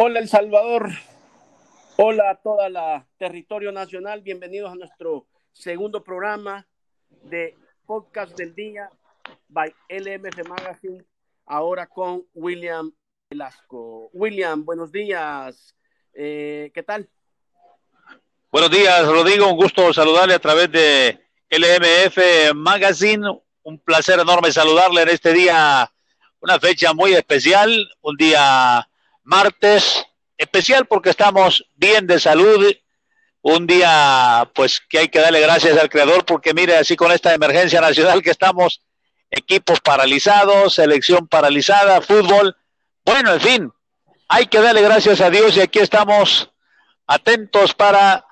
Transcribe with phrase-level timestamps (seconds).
[0.00, 0.90] Hola El Salvador,
[1.96, 6.68] hola a toda la territorio nacional, bienvenidos a nuestro segundo programa
[7.24, 8.88] de podcast del día
[9.48, 11.04] by LMF Magazine,
[11.46, 12.92] ahora con William
[13.28, 14.08] Velasco.
[14.12, 15.74] William, buenos días,
[16.14, 17.08] eh, ¿qué tal?
[18.52, 21.18] Buenos días, Rodrigo, un gusto saludarle a través de
[21.50, 23.26] LMF Magazine,
[23.64, 25.92] un placer enorme saludarle en este día,
[26.38, 28.88] una fecha muy especial, un día
[29.28, 30.06] martes,
[30.38, 32.74] especial porque estamos bien de salud,
[33.42, 37.34] un día pues que hay que darle gracias al creador porque mire así con esta
[37.34, 38.82] emergencia nacional que estamos,
[39.30, 42.56] equipos paralizados, selección paralizada, fútbol,
[43.04, 43.72] bueno, en fin,
[44.28, 46.50] hay que darle gracias a Dios y aquí estamos
[47.06, 48.24] atentos para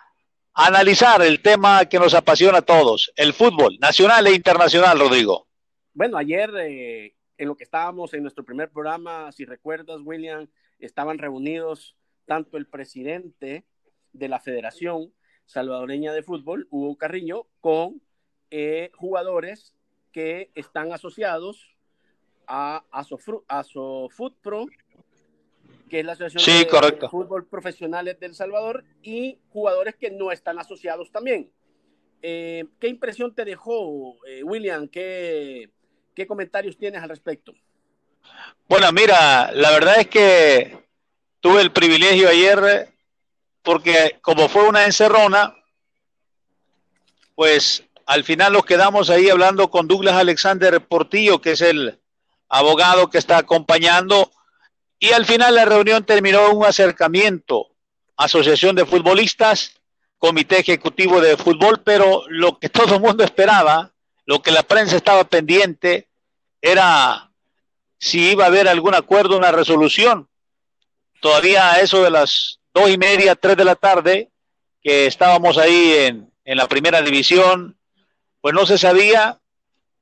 [0.55, 5.47] analizar el tema que nos apasiona a todos, el fútbol nacional e internacional, Rodrigo.
[5.93, 10.49] Bueno, ayer eh, en lo que estábamos en nuestro primer programa, si recuerdas, William,
[10.79, 13.65] estaban reunidos tanto el presidente
[14.13, 15.13] de la Federación
[15.45, 18.03] Salvadoreña de Fútbol, Hugo Carriño, con
[18.51, 19.75] eh, jugadores
[20.13, 21.77] que están asociados
[22.47, 24.67] a ASOFUTPRO,
[25.89, 31.11] que es la Asociación de Fútbol Profesionales del Salvador, y jugadores que no están asociados
[31.11, 31.51] también.
[32.23, 34.89] Eh, ¿Qué impresión te dejó, eh, William?
[34.89, 35.71] ¿Qué,
[36.15, 37.53] ¿Qué comentarios tienes al respecto?
[38.69, 40.85] Bueno, mira, la verdad es que
[41.41, 42.93] tuve el privilegio ayer,
[43.63, 45.55] porque como fue una encerrona,
[47.35, 52.01] pues al final nos quedamos ahí hablando con Douglas Alexander Portillo, que es el
[52.49, 54.31] abogado que está acompañando,
[54.99, 57.69] y al final la reunión terminó en un acercamiento,
[58.17, 59.73] Asociación de Futbolistas,
[60.19, 63.93] Comité Ejecutivo de Fútbol, pero lo que todo el mundo esperaba,
[64.25, 66.09] lo que la prensa estaba pendiente,
[66.61, 67.26] era
[67.99, 70.29] si iba a haber algún acuerdo, una resolución.
[71.21, 74.31] Todavía a eso de las dos y media, tres de la tarde,
[74.83, 77.77] que estábamos ahí en, en la primera división,
[78.41, 79.41] pues no se sabía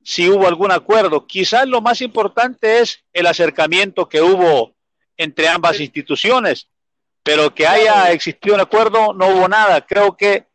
[0.03, 1.25] si hubo algún acuerdo.
[1.25, 4.75] Quizás lo más importante es el acercamiento que hubo
[5.17, 6.67] entre ambas instituciones,
[7.23, 9.81] pero que haya existido un acuerdo, no hubo nada.
[9.85, 10.45] Creo que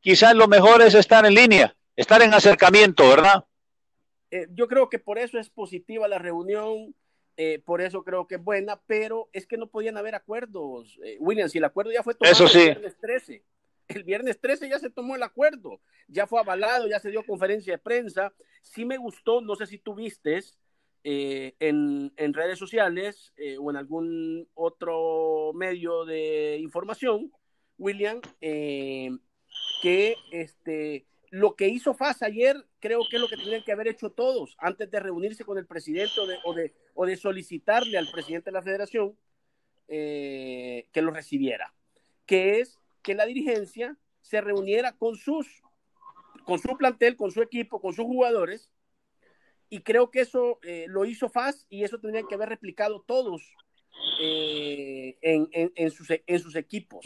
[0.00, 3.44] quizás lo mejor es estar en línea, estar en acercamiento, ¿verdad?
[4.32, 6.94] Eh, yo creo que por eso es positiva la reunión,
[7.36, 10.98] eh, por eso creo que es buena, pero es que no podían haber acuerdos.
[11.04, 13.44] Eh, William, si el acuerdo ya fue tomado el viernes 13,
[13.88, 17.74] el viernes 13 ya se tomó el acuerdo, ya fue avalado, ya se dio conferencia
[17.74, 18.32] de prensa.
[18.62, 20.58] Sí me gustó, no sé si tú vistes
[21.04, 27.30] en, en, redes sociales o en algún otro medio de información,
[27.76, 33.72] William, que este lo que hizo FAS ayer creo que es lo que tendrían que
[33.72, 38.10] haber hecho todos antes de reunirse con el presidente o de, o de, solicitarle al
[38.10, 39.16] presidente de la federación
[39.88, 41.72] eh, que lo recibiera,
[42.26, 45.62] que es que la dirigencia se reuniera con sus
[46.44, 48.70] con su plantel, con su equipo, con sus jugadores,
[49.70, 53.54] y creo que eso eh, lo hizo FAS y eso tendrían que haber replicado todos
[54.20, 57.02] eh, en, en, sus, en sus equipos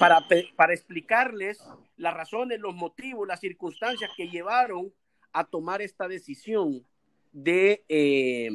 [0.00, 1.62] para, para explicarles
[1.98, 4.92] las razones, los motivos, las circunstancias que llevaron
[5.32, 6.86] a tomar esta decisión
[7.32, 8.48] de, eh,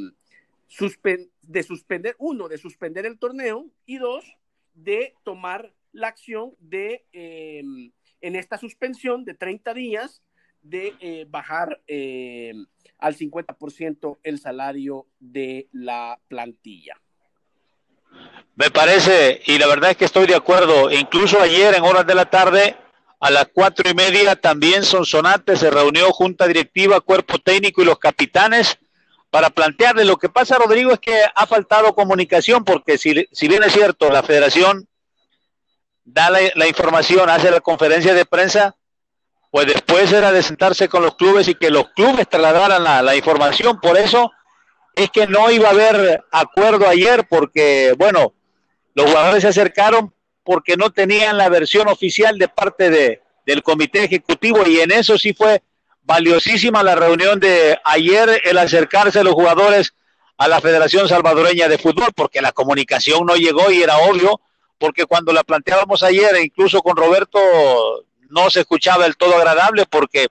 [1.44, 4.25] de suspender, uno, de suspender el torneo y dos,
[4.73, 7.63] de tomar la acción de, eh,
[8.22, 10.23] en esta suspensión de 30 días,
[10.63, 11.79] de eh, bajar
[12.97, 17.00] al 50% el salario de la plantilla.
[18.55, 22.16] Me parece, y la verdad es que estoy de acuerdo, incluso ayer en horas de
[22.16, 22.77] la tarde,
[23.19, 27.99] a las cuatro y media, también Sonsonate se reunió junta directiva, cuerpo técnico y los
[27.99, 28.77] capitanes
[29.29, 30.05] para plantearle.
[30.05, 34.09] Lo que pasa, Rodrigo, es que ha faltado comunicación, porque si, si bien es cierto,
[34.09, 34.87] la federación
[36.05, 38.75] da la, información, hace la conferencia de prensa,
[39.51, 43.16] pues después era de sentarse con los clubes y que los clubes trasladaran la, la
[43.16, 43.81] información.
[43.81, 44.31] Por eso
[44.95, 48.34] es que no iba a haber acuerdo ayer, porque, bueno,
[48.96, 50.14] los jugadores se acercaron
[50.44, 55.18] porque no tenían la versión oficial de parte de, del comité ejecutivo y en eso
[55.18, 55.62] sí fue
[56.03, 59.94] valiosísima la reunión de ayer, el acercarse a los jugadores
[60.38, 64.42] a la Federación Salvadoreña de Fútbol, porque la comunicación no llegó y era obvio,
[64.78, 67.40] porque cuando la planteábamos ayer, incluso con Roberto,
[68.30, 70.28] no se escuchaba del todo agradable, porque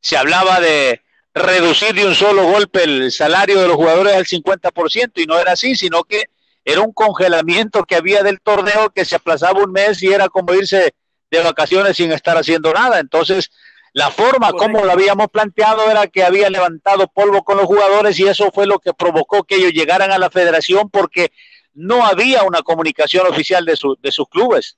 [0.00, 1.02] se hablaba de
[1.34, 5.52] reducir de un solo golpe el salario de los jugadores al 50%, y no era
[5.52, 6.24] así, sino que
[6.68, 10.52] era un congelamiento que había del torneo que se aplazaba un mes y era como
[10.52, 10.92] irse
[11.30, 13.00] de vacaciones sin estar haciendo nada.
[13.00, 13.50] Entonces,
[13.94, 18.28] la forma como lo habíamos planteado era que había levantado polvo con los jugadores y
[18.28, 21.32] eso fue lo que provocó que ellos llegaran a la federación porque
[21.72, 24.76] no había una comunicación oficial de, de sus clubes.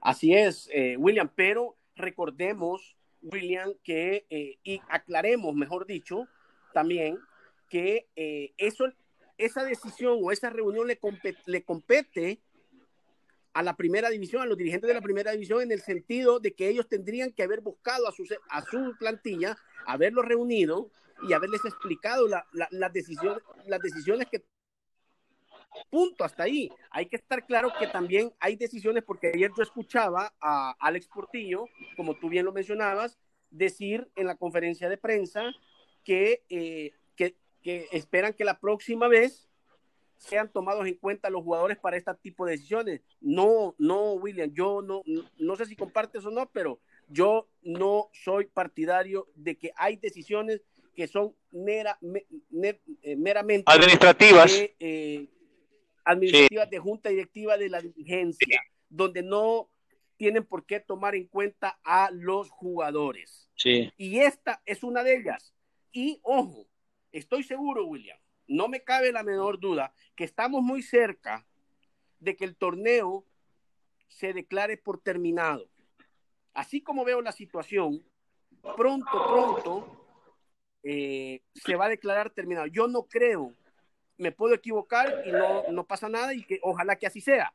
[0.00, 6.26] Así es, eh, William, pero recordemos, William, que, eh, y aclaremos, mejor dicho,
[6.72, 7.18] también,
[7.68, 8.86] que eh, eso,
[9.38, 10.98] esa decisión o esa reunión le,
[11.46, 12.40] le compete
[13.56, 16.54] a la primera división, a los dirigentes de la primera división, en el sentido de
[16.54, 19.56] que ellos tendrían que haber buscado a su, a su plantilla,
[19.86, 20.90] haberlo reunido
[21.26, 24.44] y haberles explicado la, la, las, decisiones, las decisiones que...
[25.90, 26.70] Punto, hasta ahí.
[26.90, 31.66] Hay que estar claro que también hay decisiones, porque ayer yo escuchaba a Alex Portillo,
[31.96, 33.18] como tú bien lo mencionabas,
[33.50, 35.52] decir en la conferencia de prensa
[36.04, 36.92] que, eh,
[37.66, 39.48] que, esperan que la próxima vez
[40.18, 43.00] sean tomados en cuenta los jugadores para este tipo de decisiones.
[43.20, 45.02] No, no, William, yo no,
[45.36, 46.78] no sé si compartes o no, pero
[47.08, 50.62] yo no soy partidario de que hay decisiones
[50.94, 51.98] que son mera,
[53.02, 54.52] eh, meramente administrativas.
[54.52, 55.28] De, eh,
[56.04, 59.68] administrativas de junta directiva de la dirigencia, donde no
[60.16, 63.50] tienen por qué tomar en cuenta a los jugadores.
[63.56, 63.92] Sí.
[63.96, 65.52] Y esta es una de ellas.
[65.90, 66.68] Y ojo,
[67.18, 71.46] estoy seguro, William, no me cabe la menor duda que estamos muy cerca
[72.20, 73.24] de que el torneo
[74.08, 75.68] se declare por terminado.
[76.54, 78.04] Así como veo la situación,
[78.76, 80.06] pronto, pronto
[80.82, 82.66] eh, se va a declarar terminado.
[82.66, 83.52] Yo no creo,
[84.16, 87.52] me puedo equivocar y no, no pasa nada y que ojalá que así sea,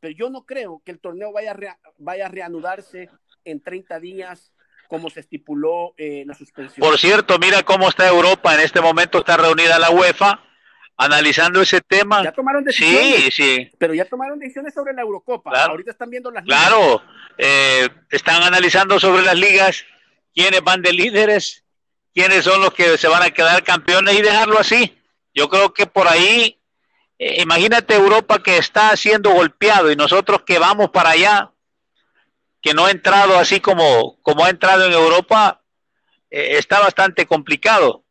[0.00, 1.56] pero yo no creo que el torneo vaya
[1.98, 3.10] vaya a reanudarse
[3.44, 4.52] en 30 días
[4.88, 6.84] como se estipuló eh, la suspensión.
[6.84, 10.40] Por cierto, mira cómo está Europa, en este momento está reunida la UEFA
[10.98, 12.24] analizando ese tema.
[12.24, 13.24] Ya tomaron decisiones.
[13.26, 13.70] Sí, sí.
[13.78, 15.50] Pero ya tomaron decisiones sobre la Eurocopa.
[15.64, 16.60] Ahorita están viendo las ligas.
[16.60, 17.02] Claro,
[17.38, 19.84] eh, están analizando sobre las ligas,
[20.34, 21.64] quiénes van de líderes,
[22.12, 24.98] quiénes son los que se van a quedar campeones y dejarlo así.
[25.32, 26.58] Yo creo que por ahí,
[27.18, 31.52] eh, imagínate Europa que está siendo golpeado y nosotros que vamos para allá,
[32.60, 35.62] que no ha entrado así como, como ha entrado en Europa,
[36.30, 38.04] eh, está bastante complicado.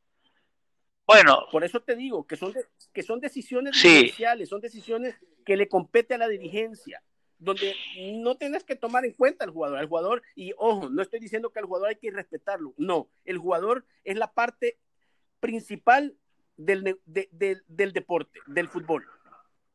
[1.06, 1.48] Bueno.
[1.52, 2.54] Por eso te digo que son,
[2.94, 4.14] que son decisiones sí.
[4.46, 5.16] son decisiones
[5.46, 7.02] que le compete a la dirigencia,
[7.40, 7.76] donde
[8.16, 9.80] no tienes que tomar en cuenta al jugador.
[9.80, 13.38] Al jugador, y ojo, no estoy diciendo que al jugador hay que respetarlo, no, el
[13.38, 14.78] jugador es la parte
[15.40, 16.18] principal
[16.58, 19.08] del, del deporte, del fútbol.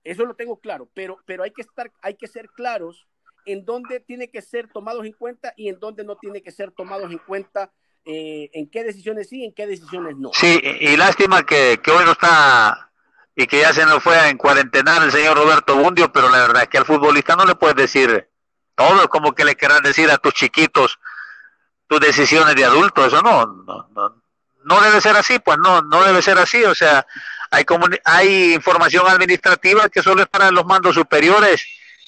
[0.04, 3.06] Eso lo tengo claro, pero, pero hay que estar, hay que ser claros
[3.46, 6.70] en dónde tiene que ser tomados en cuenta y en dónde no tiene que ser
[6.72, 7.72] tomados en cuenta,
[8.04, 10.30] eh, en qué decisiones sí, en qué decisiones no.
[10.32, 12.90] Sí, y lástima que, hoy no está
[13.34, 16.62] y que ya se nos fue a encuarentenar el señor Roberto Bundio, pero la verdad
[16.62, 18.28] es que al futbolista no le puedes decir
[18.74, 20.98] todo, como que le querrás decir a tus chiquitos
[21.86, 24.22] tus decisiones de adulto, eso no, no, no,
[24.64, 27.06] no debe ser así, pues no, no debe ser así, o sea,
[27.50, 27.64] hay,
[28.04, 31.62] hay información administrativa que solo es para los mandos superiores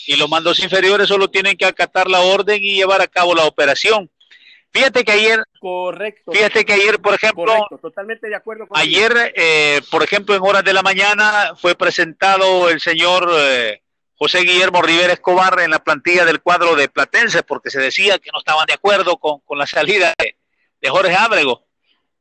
[0.06, 3.44] y los mandos inferiores solo tienen que acatar la orden y llevar a cabo la
[3.44, 4.10] operación.
[4.74, 6.32] Fíjate que ayer, correcto.
[6.32, 8.66] Fíjate que ayer, por ejemplo, totalmente de acuerdo.
[8.66, 13.82] Con ayer, eh, por ejemplo, en horas de la mañana fue presentado el señor eh,
[14.16, 18.30] José Guillermo Rivera Escobar en la plantilla del cuadro de Platense, porque se decía que
[18.32, 20.36] no estaban de acuerdo con, con la salida de,
[20.80, 21.68] de, Jorge Ábrego.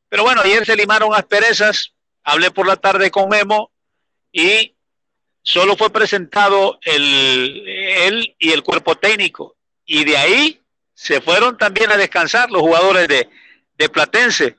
[0.08, 1.92] Pero bueno, ayer se limaron asperezas,
[2.22, 3.72] hablé por la tarde con Memo
[4.30, 4.73] y
[5.44, 9.56] solo fue presentado el, él y el cuerpo técnico.
[9.84, 10.62] Y de ahí
[10.94, 13.28] se fueron también a descansar los jugadores de,
[13.76, 14.56] de Platense.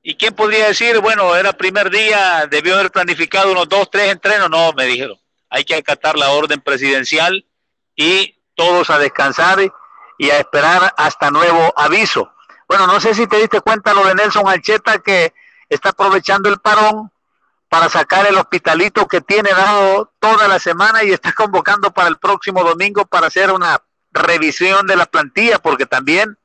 [0.00, 4.48] ¿Y quién podría decir, bueno, era primer día, debió haber planificado unos dos, tres entrenos?
[4.48, 5.18] No, me dijeron,
[5.50, 7.44] hay que acatar la orden presidencial
[7.96, 9.58] y todos a descansar
[10.18, 12.32] y a esperar hasta nuevo aviso.
[12.68, 15.34] Bueno, no sé si te diste cuenta lo de Nelson Alcheta que
[15.68, 17.10] está aprovechando el parón
[17.68, 22.16] para sacar el hospitalito que tiene dado toda la semana y está convocando para el
[22.16, 26.38] próximo domingo para hacer una revisión de la plantilla, porque también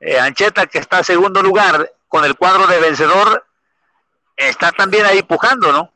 [0.00, 3.44] eh, Ancheta, que está en segundo lugar con el cuadro de vencedor,
[4.36, 5.92] está también ahí pujando, ¿no?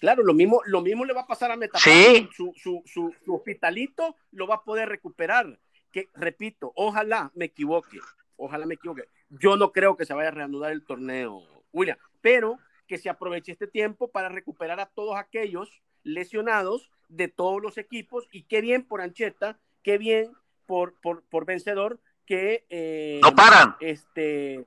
[0.00, 2.28] Claro, lo mismo, lo mismo le va a pasar a Meta Sí.
[2.32, 5.58] Su, su, su, su, hospitalito lo va a poder recuperar.
[5.92, 7.98] Que, repito, ojalá me equivoque,
[8.36, 9.08] ojalá me equivoque.
[9.28, 13.52] Yo no creo que se vaya a reanudar el torneo, William, pero que se aproveche
[13.52, 18.82] este tiempo para recuperar a todos aquellos lesionados de todos los equipos y qué bien
[18.82, 20.32] por Ancheta, qué bien
[20.66, 23.76] por, por, por vencedor que eh, no paran.
[23.80, 24.66] Este,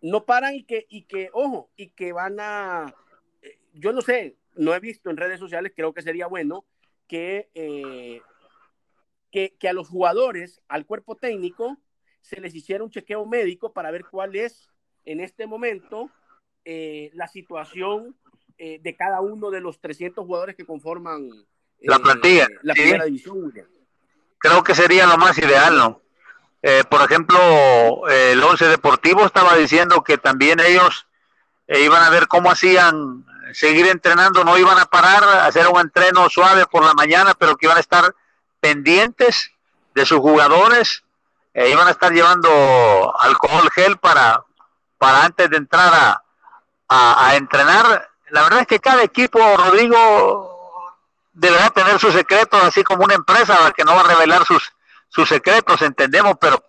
[0.00, 2.94] no paran y que, y que, ojo, y que van a,
[3.42, 6.64] eh, yo no sé, no he visto en redes sociales, creo que sería bueno
[7.06, 8.20] que, eh,
[9.30, 11.78] que, que, a los jugadores, al cuerpo técnico,
[12.22, 14.70] se les hiciera un chequeo médico para ver cuál es
[15.04, 16.10] en este momento
[16.64, 18.14] la situación
[18.62, 21.30] eh, de cada uno de los 300 jugadores que conforman
[21.80, 22.46] la plantilla.
[22.60, 23.50] La primera división,
[24.36, 26.02] Creo que sería lo más ideal, ¿no?
[26.90, 31.06] por ejemplo, el Once Deportivo estaba diciendo que también ellos
[31.68, 33.24] iban a ver cómo hacían
[33.54, 37.64] seguir entrenando, no iban a parar, hacer un entreno suave por la mañana, pero que
[37.64, 38.14] iban a estar
[38.60, 39.52] pendientes
[39.94, 41.02] de sus jugadores,
[41.54, 44.44] iban a estar llevando alcohol gel para,
[44.98, 46.24] para antes de entrar a,
[46.90, 48.10] a, entrenar.
[48.30, 50.82] La verdad es que cada equipo, Rodrigo,
[51.32, 54.72] deberá tener sus secretos, así como una empresa que no va a revelar sus,
[55.08, 56.64] sus secretos, entendemos, pero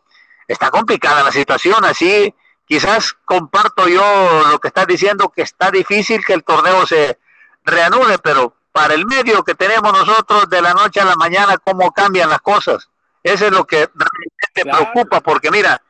[0.47, 2.33] está complicada la situación, así
[2.67, 7.19] quizás comparto yo lo que estás diciendo, que está difícil que el torneo se
[7.65, 11.91] reanude, pero para el medio que tenemos nosotros de la noche a la mañana, cómo
[11.91, 12.89] cambian las cosas.
[13.23, 15.81] Eso es lo que realmente preocupa, porque mira,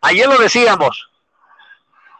[0.00, 1.09] ayer lo decíamos,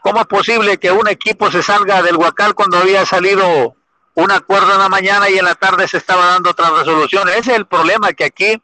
[0.01, 3.75] ¿cómo es posible que un equipo se salga del Huacal cuando había salido
[4.13, 7.35] un acuerdo en la mañana y en la tarde se estaba dando otras resoluciones?
[7.35, 8.61] Ese es el problema que aquí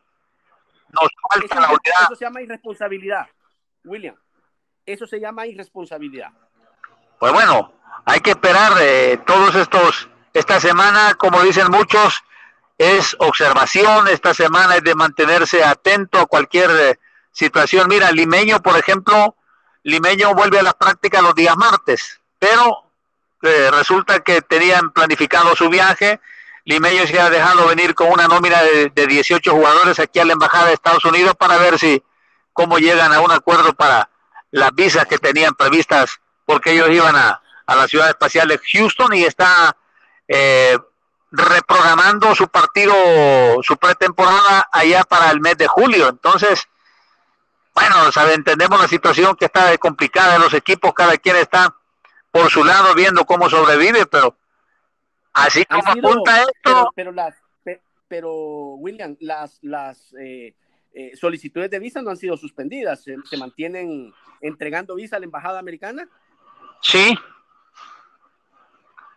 [0.89, 2.03] nos falta la unidad.
[2.03, 3.27] Eso se llama irresponsabilidad,
[3.83, 4.15] William.
[4.85, 6.31] Eso se llama irresponsabilidad.
[7.19, 7.73] Pues bueno,
[8.05, 12.23] hay que esperar eh, todos estos, esta semana, como dicen muchos,
[12.77, 16.99] es observación, esta semana es de mantenerse atento a cualquier eh,
[17.31, 17.87] situación.
[17.89, 19.35] Mira, Limeño, por ejemplo,
[19.87, 22.83] Limeño vuelve a las prácticas los días martes, pero
[23.41, 26.19] eh, resulta que tenían planificado su viaje.
[26.65, 30.33] Limeño se ha dejado venir con una nómina de, de 18 jugadores aquí a la
[30.33, 32.03] Embajada de Estados Unidos para ver si
[32.51, 34.09] cómo llegan a un acuerdo para
[34.51, 39.23] las visas que tenían previstas porque ellos iban a, la ciudad espacial de Houston y
[39.23, 39.73] está
[40.27, 40.77] eh,
[41.31, 42.93] reprogramando su partido,
[43.63, 46.09] su pretemporada allá para el mes de julio.
[46.09, 46.67] Entonces,
[47.77, 51.75] bueno, sabe, entendemos la situación que está complicada en los equipos, cada quien está
[52.31, 54.35] por su lado viendo cómo sobrevive, pero
[55.31, 56.91] así como apunta esto.
[56.95, 57.13] Pero,
[58.07, 58.33] pero,
[58.77, 60.55] William, las, las eh,
[60.91, 65.59] eh, solicitudes de visa no han sido suspendidas, se, mantienen entregando visa a la embajada
[65.59, 66.09] americana.
[66.81, 67.15] Sí.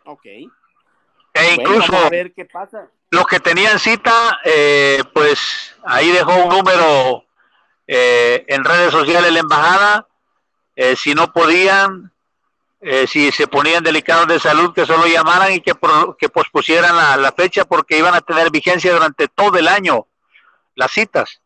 [0.05, 0.27] Ok.
[0.27, 2.91] E incluso a ver qué pasa.
[3.11, 7.25] los que tenían cita, eh, pues ahí dejó un número
[7.93, 10.07] eh, en redes sociales la embajada.
[10.97, 12.13] si no podían,
[13.07, 15.73] si se ponían delicados de salud, que solo llamaran y que,
[16.19, 20.07] que pospusieran la, la fecha porque iban a tener vigencia durante todo el año
[20.75, 21.43] las citas.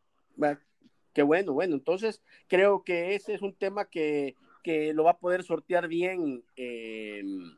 [1.14, 4.34] Qué bueno, bueno, entonces creo que ese es un tema que,
[4.66, 7.56] lo va a poder sortear bien em,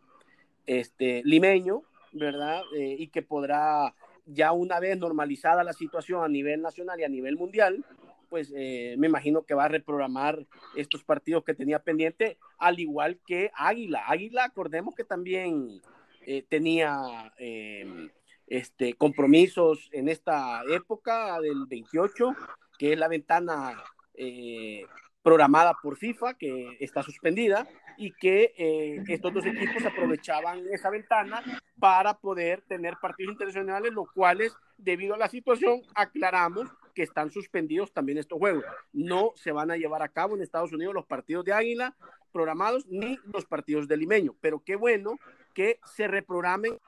[0.67, 2.63] este limeño, ¿verdad?
[2.77, 3.95] Eh, y que podrá,
[4.27, 7.85] ya una vez normalizada la situación a nivel nacional y a nivel mundial,
[8.29, 13.19] pues eh, me imagino que va a reprogramar estos partidos que tenía pendiente, al igual
[13.27, 14.05] que Águila.
[14.07, 15.81] Águila, acordemos que también
[16.27, 18.11] eh, tenía em,
[18.47, 22.35] este, compromisos en esta época del 28
[22.79, 23.83] que es la ventana
[24.15, 24.85] eh,
[25.23, 31.43] programada por FIFA, que está suspendida, y que eh, estos dos equipos aprovechaban esa ventana
[31.79, 37.93] para poder tener partidos internacionales, los cuales, debido a la situación, aclaramos que están suspendidos
[37.93, 38.65] también estos juegos.
[38.93, 41.95] No se van a llevar a cabo en Estados Unidos los partidos de Águila
[42.33, 45.19] programados ni los partidos de Limeño, pero qué bueno
[45.55, 46.79] que se reprogramen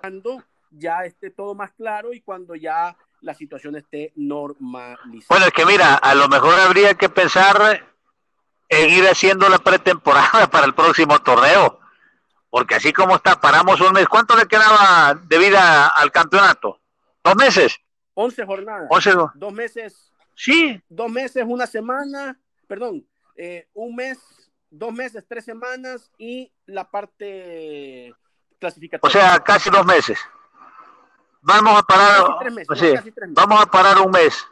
[0.00, 5.26] cuando ya esté todo más claro y cuando ya la situación esté normalizada.
[5.28, 7.93] Bueno, es que mira, a lo mejor habría que pensar
[8.82, 11.80] en ir haciendo la pretemporada para el próximo torneo,
[12.50, 14.08] porque así como está, paramos un mes.
[14.08, 16.80] ¿Cuánto le quedaba de vida al campeonato?
[17.22, 17.76] ¿Dos meses?
[18.14, 18.88] Once jornadas.
[19.34, 20.12] Dos meses.
[20.36, 20.80] Sí.
[20.88, 24.18] Dos meses, una semana, perdón, eh, un mes,
[24.70, 28.14] dos meses, tres semanas y la parte
[28.58, 29.18] clasificatoria.
[29.18, 30.18] O sea, casi dos meses
[31.44, 32.24] vamos a parar,
[32.66, 32.80] pues
[33.28, 34.46] vamos a parar un mes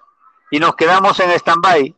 [0.50, 1.96] y nos quedamos en stand-by,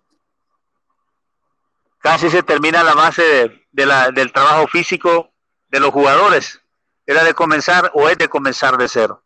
[2.04, 5.32] casi se termina la base de, la, del trabajo físico
[5.70, 6.60] de los jugadores.
[7.06, 9.22] Era de comenzar o es de comenzar de cero.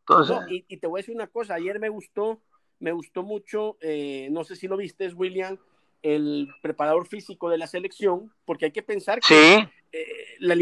[0.00, 0.36] Entonces,
[0.68, 2.42] y, te voy a decir una cosa, ayer me gustó,
[2.80, 5.56] me gustó mucho, eh, no sé si lo viste, William,
[6.02, 10.06] el preparador físico de la selección, porque hay que pensar que eh,
[10.40, 10.54] la,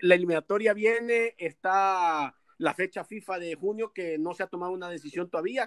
[0.00, 4.90] la eliminatoria viene, está la fecha FIFA de junio, que no se ha tomado una
[4.90, 5.66] decisión todavía.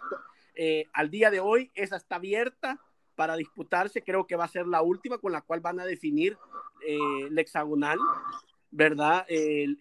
[0.54, 2.80] Eh, al día de hoy, esa está abierta
[3.20, 4.02] para disputarse.
[4.02, 6.38] Creo que va a ser la última con la cual van a definir
[6.88, 6.98] eh,
[7.28, 8.00] el hexagonal,
[8.72, 9.26] ¿verdad?
[9.28, 9.78] El,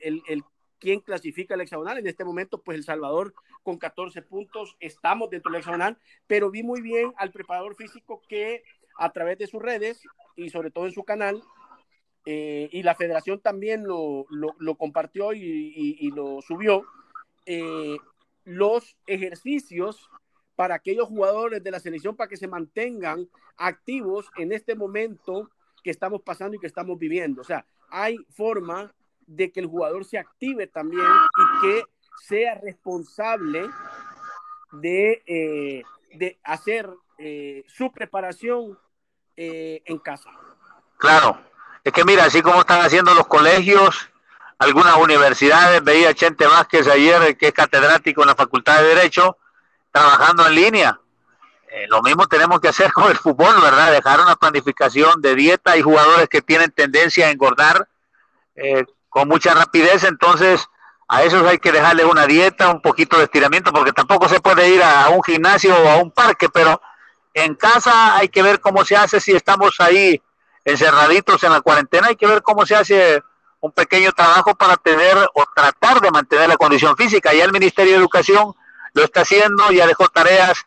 [0.80, 1.98] quién clasifica el hexagonal.
[1.98, 6.64] En este momento, pues El Salvador con 14 puntos, estamos dentro del hexagonal, pero vi
[6.64, 8.64] muy bien al preparador físico que
[8.96, 10.02] a través de sus redes
[10.34, 11.40] y sobre todo en su canal
[12.26, 14.26] eh, y la federación también lo,
[14.76, 16.84] compartió y, lo subió,
[17.46, 17.98] eh,
[18.42, 20.10] los ejercicios
[20.58, 25.48] para aquellos jugadores de la selección para que se mantengan activos en este momento
[25.84, 27.42] que estamos pasando y que estamos viviendo.
[27.42, 28.92] O sea, hay forma
[29.24, 31.84] de que el jugador se active también y que
[32.26, 33.70] sea responsable
[34.72, 35.82] de, eh,
[36.14, 38.76] de hacer eh, su preparación
[39.36, 40.30] eh, en casa.
[40.96, 41.38] Claro,
[41.84, 44.10] es que mira, así como están haciendo los colegios,
[44.58, 49.36] algunas universidades, veía Chente Vázquez ayer, que es catedrático en la Facultad de Derecho,
[49.98, 51.00] trabajando en línea.
[51.88, 53.92] lo mismo tenemos que hacer con el fútbol, ¿verdad?
[53.92, 55.72] Dejar una planificación de dieta.
[55.72, 57.88] Hay jugadores que tienen tendencia a engordar
[59.08, 60.68] con mucha rapidez, entonces
[61.08, 64.68] a esos hay que dejarle una dieta, un poquito de estiramiento, porque tampoco se puede
[64.68, 66.80] ir a un gimnasio o a un parque, pero
[67.32, 70.20] en casa hay que ver cómo se hace si estamos ahí
[70.64, 73.22] encerraditos en la cuarentena, hay que ver cómo se hace
[73.60, 77.32] un pequeño trabajo para tener o tratar de mantener la condición física.
[77.32, 78.54] Ya el Ministerio de Educación
[78.98, 80.64] lo está haciendo, ya dejó tareas.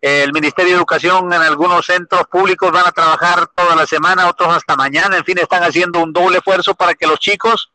[0.00, 4.54] El Ministerio de Educación en algunos centros públicos van a trabajar toda la semana, otros
[4.54, 5.16] hasta mañana.
[5.16, 7.70] En fin, están haciendo un doble esfuerzo para que los chicos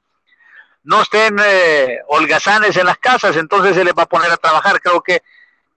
[0.83, 4.81] no estén eh, holgazanes en las casas, entonces se les va a poner a trabajar.
[4.81, 5.21] Creo que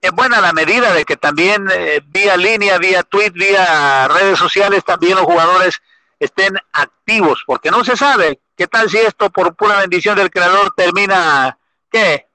[0.01, 4.83] es buena la medida de que también eh, vía línea, vía tweet, vía redes sociales,
[4.85, 5.81] también los jugadores
[6.19, 10.73] estén activos, porque no se sabe qué tal si esto por pura bendición del creador
[10.75, 11.57] termina,
[11.91, 12.28] ¿qué?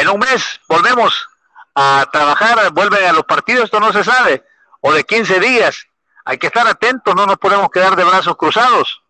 [0.00, 1.28] En un mes volvemos
[1.74, 4.42] a trabajar, vuelven a los partidos, esto no se sabe,
[4.80, 5.86] o de 15 días.
[6.24, 9.02] Hay que estar atentos, no nos podemos quedar de brazos cruzados.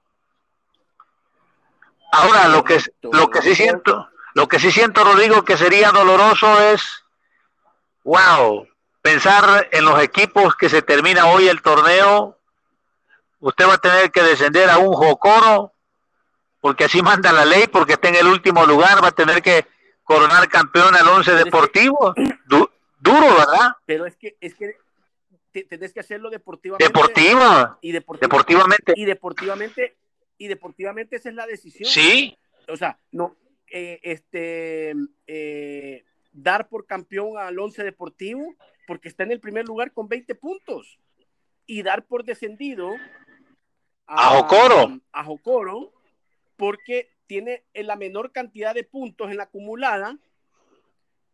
[2.10, 6.60] Ahora, lo que, lo que sí siento, lo que sí siento, Rodrigo, que sería doloroso
[6.60, 7.04] es,
[8.02, 8.66] wow,
[9.00, 12.36] pensar en los equipos que se termina hoy el torneo,
[13.38, 15.72] usted va a tener que descender a un Jocoro,
[16.60, 19.68] porque así manda la ley, porque está en el último lugar, va a tener que
[20.14, 22.14] coronar campeón al Once Deportivo.
[22.48, 22.70] duro,
[23.00, 23.76] ¿verdad?
[23.86, 24.76] Pero es que, es que
[25.64, 26.84] tenés que hacerlo deportivamente.
[26.86, 27.78] Deportiva.
[27.80, 28.92] Y deportivamente.
[28.96, 29.96] Y deportivamente
[30.40, 31.88] y deportivamente esa es la decisión.
[31.88, 32.36] Sí.
[32.66, 33.36] O sea, no,
[33.70, 34.94] eh, este,
[35.26, 38.54] eh, dar por campeón al Once Deportivo
[38.86, 40.98] porque está en el primer lugar con 20 puntos
[41.66, 42.90] y dar por descendido
[44.06, 44.98] a, Jocoro.
[45.12, 45.92] A Jocoro
[46.56, 50.18] porque tiene la menor cantidad de puntos en la acumulada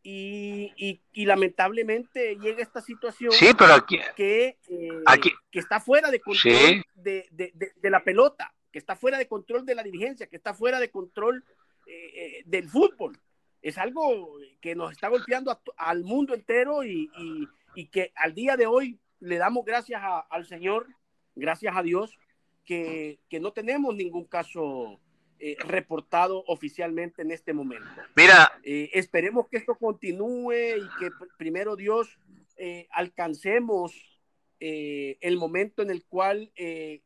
[0.02, 4.90] y, lamentablemente llega esta situación sí, pero aquí, que, eh,
[5.50, 9.74] que está fuera de control de, de, la pelota que está fuera de control de
[9.74, 11.42] la dirigencia, que está fuera de control
[11.86, 13.18] eh, eh, del fútbol.
[13.62, 17.08] Es algo que nos está golpeando al mundo entero y,
[17.90, 20.88] que al día de hoy le damos gracias al Señor,
[21.34, 22.18] gracias a Dios,
[22.66, 25.00] que, no tenemos ningún caso
[25.38, 27.88] eh, reportado oficialmente en este momento.
[28.14, 32.18] Mira, esperemos que esto continúe y que primero Dios
[32.90, 33.92] alcancemos
[34.58, 36.50] el momento en el cual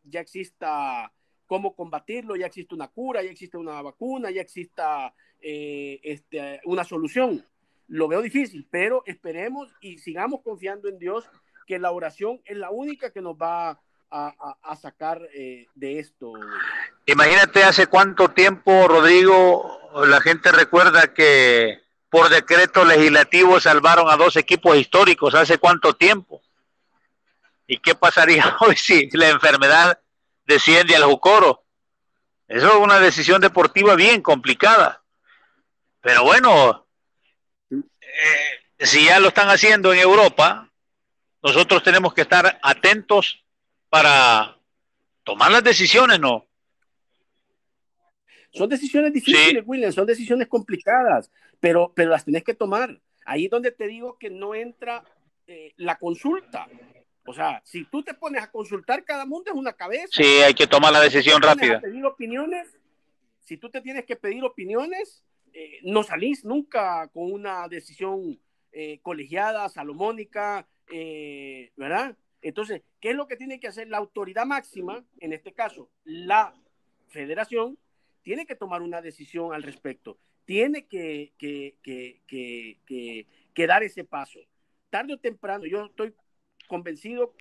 [0.05, 1.13] ya exista
[1.51, 6.85] cómo combatirlo, ya existe una cura, ya existe una vacuna, ya exista eh, este, una
[6.85, 7.45] solución.
[7.89, 11.29] Lo veo difícil, pero esperemos y sigamos confiando en Dios
[11.67, 16.33] que la oración es la única que nos va a, sacar eh, de esto.
[17.11, 24.37] Imagínate hace cuánto tiempo, Rodrigo, la gente recuerda que por decreto legislativo salvaron a dos
[24.37, 26.41] equipos históricos, hace cuánto tiempo.
[27.67, 29.99] ¿Y qué pasaría hoy si la enfermedad
[30.47, 31.65] desciende al Jucoro.
[32.47, 35.03] Eso es una decisión deportiva bien complicada.
[36.01, 36.87] Pero bueno,
[37.73, 40.71] eh, si ya lo están haciendo en Europa,
[41.43, 43.43] nosotros tenemos que estar atentos
[43.89, 44.57] para
[45.25, 46.47] tomar las decisiones, ¿no?
[48.53, 53.01] Son decisiones difíciles, William, son decisiones complicadas, pero, pero las tienes que tomar.
[53.25, 55.05] Ahí es donde te digo que no entra
[55.47, 56.67] eh, la consulta.
[57.27, 60.09] O sea, si tú te pones a consultar, cada mundo es una cabeza.
[60.11, 61.81] Sí, hay que tomar la decisión rápida.
[61.81, 62.67] pedir opiniones,
[63.41, 68.39] si tú te tienes que pedir opiniones, eh, no salís nunca con una decisión
[68.73, 72.17] eh, colegiada, salomónica, eh, ¿verdad?
[72.43, 76.55] Entonces, ¿qué es lo que tiene que hacer la autoridad máxima, en este caso, la
[77.09, 77.79] federación?
[78.23, 80.19] Tiene que tomar una decisión al respecto.
[80.45, 84.41] Tiene que, que, que, que dar ese paso.
[84.91, 86.15] Tarde o temprano, yo estoy
[86.69, 87.35] convencido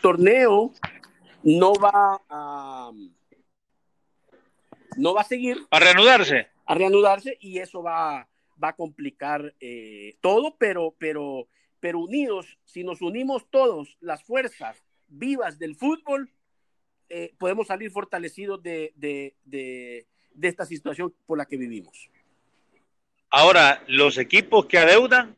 [0.00, 0.72] torneo
[1.42, 2.92] no va a
[4.96, 8.28] no va a seguir a reanudarse a reanudarse y eso va,
[8.62, 11.48] va a complicar eh, todo pero pero
[11.80, 16.30] pero unidos si nos unimos todos las fuerzas vivas del fútbol,
[17.08, 20.06] eh, podemos salir fortalecidos de, de, de,
[20.42, 22.10] esta situación por la que vivimos.
[23.30, 25.36] Ahora, los equipos que adeudan,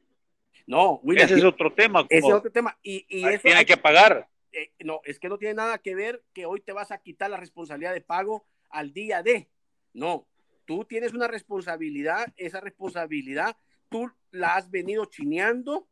[0.66, 2.06] no, ese es otro tema.
[2.08, 2.78] Ese es otro tema.
[2.82, 4.28] Y, y eso tiene que pagar.
[4.52, 7.30] Eh, no, es que no tiene nada que ver que hoy te vas a quitar
[7.30, 9.48] la responsabilidad de pago al día de.
[9.92, 10.26] No,
[10.64, 13.56] tú tienes una responsabilidad, esa responsabilidad
[13.90, 15.86] tú la has venido chineando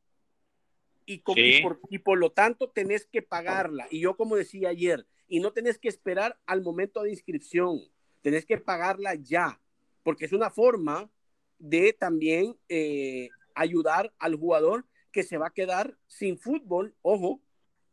[1.04, 3.88] y, y, por, lo tanto tenés que pagarla.
[3.90, 7.80] Y yo como decía ayer, y no tenés que esperar al momento de inscripción,
[8.22, 9.60] tenés que pagarla ya,
[10.02, 11.10] porque es una forma
[11.58, 16.94] de también eh, ayudar al jugador que se va a quedar sin fútbol.
[17.02, 17.42] Ojo,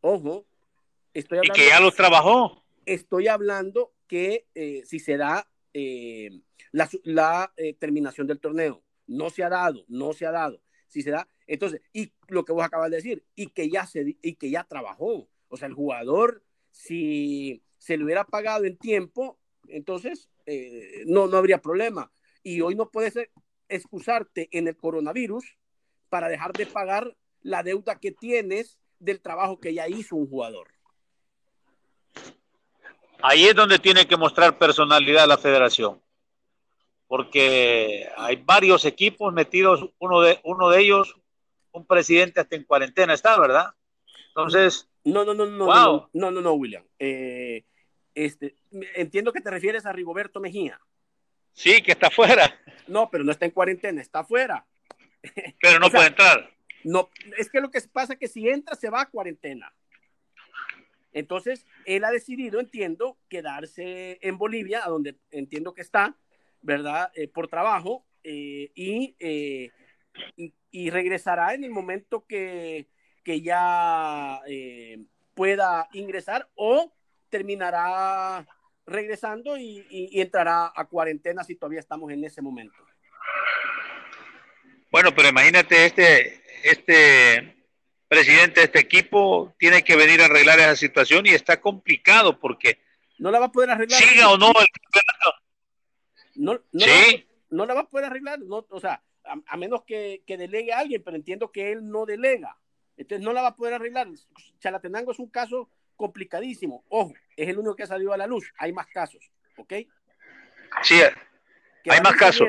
[0.00, 0.46] ojo.
[1.12, 2.64] Estoy hablando, y que ya lo trabajó.
[2.84, 6.30] Estoy hablando que eh, si se da eh,
[6.72, 10.60] la, terminación del torneo, no se ha dado, no se ha dado.
[10.88, 14.16] Si se da, entonces, y lo que vos acabas de decir, y que ya se
[14.22, 15.28] y que ya trabajó.
[15.48, 16.42] O sea, el jugador,
[16.76, 20.28] si se le hubiera pagado en tiempo, entonces
[21.06, 22.12] no, no habría problema.
[22.42, 23.30] Y hoy no puede ser,
[23.68, 25.56] excusarte en el coronavirus
[26.08, 30.68] para dejar de pagar la deuda que tienes del trabajo que ya hizo un jugador.
[33.22, 36.00] Ahí es donde tiene que mostrar personalidad la federación,
[37.08, 41.16] porque hay varios equipos metidos, uno de, uno de ellos,
[41.72, 43.74] un presidente hasta en cuarentena está, ¿verdad?
[44.36, 44.88] Entonces...
[45.04, 46.84] No, no, no, no, no, no, no, no, William.
[46.98, 47.64] Eh,
[48.14, 48.56] este,
[48.96, 50.80] entiendo que te refieres a Rigoberto Mejía.
[51.52, 52.58] Sí, que está afuera.
[52.88, 54.66] No, pero no está en cuarentena, está afuera.
[55.60, 56.50] Pero no puede entrar.
[56.84, 59.74] No, es que lo que pasa es que si entra se va a cuarentena.
[61.12, 66.16] Entonces, él ha decidido, entiendo, quedarse en Bolivia, a donde entiendo que está,
[66.60, 67.10] ¿verdad?
[67.14, 69.70] Eh, por trabajo, eh, eh,
[70.36, 72.88] y, y, regresará en el momento que,
[73.26, 74.40] que ya
[75.34, 76.92] pueda ingresar o
[77.28, 78.46] terminará
[78.86, 79.84] regresando y,
[80.20, 82.76] entrará a cuarentena si todavía estamos en ese momento.
[84.92, 87.66] Bueno, pero imagínate este, este
[88.06, 92.78] presidente de este equipo tiene que venir a arreglar esa situación y está complicado porque
[93.18, 94.00] no la va a poder arreglar.
[94.00, 94.66] Siga o no el
[96.36, 96.94] No, no, la,
[97.50, 100.78] no la va a poder arreglar, no, o sea, a, menos que, que, delegue a
[100.78, 102.56] alguien, pero entiendo que él no delega.
[102.96, 104.08] Entonces no la va a poder arreglar.
[104.58, 106.84] Chalatenango es un caso complicadísimo.
[106.88, 108.52] Ojo, es el único que ha salido a la luz.
[108.58, 109.72] Hay más casos, ¿ok?
[110.82, 111.00] Sí,
[111.90, 112.48] hay más casos.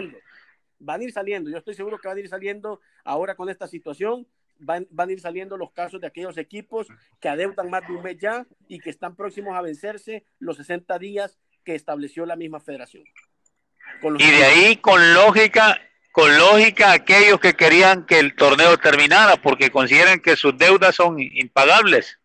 [0.79, 1.49] van a ir saliendo.
[1.49, 4.27] Yo estoy seguro que van a ir saliendo ahora con esta situación.
[4.59, 6.87] Van, van, a ir saliendo los casos de aquellos equipos
[7.19, 10.97] que adeudan más de un mes ya y que están próximos a vencerse los 60
[10.97, 13.03] días que estableció la misma federación.
[14.17, 15.79] y de ahí, con lógica,
[16.17, 21.19] con lógica, aquellos que querían que el torneo terminara porque consideran que sus deudas son
[21.19, 22.17] impagables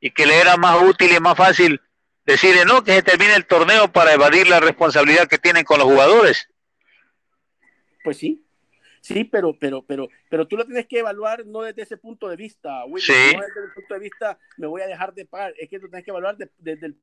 [0.00, 1.80] y que le era más útil y más fácil
[2.26, 5.86] decirle no, que se termine el torneo para evadir la responsabilidad que tienen con los
[5.86, 6.48] jugadores.
[8.02, 8.44] Pues sí,
[9.00, 12.34] sí, pero, pero, pero, pero tú lo tienes que evaluar no desde ese punto de
[12.34, 13.36] vista, William, sí.
[13.36, 15.88] no desde el punto de vista me voy a dejar de pagar, es que tú
[15.88, 16.96] tienes que evaluar desde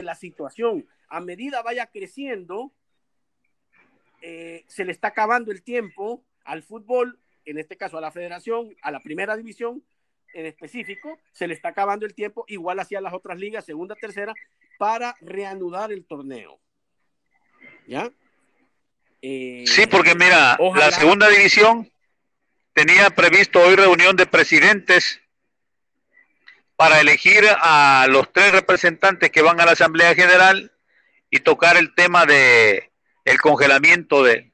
[0.00, 0.84] la situación.
[1.08, 2.72] A medida vaya creciendo,
[4.22, 8.74] eh, se le está acabando el tiempo al fútbol, en este caso a la federación,
[8.82, 9.82] a la primera división,
[10.34, 14.34] en específico, se le está acabando el tiempo, igual hacia las otras ligas, segunda, tercera,
[14.78, 16.60] para reanudar el torneo.
[17.86, 18.10] ¿Ya?
[19.22, 21.90] Eh, sí, porque mira, la segunda división
[22.72, 25.20] tenía previsto hoy reunión de presidentes
[26.76, 30.70] para elegir a los tres representantes que van a la Asamblea General
[31.30, 32.87] y tocar el tema de
[33.30, 34.52] el congelamiento de,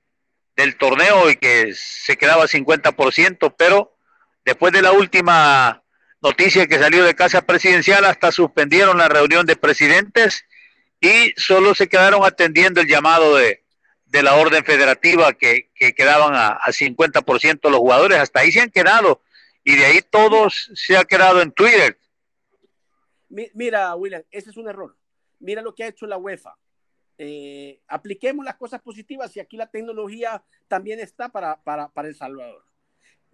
[0.57, 3.95] del torneo y que se quedaba 50%, pero
[4.45, 5.83] Después de la última
[6.21, 10.45] noticia que salió de Casa Presidencial, hasta suspendieron la reunión de presidentes
[11.01, 13.63] y solo se quedaron atendiendo el llamado de,
[14.23, 18.19] la orden federativa que, quedaban a, a 50% los jugadores.
[18.19, 19.23] Hasta ahí se han quedado
[19.65, 21.99] y de ahí todos se ha quedado en Twitter.
[23.29, 24.97] Mira, William, ese es un error.
[25.41, 26.55] Mira lo que ha hecho la UEFA.
[27.17, 32.17] Eh, apliquemos las cosas positivas y aquí la tecnología también está para, para, para El
[32.17, 32.65] Salvador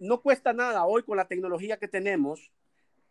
[0.01, 2.51] no cuesta nada hoy con la tecnología que tenemos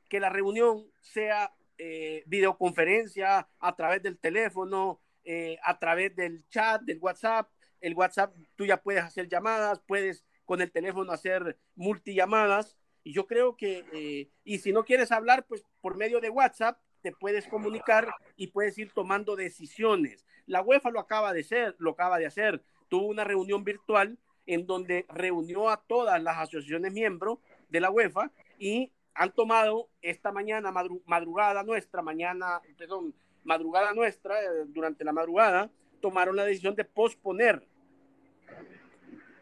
[0.08, 6.82] que la reunión sea eh, videoconferencia a través del teléfono, eh, a través del chat,
[6.82, 7.48] del WhatsApp.
[7.80, 12.76] El WhatsApp tú ya puedes hacer llamadas, puedes con el teléfono hacer multillamadas.
[13.04, 16.76] Y yo creo que, eh, y si no quieres hablar, pues por medio de WhatsApp
[17.02, 20.24] te puedes comunicar y puedes ir tomando decisiones.
[20.46, 22.62] La UEFA lo acaba de hacer, lo acaba de hacer.
[22.88, 28.30] Tuvo una reunión virtual en donde reunió a todas las asociaciones miembros de la UEFA
[28.58, 30.72] y han tomado esta mañana,
[31.06, 37.62] madrugada nuestra, mañana, perdón, madrugada nuestra, eh, durante la madrugada, tomaron la decisión de posponer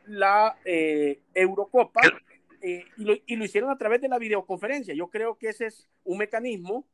[0.07, 2.01] la eh, Eurocopa
[2.61, 4.95] eh, y, lo, y, lo, hicieron a través de la videoconferencia.
[4.95, 6.87] Yo creo que ese es un mecanismo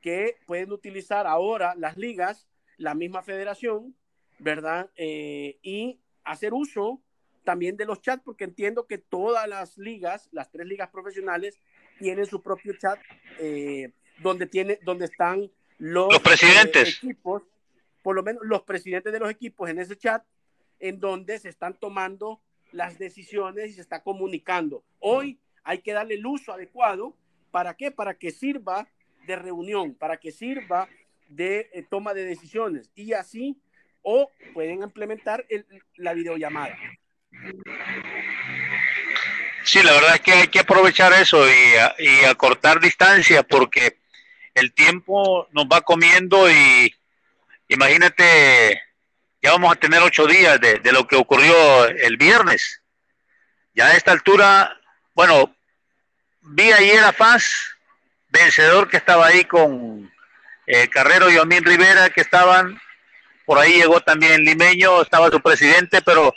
[0.00, 3.94] que pueden utilizar ahora las ligas, la misma federación,
[4.38, 4.90] ¿verdad?
[4.96, 7.02] y hacer uso
[7.42, 11.58] también de los chats, porque entiendo que todas las ligas, las tres ligas profesionales,
[11.98, 13.00] tienen su propio chat
[14.18, 16.98] donde, tiene, donde están los, presidentes.
[16.98, 17.42] equipos,
[18.02, 20.24] por lo menos los presidentes de los equipos en ese chat,
[20.80, 22.40] en donde se están tomando
[22.72, 24.84] las decisiones y se está comunicando.
[24.98, 27.16] Hoy hay que darle el uso adecuado.
[27.50, 27.90] ¿Para qué?
[27.90, 28.88] Para que sirva
[29.28, 30.88] de reunión, para que sirva
[31.28, 33.56] de eh, toma de decisiones y así
[34.02, 35.46] o pueden implementar
[35.96, 36.76] la videollamada.
[39.62, 43.98] Sí, la verdad es que hay que aprovechar eso y, y acortar distancia porque
[44.54, 46.94] el tiempo nos va comiendo y
[47.68, 48.80] imagínate,
[49.42, 52.82] ya vamos a tener ocho días de, lo que ocurrió el viernes.
[53.74, 54.76] Ya a esta altura,
[55.14, 55.54] bueno,
[56.40, 57.77] vi ayer a Paz,
[58.28, 60.10] vencedor que estaba ahí con
[60.66, 62.80] eh, Carrero y Omín Rivera, que estaban,
[63.46, 66.34] por ahí llegó también Limeño, estaba su presidente, pero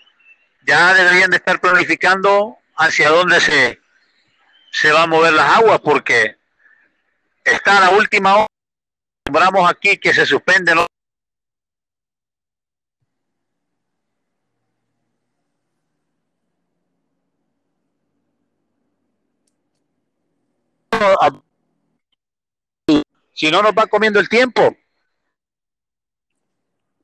[0.65, 3.80] ya deberían de estar planificando hacia dónde se,
[4.71, 6.38] se va a mover las aguas, porque
[7.43, 8.47] está a la última hora.
[9.27, 10.86] Nombramos aquí que se suspende ¿no?
[23.41, 24.77] Si no nos va comiendo el tiempo.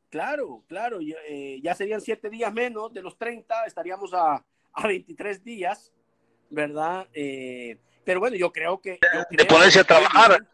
[0.08, 5.44] Claro, claro, eh, ya serían siete días menos de los 30, estaríamos a, a 23
[5.44, 5.92] días,
[6.52, 7.08] ¿verdad?
[7.12, 9.00] Eh, pero bueno, yo creo que...
[9.32, 10.48] de ponerse a trabajar.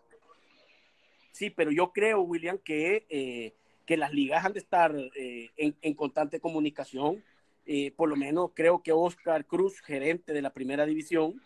[1.34, 3.54] Sí, pero yo creo, William, que, eh,
[3.86, 7.22] que las ligas han de estar eh, en, constante comunicación.
[7.66, 11.42] Eh, por lo menos creo que Oscar Cruz, gerente de la primera división,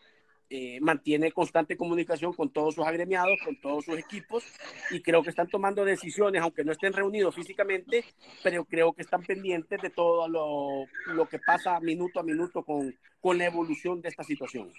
[0.82, 4.44] mantiene constante comunicación con todos sus agremiados, con todos sus equipos,
[4.92, 8.06] y creo que están tomando decisiones, aunque no estén reunidos físicamente,
[8.44, 12.96] pero creo que están pendientes de todo lo, lo que pasa minuto a minuto con,
[13.20, 14.72] con la evolución de esta situación.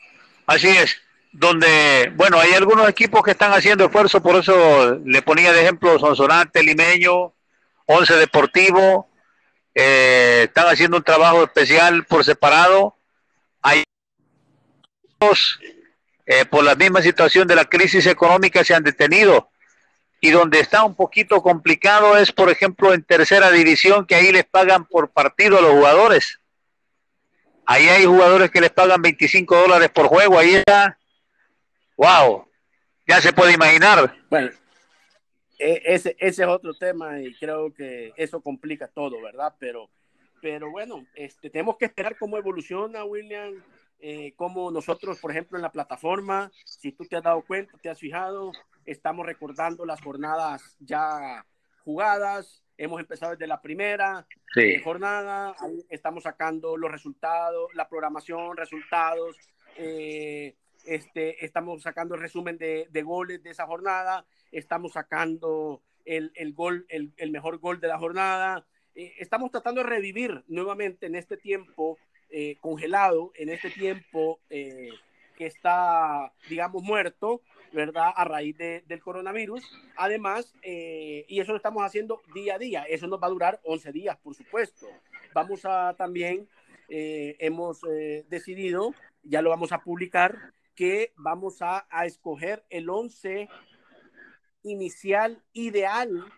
[0.46, 0.96] Así es
[1.32, 5.98] donde, bueno, hay algunos equipos que están haciendo esfuerzo, por eso le ponía de ejemplo
[5.98, 7.34] Sonsonate, Limeño,
[7.86, 9.08] Once Deportivo,
[9.74, 12.96] eh, están haciendo un trabajo especial por separado.
[16.26, 19.50] Eh, por la misma situación de la crisis económica se han detenido.
[20.20, 24.44] Y donde está un poquito complicado es, por ejemplo, en tercera división, que ahí les
[24.44, 26.40] pagan por partido a los jugadores.
[27.64, 30.38] Ahí hay jugadores que les pagan 25 dólares por juego.
[30.38, 30.98] Ahí está
[31.98, 32.46] wow,
[33.06, 34.16] ya se puede imaginar.
[34.30, 34.50] Bueno,
[35.58, 39.52] e, ese, ese es otro tema y creo que eso complica todo, ¿verdad?
[39.58, 39.90] Pero,
[40.40, 43.62] pero bueno, este, tenemos que esperar cómo evoluciona, William,
[44.00, 47.90] eh, cómo nosotros, por ejemplo, en la plataforma, si tú te has dado cuenta, te
[47.90, 48.52] has fijado,
[48.84, 51.44] estamos recordando las jornadas ya
[51.84, 55.56] jugadas, hemos empezado desde la primera eh, jornada,
[55.88, 59.36] estamos sacando los resultados, la programación, resultados,
[59.76, 66.86] eh, este, estamos sacando el resumen de, goles de esa jornada, estamos sacando el, gol,
[66.88, 68.66] el, mejor gol de la jornada.
[68.94, 71.98] Eh, estamos tratando de revivir nuevamente en este tiempo
[72.30, 74.90] eh, congelado, en este tiempo eh,
[75.36, 78.12] que está, digamos, muerto, ¿verdad?
[78.14, 79.62] A raíz del coronavirus.
[79.96, 82.84] Además, y eso lo estamos haciendo día a día.
[82.84, 84.88] Eso nos va a durar 11 días, por supuesto.
[85.34, 86.48] Vamos a también,
[86.88, 87.82] hemos
[88.28, 93.48] decidido, ya lo vamos a publicar, que vamos a, escoger el 11
[94.62, 96.32] inicial ideal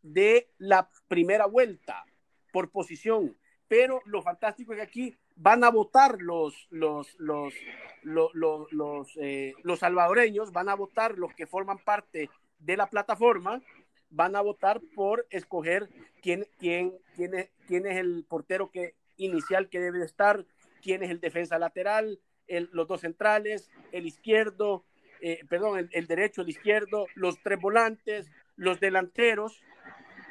[0.00, 2.06] de la primera vuelta
[2.50, 3.36] por posición.
[3.72, 7.54] Pero lo fantástico es que aquí van a votar los, los, los,
[8.02, 13.62] los, eh, los, salvadoreños, van a votar los que forman parte de la plataforma,
[14.10, 15.88] van a votar por escoger
[16.20, 20.44] quién, quién, quién, es, quién es el portero que, inicial que debe estar,
[20.82, 24.84] quién es el defensa lateral, los dos centrales, el izquierdo,
[25.22, 29.62] eh, perdón, el, derecho, el izquierdo, los tres volantes, los delanteros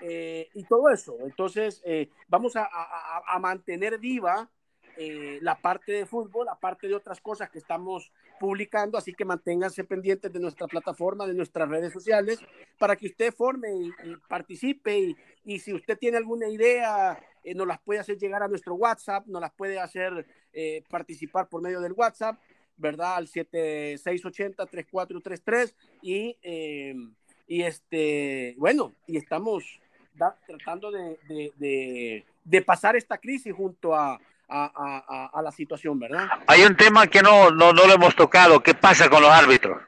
[0.02, 1.18] eh, y todo eso.
[1.22, 2.70] Entonces, eh, vamos a,
[3.40, 4.50] mantener viva
[5.42, 10.32] la parte de fútbol, aparte de otras cosas que estamos publicando, así que manténganse pendientes
[10.32, 12.40] de nuestra plataforma, de nuestras redes sociales,
[12.78, 13.92] para que usted forme y,
[14.28, 17.20] participe y, y, si usted tiene alguna idea,
[17.56, 21.62] nos las puede hacer llegar a nuestro WhatsApp, nos las puede hacer eh, participar por
[21.62, 22.38] medio del WhatsApp
[22.78, 23.16] ¿verdad?
[23.16, 26.96] Al 7680-3433 y, eh,
[27.48, 29.80] y este, bueno, y estamos
[30.48, 32.26] tratando de,
[32.66, 36.28] pasar esta crisis junto a, a, la situación, ¿verdad?
[36.48, 38.62] Hay un tema que no, no, no lo hemos tocado.
[38.62, 39.82] ¿Qué pasa con los árbitros?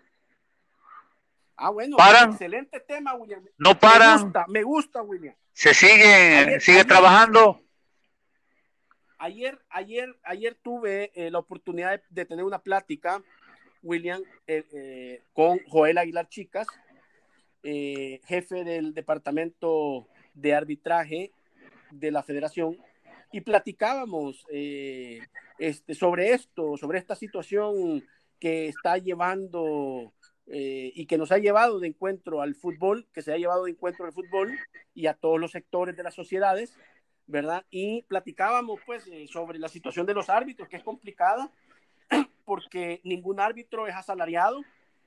[1.56, 1.98] Ah, bueno,
[2.30, 3.44] excelente tema, William.
[3.58, 4.18] No paran.
[4.18, 5.36] Me gusta, me gusta William.
[5.54, 7.62] Se sigue, sigue trabajando.
[9.20, 13.24] Ayer, ayer, ayer tuve eh, la oportunidad de, tener una plática,
[13.82, 16.68] William, eh, eh, con Joel Aguilar Chicas,
[17.64, 21.32] jefe del departamento de arbitraje
[21.92, 22.78] de la federación,
[23.32, 24.46] y platicábamos
[25.58, 28.04] este, sobre esto, sobre esta situación
[28.40, 30.14] que está llevando
[30.46, 34.06] y que nos ha llevado de encuentro al fútbol, que se ha llevado de encuentro
[34.06, 34.56] al fútbol
[34.94, 36.78] y a todos los sectores de las sociedades,
[37.28, 37.66] ¿verdad?
[37.70, 41.52] Y platicábamos pues eh, sobre la situación de los árbitros, que es complicada,
[42.46, 44.62] porque ningún árbitro es asalariado,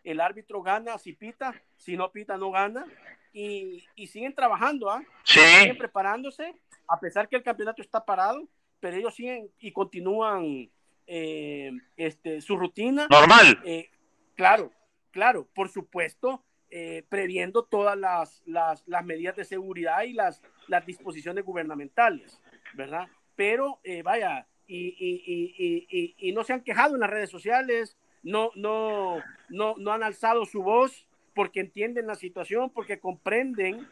[0.07, 2.87] el árbitro gana si pita, si no pita no gana,
[3.33, 5.03] y, siguen trabajando, ¿ah?
[5.25, 6.55] Siguen preparándose,
[6.89, 10.71] a pesar que el campeonato está parado, pero ellos siguen y continúan
[11.09, 13.09] eh, este, su rutina.
[13.11, 13.61] Normal.
[13.65, 13.91] Eh,
[14.37, 14.73] claro,
[15.11, 20.87] claro, por supuesto, eh, previendo todas las, las, las, medidas de seguridad y las, las
[20.87, 22.41] disposiciones gubernamentales,
[22.75, 23.09] ¿verdad?
[23.35, 27.97] Pero eh, vaya, y, y, y, y, no se han quejado en las redes sociales,
[28.23, 33.87] no, no, no, no han alzado su voz porque entienden la situación, porque comprenden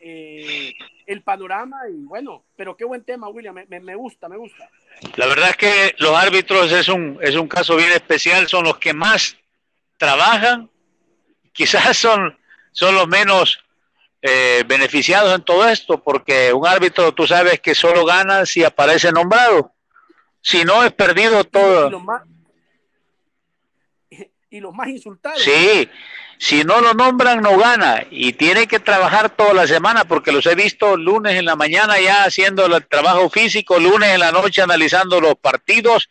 [0.00, 0.72] eh,
[1.06, 4.68] el panorama y bueno, pero qué buen tema, William, me, me, gusta, me gusta.
[5.16, 8.78] La verdad es que los árbitros es un, es un caso bien especial, son los
[8.78, 9.36] que más
[9.96, 10.70] trabajan
[11.54, 12.36] quizás son,
[12.72, 13.64] son los menos
[14.20, 19.10] eh, beneficiados en todo esto, porque un árbitro tú sabes que solo gana si aparece
[19.10, 19.72] nombrado.
[20.42, 21.90] Si no, es perdido todo.
[24.54, 25.42] Y los más, insultados.
[25.42, 25.90] Sí,
[26.38, 28.06] si no lo nombran, no gana.
[28.08, 31.98] Y tiene que trabajar toda la semana, porque los he visto lunes en la mañana
[31.98, 36.08] ya haciendo el trabajo físico, lunes en la noche analizando los partidos.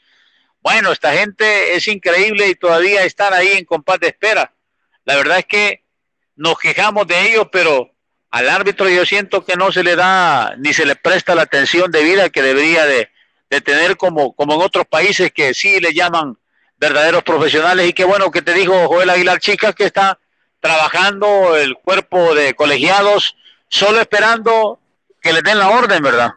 [0.60, 4.54] Bueno, esta gente es increíble y todavía están ahí en compás de espera.
[5.06, 5.86] La verdad es que
[6.36, 7.92] nos quejamos de ellos, pero
[8.30, 11.92] al árbitro yo siento que no se le da ni se le presta la atención
[11.94, 13.10] debida que debería de,
[13.64, 16.38] tener como, como en otros países que sí le llaman
[16.78, 20.20] verdaderos profesionales y qué bueno que te dijo Joel Aguilar Chicas que está
[20.60, 23.36] trabajando el cuerpo de colegiados
[23.68, 24.80] solo esperando
[25.22, 26.32] que le den la orden, ¿verdad?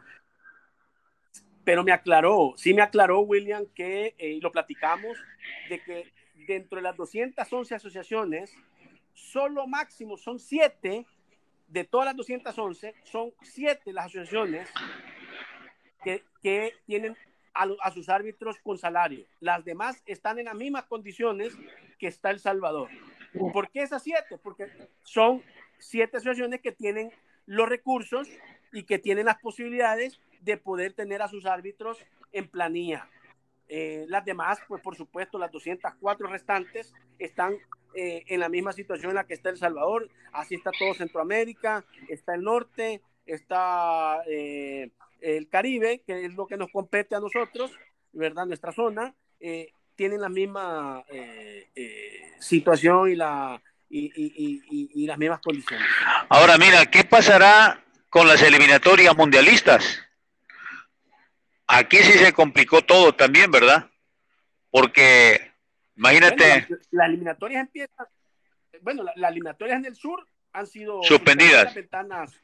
[1.65, 5.19] Pero me aclaró, sí me aclaró William que, eh, lo platicamos,
[5.69, 6.13] de que
[6.47, 8.55] dentro de las 211 asociaciones,
[9.13, 11.07] solo máximo son siete,
[11.69, 14.69] de todas las 211, son siete las asociaciones
[16.05, 17.17] que, que tienen
[17.57, 19.25] a, sus árbitros con salario.
[19.41, 21.53] Las demás están en las mismas condiciones
[21.99, 22.89] que está El Salvador.
[23.53, 24.39] ¿Por qué esas siete?
[24.43, 24.67] Porque
[25.03, 25.43] son
[25.79, 27.11] siete asociaciones que tienen
[27.47, 28.29] los recursos
[28.73, 31.99] y que tienen las posibilidades de poder tener a sus árbitros
[32.33, 33.09] en planilla.
[33.69, 37.57] Eh, las demás, pues por supuesto, las 204 restantes están
[37.95, 40.09] eh, en la misma situación en la que está El Salvador.
[40.33, 46.57] Así está todo Centroamérica, está el norte, está eh, el Caribe, que es lo que
[46.57, 47.73] nos compete a nosotros,
[48.13, 48.47] ¿verdad?
[48.47, 49.15] Nuestra zona,
[49.95, 51.05] tienen la misma
[52.39, 55.87] situación y, la, y las mismas condiciones.
[56.29, 60.03] Ahora, mira, ¿qué pasará con las eliminatorias mundialistas?
[61.67, 63.91] Aquí sí se complicó todo también, ¿verdad?
[64.71, 65.53] Porque,
[65.97, 66.67] imagínate.
[66.69, 68.07] Bueno, las eliminatorias empiezan.
[68.83, 71.65] Bueno, las eliminatorias en el sur han sido suspendidas.
[71.65, 72.41] Las ventanas,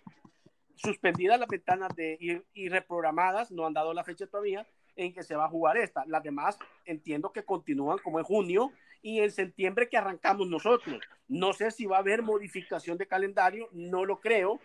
[0.82, 4.66] suspendidas las ventanas de y, reprogramadas, no han dado la fecha todavía
[4.96, 6.04] en que se va a jugar esta.
[6.06, 11.00] Las demás entiendo que continúan como en junio y en septiembre que arrancamos nosotros.
[11.28, 14.60] No sé si va a haber modificación de calendario, no lo creo.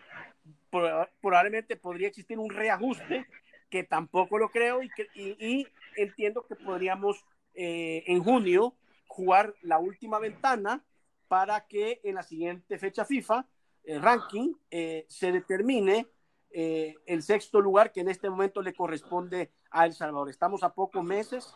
[1.20, 3.26] Probablemente podría existir un reajuste
[3.70, 8.74] que tampoco lo creo y, que, y, entiendo que podríamos eh, en junio
[9.06, 10.84] jugar la última ventana
[11.26, 13.46] para que en la siguiente fecha FIFA,
[13.84, 16.06] el ranking, eh, se determine
[16.50, 20.30] eh, el sexto lugar que en este momento le corresponde a El Salvador.
[20.30, 21.54] Estamos a pocos meses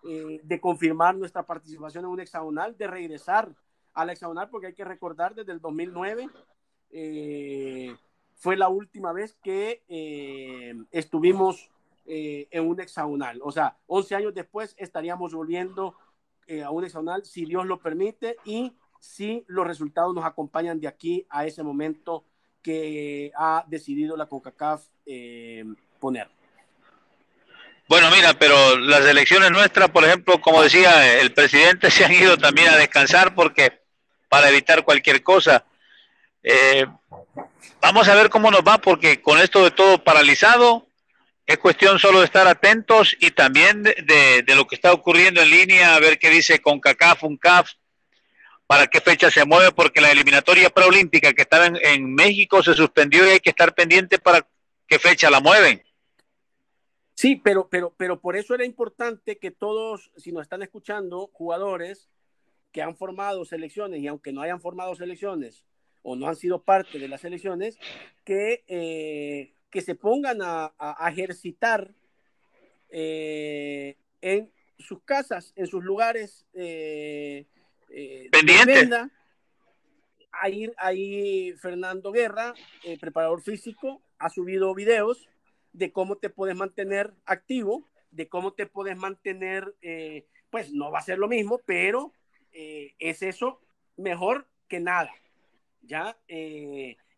[0.00, 3.52] de confirmar nuestra participación en un hexagonal, de regresar
[3.94, 6.28] al hexagonal, porque hay que recordar desde el 2009
[8.38, 11.70] fue la última vez que eh, estuvimos
[12.06, 13.40] eh, en un hexagonal.
[13.42, 15.96] O sea, 11 años después estaríamos volviendo
[16.46, 20.86] eh, a un hexagonal, si Dios lo permite, y si los resultados nos acompañan de
[20.86, 22.24] aquí a ese momento
[22.68, 24.82] que ha decidido la CONCACAF
[25.98, 26.28] poner.
[27.88, 32.36] Bueno, mira, pero las elecciones nuestras, por ejemplo, como decía el presidente, se han ido
[32.36, 33.80] también a descansar porque
[34.28, 35.64] para evitar cualquier cosa.
[36.42, 36.84] Eh,
[37.80, 40.86] vamos a ver cómo nos va porque con esto de todo paralizado,
[41.46, 45.94] es cuestión solo de estar atentos y también de, lo que está ocurriendo en línea,
[45.94, 47.70] a ver qué dice con CACAF, UNCAF,
[48.68, 53.26] para qué fecha se mueve, porque la eliminatoria preolímpica que estaba en, México se suspendió
[53.26, 54.46] y hay que estar pendiente para
[54.86, 55.82] qué fecha la mueven.
[57.14, 62.08] Sí, pero, pero, pero por eso era importante que todos, si nos están escuchando, jugadores
[62.70, 65.64] que han formado selecciones y aunque no hayan formado selecciones
[66.02, 67.76] o no han sido parte de las selecciones,
[68.24, 70.72] que eh, que se pongan a,
[71.10, 71.90] ejercitar
[72.90, 77.46] eh, en sus casas, en sus lugares eh,
[77.90, 78.28] eh
[80.30, 82.54] Ahí, ahí Fernando Guerra,
[83.00, 85.28] preparador físico, ha subido videos
[85.72, 91.00] de cómo te puedes mantener activo, de cómo te puedes mantener, eh, pues no va
[91.00, 92.12] a ser lo mismo, pero
[92.52, 93.60] es eso
[93.96, 95.10] mejor que nada.
[95.82, 96.16] ¿ya?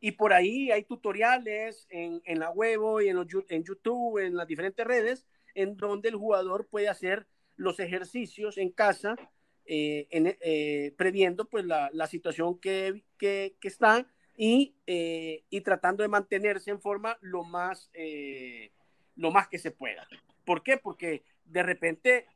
[0.00, 3.18] Y por ahí hay tutoriales en, en la web y en,
[3.50, 8.70] en YouTube, en las diferentes redes, en donde el jugador puede hacer los ejercicios en
[8.70, 9.16] casa,
[9.66, 10.08] eh,
[10.40, 14.06] eh, previendo pues la, la situación que, que, está
[14.36, 17.90] y, eh, y, tratando de mantenerse en forma lo más,
[19.16, 20.06] lo más que se pueda.
[20.44, 20.76] ¿Por qué?
[20.76, 22.26] Porque de repente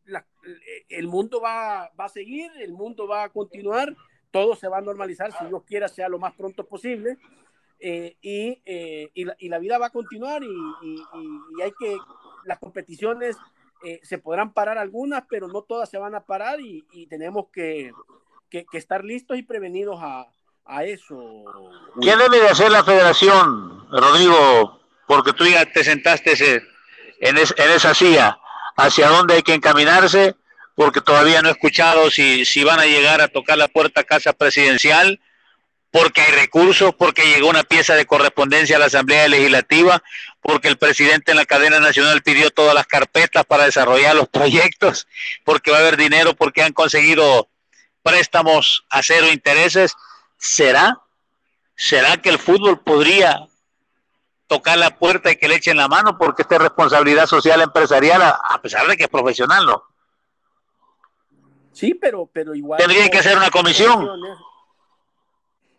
[0.89, 3.97] el mundo va, va, a seguir, el mundo va a continuar,
[4.31, 7.18] todo se va a normalizar, si Dios quiera sea lo más pronto posible,
[7.81, 11.97] y, y, la, y, la, vida va a continuar y hay que,
[12.45, 13.37] las competiciones
[13.85, 17.93] eh, se podrán parar algunas, pero no todas se van a parar y, tenemos que,
[18.51, 20.26] que, estar listos y prevenidos a,
[20.64, 21.45] a eso.
[22.01, 24.80] ¿Qué debe de hacer la federación, Rodrigo?
[25.07, 26.32] Porque tú ya te sentaste
[27.20, 28.39] en, en esa silla.
[28.76, 30.35] ¿Hacia dónde hay que encaminarse?
[30.74, 34.32] Porque todavía no he escuchado si, si van a llegar a tocar la puerta casa
[34.32, 35.20] presidencial
[35.95, 40.03] porque hay recursos, porque llegó una pieza de correspondencia a la Asamblea Legislativa,
[40.45, 45.09] porque el presidente en la cadena nacional pidió todas las carpetas para desarrollar los proyectos,
[45.42, 47.49] porque va a haber dinero, porque han conseguido
[48.03, 49.95] préstamos a cero intereses.
[50.36, 51.01] ¿Será?
[51.74, 53.49] ¿Será que el fútbol podría
[54.47, 56.18] tocar la puerta y que le echen la mano?
[56.18, 59.82] Porque esta es responsabilidad social empresarial, a pesar de que es profesional, ¿no?
[61.72, 62.78] Sí, pero, pero igual.
[62.78, 64.07] Tendría que hacer una comisión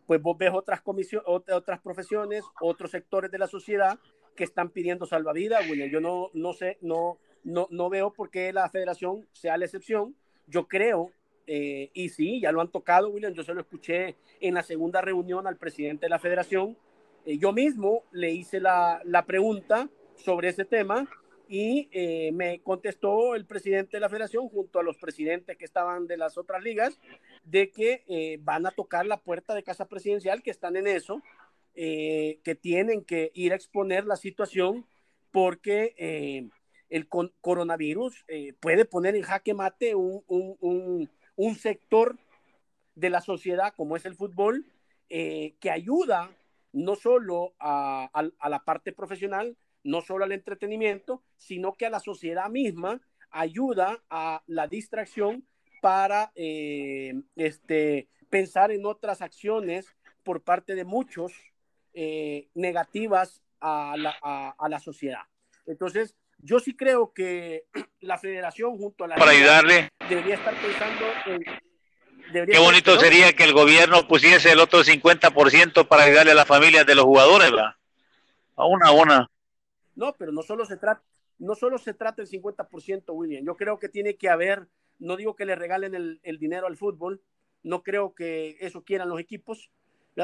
[0.06, 3.98] pues vos ves otras, comisiones, otras profesiones, otros sectores de la sociedad
[4.36, 5.90] que están pidiendo salvavidas, William.
[5.90, 10.16] Yo no, no sé, no, no, no veo por qué la federación sea la excepción.
[10.48, 11.12] Yo creo,
[11.48, 15.02] eh, y sí, ya lo han tocado, William, yo se lo escuché en la segunda
[15.02, 16.78] reunión al presidente de la federación.
[17.26, 21.08] Eh, yo mismo le hice la, la pregunta sobre ese tema
[21.48, 26.08] y eh, me contestó el presidente de la federación junto a los presidentes que estaban
[26.08, 27.00] de las otras ligas
[27.44, 31.22] de que van a tocar la puerta de casa presidencial, que están en eso,
[31.76, 34.86] eh, que tienen que ir a exponer la situación
[35.32, 36.50] porque
[36.90, 38.26] el coronavirus
[38.62, 42.18] puede poner en jaque mate un, un, un, sector
[42.96, 44.66] de la sociedad como es el fútbol,
[45.10, 46.32] que ayuda
[46.76, 48.10] no solo a,
[48.50, 53.02] la parte profesional, no solo al entretenimiento, sino que a la sociedad misma
[53.32, 55.48] ayuda a la distracción
[55.82, 61.32] para eh, este, pensar en otras acciones por parte de muchos
[61.96, 65.22] eh, negativas a la, sociedad.
[65.66, 67.64] Entonces, yo sí creo que
[68.02, 69.16] la federación junto a la...
[69.16, 69.90] Para ayudarle.
[70.08, 71.44] Debería estar pensando en...
[72.32, 76.86] Qué bonito sería que el gobierno pusiese el otro 50% para ayudarle a las familias
[76.86, 77.76] de los jugadores, ¿verdad?
[78.56, 79.30] A una a una.
[79.96, 81.04] No, pero no solo se trata,
[81.40, 83.46] no solo se trata del 50%, William.
[83.46, 84.68] Yo creo que tiene que haber,
[85.00, 87.22] no digo que le regalen el, dinero al fútbol,
[87.64, 89.72] no creo que eso quieran los equipos,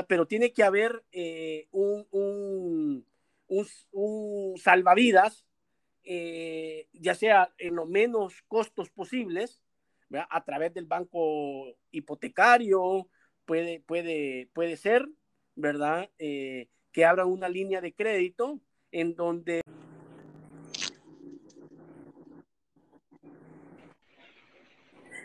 [0.08, 3.06] pero tiene que haber eh, un, un,
[3.92, 5.46] un, salvavidas,
[6.04, 9.62] eh, ya sea en los menos costos posibles,
[10.30, 13.08] a través del banco hipotecario,
[13.46, 15.08] puede, puede, puede ser,
[15.56, 16.10] ¿verdad?
[16.20, 18.60] Eh, que abra una línea de crédito
[18.92, 19.62] en donde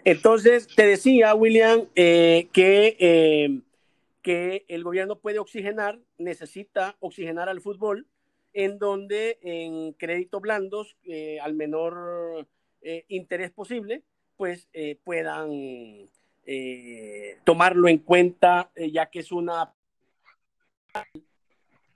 [0.06, 3.60] Entonces, te decía, William, eh, que, eh,
[4.26, 8.08] que el gobierno puede oxigenar, necesita oxigenar al fútbol,
[8.52, 12.48] en donde en créditos blandos, eh, al menor
[12.82, 14.02] eh, interés posible,
[14.36, 16.10] pues eh, puedan
[17.44, 19.72] tomarlo en cuenta, ya que es una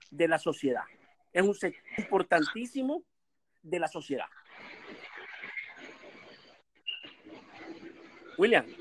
[0.09, 0.83] de la sociedad.
[1.33, 3.03] Es un sector importantísimo
[3.61, 4.27] de la sociedad.
[8.37, 8.80] William.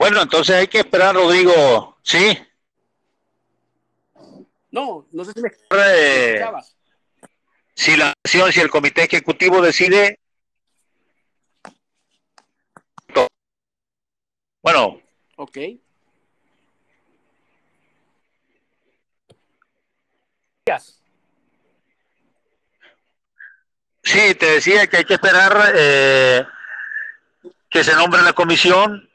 [0.00, 1.98] Bueno, entonces hay que esperar, Rodrigo.
[2.02, 2.38] Sí.
[4.70, 6.42] No, no sé si me eh,
[7.74, 10.18] Si la si el comité ejecutivo decide.
[14.62, 15.02] Bueno.
[15.36, 15.58] Ok.
[24.02, 26.46] Sí, te decía que hay que esperar eh,
[27.68, 29.09] que se nombre la comisión,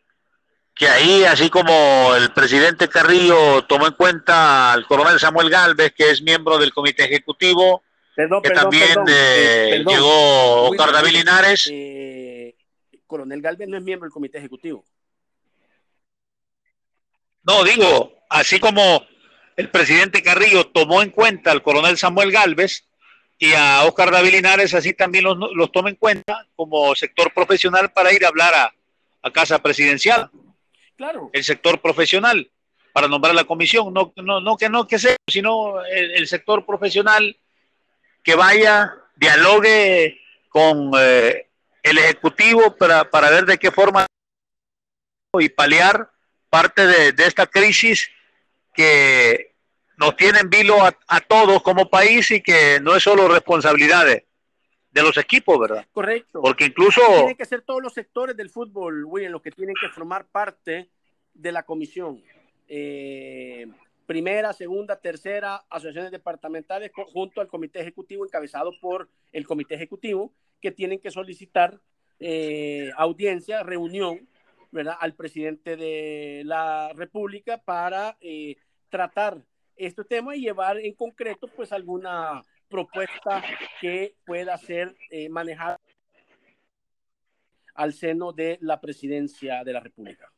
[0.76, 6.12] que ahí, así como el presidente Carrillo tomó en cuenta al coronel Samuel Galvez, que
[6.12, 7.82] es miembro del comité ejecutivo,
[8.16, 11.72] que también eh, eh, llegó Oscar David Linares.
[13.08, 14.86] coronel Galvez no es miembro del comité ejecutivo.
[17.44, 19.06] No, digo, así como
[19.56, 22.86] el presidente Carrillo tomó en cuenta al coronel Samuel Galvez
[23.38, 27.92] y a Oscar David Linares, así también los, los toma en cuenta como sector profesional
[27.92, 28.72] para ir a hablar a,
[29.32, 30.30] Casa Presidencial.
[30.98, 31.30] Claro.
[31.34, 32.50] El sector profesional
[32.94, 37.38] para nombrar la comisión, no, no, que no que sea, sino el, sector profesional
[38.24, 41.50] que vaya, dialogue con eh,
[41.84, 44.06] el Ejecutivo para, para ver de qué forma
[45.38, 46.10] y paliar
[46.50, 48.10] parte de, esta crisis
[48.74, 49.56] que
[49.98, 54.08] nos tienen vilo a, todos como país y que no es solo responsabilidad
[54.96, 55.86] de, los equipos, ¿verdad?
[55.92, 56.42] Correcto.
[56.42, 57.02] Porque incluso...
[57.08, 60.90] Tienen que ser todos los sectores del fútbol, William, los que tienen que formar parte
[61.34, 62.24] de la comisión.
[62.68, 63.68] Eh,
[64.06, 70.72] primera, segunda, tercera, asociaciones departamentales junto al comité ejecutivo encabezado por el comité ejecutivo que
[70.72, 71.80] tienen que solicitar
[72.20, 74.28] eh, audiencia, reunión,
[74.72, 74.96] ¿verdad?
[75.00, 78.56] Al presidente de la República para eh,
[78.90, 79.44] tratar
[79.76, 83.44] este tema y llevar en concreto pues alguna propuesta
[83.80, 85.80] que pueda ser eh, manejada
[87.74, 90.32] al seno de la presidencia de la República.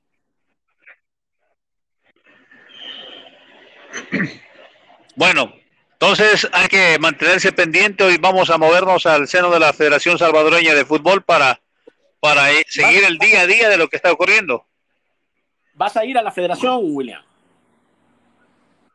[5.16, 5.54] Bueno,
[5.94, 8.04] entonces hay que mantenerse pendiente.
[8.04, 11.60] Hoy vamos a movernos al seno de la Federación Salvadoreña de Fútbol para,
[12.20, 14.66] para seguir el día a día de lo que está ocurriendo.
[15.74, 17.28] ¿Vas a ir a la federación, William?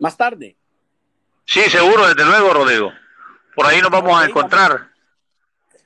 [0.03, 0.57] más tarde.
[1.45, 2.93] Sí, seguro, desde luego, Rodrigo.
[3.55, 4.91] Por ahí nos vamos a encontrar.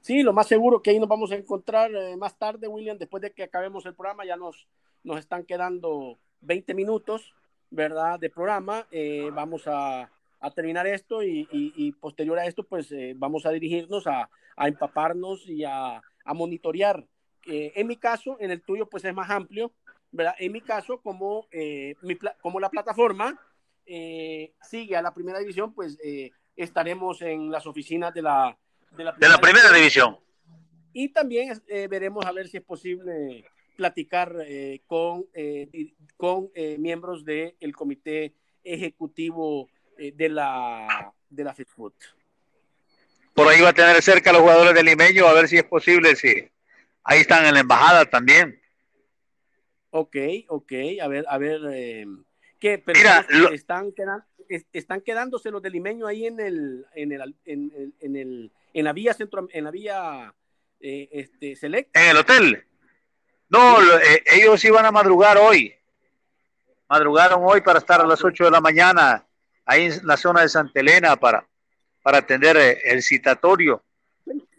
[0.01, 3.21] Sí, lo más seguro que ahí nos vamos a encontrar eh, más tarde, William, después
[3.23, 4.69] de que acabemos el programa, ya nos,
[5.03, 7.35] nos están quedando 20 minutos,
[7.71, 8.21] ¿verdad?
[8.21, 8.87] De programa.
[8.91, 10.11] Eh, vamos a,
[10.55, 16.01] terminar esto y, posterior a esto, pues eh, vamos a dirigirnos a, empaparnos y a,
[16.27, 17.05] monitorear.
[17.45, 19.73] en mi caso, en el tuyo, pues es más amplio,
[20.13, 20.35] ¿verdad?
[20.39, 21.49] En mi caso, como,
[22.41, 23.41] como la plataforma
[23.87, 28.57] eh, sigue a la primera división, pues eh, estaremos en las oficinas de la,
[28.97, 30.19] de la, primera, división.
[30.93, 33.45] Y también eh, veremos a ver si es posible
[33.77, 34.35] platicar
[34.87, 35.27] con,
[36.17, 38.33] con miembros del comité
[38.65, 41.93] ejecutivo de la, de la FedFood.
[43.35, 45.65] Por ahí va a tener cerca a los jugadores del Limeño, a ver si es
[45.65, 46.51] posible, si
[47.05, 48.59] ahí están en la embajada también.
[49.91, 50.17] Ok,
[50.49, 51.61] ok, a ver, a ver,
[52.59, 54.25] que Mira, están, quedando,
[54.73, 58.93] están quedándose los de Limeño ahí en el, en el, en, en el, en la
[58.93, 60.35] vía centro, en la vía
[60.81, 61.97] eh, este, select.
[61.97, 62.65] En el hotel.
[63.49, 65.75] No, eh, ellos iban a madrugar hoy.
[66.89, 69.27] Madrugaron hoy para estar a las 8 de la mañana
[69.65, 71.47] ahí en la zona de Santa Elena para,
[72.03, 73.83] para atender eh, el citatorio.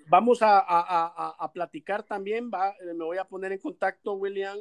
[0.10, 4.58] Vamos a, a, a, platicar también, va, me voy a poner en contacto, William,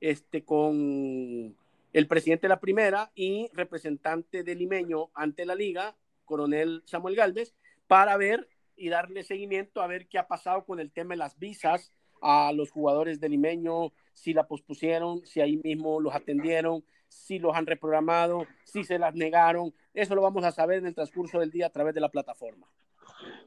[0.00, 1.56] este, con
[1.92, 7.54] el presidente de la primera y representante del limeño ante la liga, coronel Samuel Galvez,
[7.86, 11.38] para ver y darle seguimiento a ver qué ha pasado con el tema de las
[11.38, 17.38] visas a los jugadores del limeño, si la pospusieron, si ahí mismo los atendieron, si
[17.38, 19.74] los han reprogramado, si se las negaron.
[19.92, 22.66] Eso lo vamos a saber en el transcurso del día a través de la plataforma.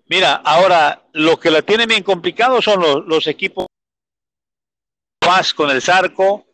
[0.07, 3.65] Mira, ahora lo que la tiene bien complicado son los equipos
[5.25, 6.44] más con el Zarco,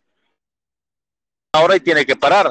[1.52, 2.48] ahora y tiene que parar.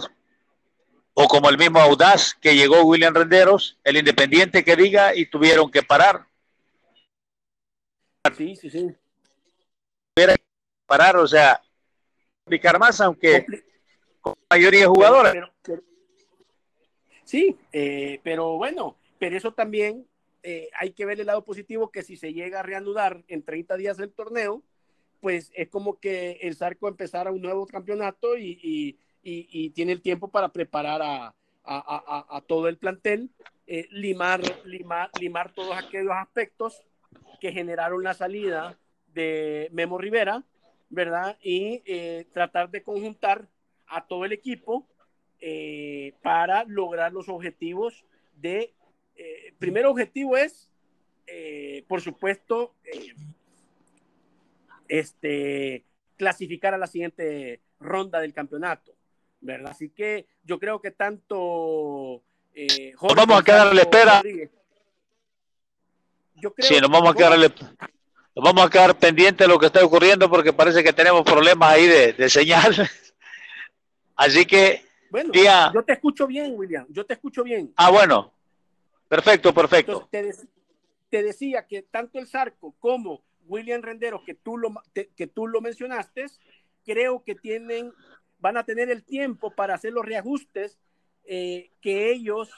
[1.15, 5.71] O como el mismo Audaz que llegó William Renderos, el Independiente que diga y tuvieron
[5.71, 6.27] que parar.
[8.37, 8.95] Sí, sí, sí.
[10.87, 11.61] Parar, o sea,
[12.41, 13.47] explicar más, aunque
[14.21, 15.35] con mayoría de jugadores.
[17.25, 20.07] sí, eh, pero bueno, pero eso también
[20.43, 23.77] eh, hay que ver el lado positivo que si se llega a reanudar en 30
[23.77, 24.63] días el torneo,
[25.21, 30.49] pues es como que el Zarco empezara un nuevo campeonato y, tiene el tiempo para
[30.49, 33.31] preparar a, todo el plantel,
[33.67, 36.83] eh, limar, limar, limar todos aquellos aspectos
[37.39, 40.43] que generaron la salida de Memo Rivera,
[40.89, 41.37] ¿verdad?
[41.43, 41.83] Y
[42.33, 43.47] tratar de conjuntar
[43.87, 44.89] a todo el equipo
[46.23, 48.05] para lograr los objetivos
[48.37, 48.73] de,
[49.59, 50.71] primer objetivo es,
[51.87, 52.75] por supuesto,
[54.91, 55.85] este,
[56.17, 58.93] clasificar a la siguiente ronda del campeonato,
[59.41, 59.71] ¿verdad?
[59.71, 62.23] Así que yo creo que tanto...
[62.55, 64.23] Eh, nos vamos a quedar a la espera.
[66.35, 69.67] Yo creo sí, nos vamos a quedar nos vamos a quedar pendientes de lo que
[69.67, 72.75] está ocurriendo porque parece que tenemos problemas ahí de, señal.
[74.17, 75.33] Así que bueno,
[75.73, 76.87] yo te escucho bien, William.
[76.89, 77.73] Yo te escucho bien.
[77.77, 78.33] Ah, bueno.
[79.09, 80.09] Perfecto, perfecto.
[80.11, 80.33] te,
[81.09, 85.61] te, decía que tanto el Zarco como William Rendero, que tú lo, que tú lo
[85.61, 86.27] mencionaste,
[86.85, 87.93] creo que tienen,
[88.39, 90.79] van a tener el tiempo para hacer los reajustes
[91.25, 92.49] eh, que ellos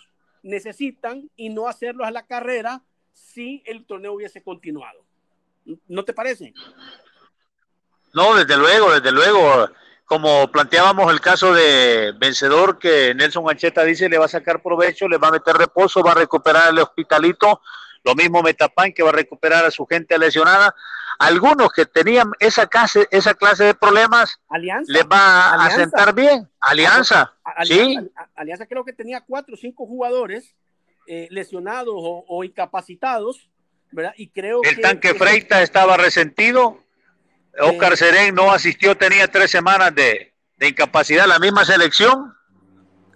[0.42, 2.82] necesitan y no hacerlos a la carrera
[3.12, 5.04] si el torneo hubiese continuado.
[5.88, 6.52] ¿No te parece?
[8.12, 9.68] No, desde luego, desde luego.
[10.04, 15.08] Como planteábamos el caso de vencedor que Nelson Ancheta dice le va a sacar provecho,
[15.08, 17.62] le va a meter reposo, va a recuperar el hospitalito
[18.04, 20.74] lo mismo Metapan que va a recuperar a su gente lesionada.
[21.18, 24.40] Algunos que tenían esa clase, esa clase de problemas
[24.86, 26.48] les va a sentar bien.
[26.60, 27.34] Alianza,
[27.64, 27.96] sí.
[28.34, 30.56] Alianza creo que tenía cuatro o cinco jugadores
[31.06, 33.50] eh, lesionados o, incapacitados,
[33.90, 34.14] ¿verdad?
[34.16, 36.78] Y creo el tanque Freita estaba resentido.
[37.60, 42.34] Oscar eh, Serén no asistió, tenía tres semanas de, de incapacidad, la misma selección.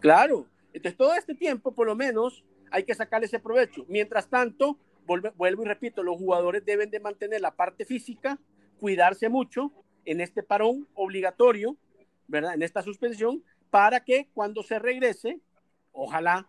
[0.00, 3.84] Claro, entonces todo este tiempo, por lo menos, hay que sacarle ese provecho.
[3.88, 8.38] Mientras tanto, vuelvo y repito, los jugadores deben de mantener la parte física,
[8.80, 9.72] cuidarse mucho
[10.04, 11.76] en este parón obligatorio,
[12.28, 12.54] ¿verdad?
[12.54, 15.40] En esta suspensión, para que cuando se regrese,
[15.92, 16.48] ojalá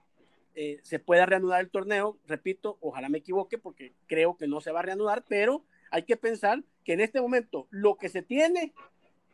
[0.55, 2.17] eh, se pueda reanudar el torneo.
[2.27, 6.17] Repito, ojalá me equivoque porque creo que no se va a reanudar, pero hay que
[6.17, 8.73] pensar que en este momento lo que se tiene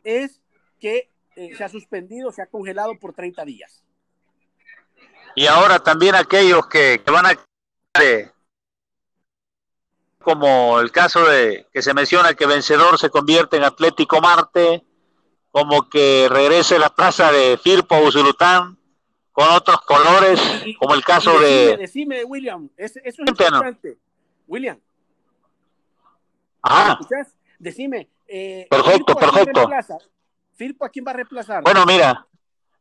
[0.04, 0.42] es
[0.78, 3.84] que eh, se ha suspendido, se ha congelado por 30 días
[5.34, 7.38] y ahora también aquellos que, van a
[10.18, 14.82] como el caso de que se menciona que vencedor se convierte en Atlético Marte,
[15.50, 18.78] como que regrese la plaza de Firpo Usulután
[19.32, 20.40] con otros colores,
[20.78, 21.76] como el caso de...
[21.76, 23.98] Decime, William, eso es importante.
[24.46, 24.78] William.
[26.62, 26.98] Ah.
[27.58, 28.08] Decime.
[28.26, 29.68] Eh, perfecto, perfecto.
[30.54, 31.62] ¿Firpo a quién va a reemplazar?
[31.62, 32.26] Bueno, mira,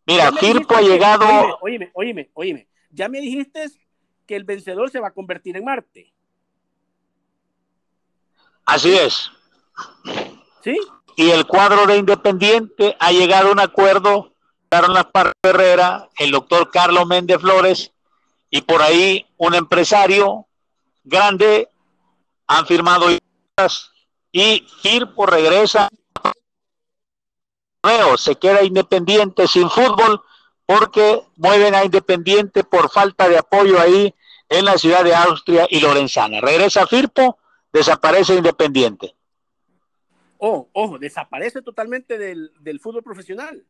[0.06, 1.26] Mira, Firpo ha llegado.
[1.62, 3.70] Oíme, oíme, oíme, Ya me dijiste
[4.28, 6.14] que el vencedor se va a convertir en Marte.
[8.66, 9.32] Así es.
[10.64, 10.78] ¿Sí?
[11.16, 14.34] Y el cuadro de Independiente ha llegado a un acuerdo.
[14.70, 17.92] Daron las partes Herrera, el doctor Carlos Méndez Flores
[18.50, 20.48] y por ahí un empresario
[21.04, 21.68] grande
[22.48, 23.08] han firmado
[24.32, 25.90] y Firpo regresa
[28.18, 30.22] se queda Independiente sin fútbol
[30.66, 34.14] porque mueven a Independiente por falta de apoyo ahí
[34.50, 36.40] en la ciudad de Austria y Lorenzana.
[36.42, 37.38] Regresa Firpo,
[37.72, 39.16] desaparece Independiente.
[40.38, 43.66] Oh, ojo, desaparece totalmente del, fútbol profesional.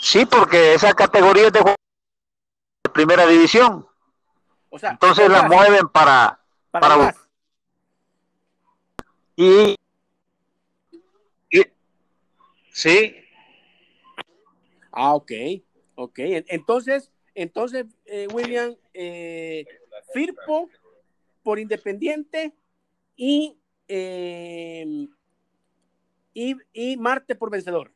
[0.00, 1.74] Sí, porque esa categoría es de,
[2.92, 3.86] primera división.
[4.70, 6.40] O sea, Entonces la mueven para,
[6.70, 7.14] para, para
[9.36, 9.76] y
[12.78, 13.12] Sí.
[14.92, 15.32] Ah, ok,
[15.96, 16.16] ok.
[16.46, 19.66] Entonces, entonces eh, William, eh,
[20.14, 20.70] Firpo
[21.42, 22.54] por Independiente
[23.16, 23.58] y,
[23.88, 25.08] em,
[26.34, 27.92] y, y Marte por vencedor.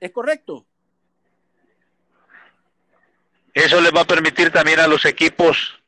[0.00, 0.64] ¿Es correcto?
[3.52, 5.81] Eso les va a permitir también a los equipos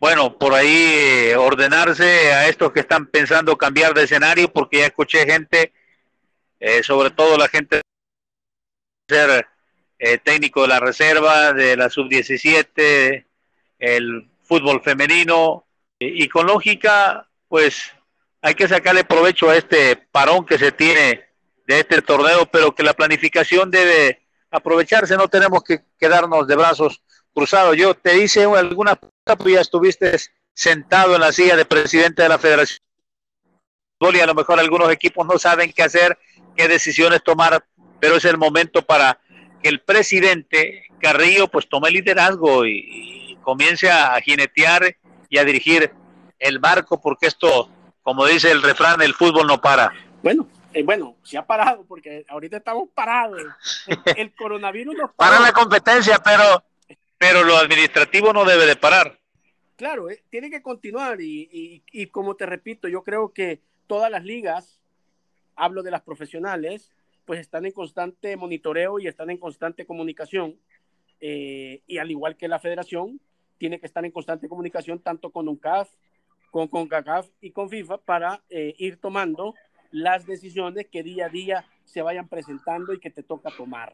[0.00, 4.86] bueno, por ahí eh, ordenarse a estos que están pensando cambiar de escenario, porque ya
[4.86, 5.72] escuché gente,
[6.60, 7.80] eh, sobre todo la gente
[9.08, 9.46] ser
[9.98, 13.26] eh, técnico de la reserva, de la sub-17,
[13.78, 15.66] el fútbol femenino,
[15.98, 17.92] y, con lógica, pues
[18.40, 21.24] hay que sacarle provecho a este parón que se tiene
[21.66, 27.02] de este torneo, pero que la planificación debe aprovecharse, no tenemos que quedarnos de brazos
[27.34, 27.76] cruzados.
[27.76, 30.16] Yo te hice algunas pues ya estuviste
[30.54, 32.80] sentado en la silla de presidente de la Federación
[34.00, 36.18] y a lo mejor algunos equipos no saben qué hacer,
[36.56, 37.64] qué decisiones tomar,
[38.00, 39.20] pero es el momento para
[39.62, 44.94] que el presidente Carrillo pues tome liderazgo y, comience a jinetear
[45.30, 45.90] y a dirigir
[46.38, 47.70] el barco porque esto,
[48.02, 49.90] como dice el refrán, el fútbol no para.
[50.22, 53.40] Bueno, eh, bueno, se ha parado porque ahorita estamos parados.
[54.16, 56.62] El, coronavirus nos para la competencia, pero
[57.18, 59.18] pero lo administrativo no debe de parar.
[59.76, 64.24] Claro, eh, tiene que continuar y, y, como te repito, yo creo que todas las
[64.24, 64.80] ligas,
[65.54, 66.90] hablo de las profesionales,
[67.24, 70.56] pues están en constante monitoreo y están en constante comunicación.
[71.20, 73.20] Eh, y al igual que la federación,
[73.58, 75.90] tiene que estar en constante comunicación tanto con UNCAF,
[76.50, 79.54] con CONCACAF y con FIFA para eh, ir tomando
[79.90, 83.92] las decisiones que día a día se vayan presentando y que te toca tomar.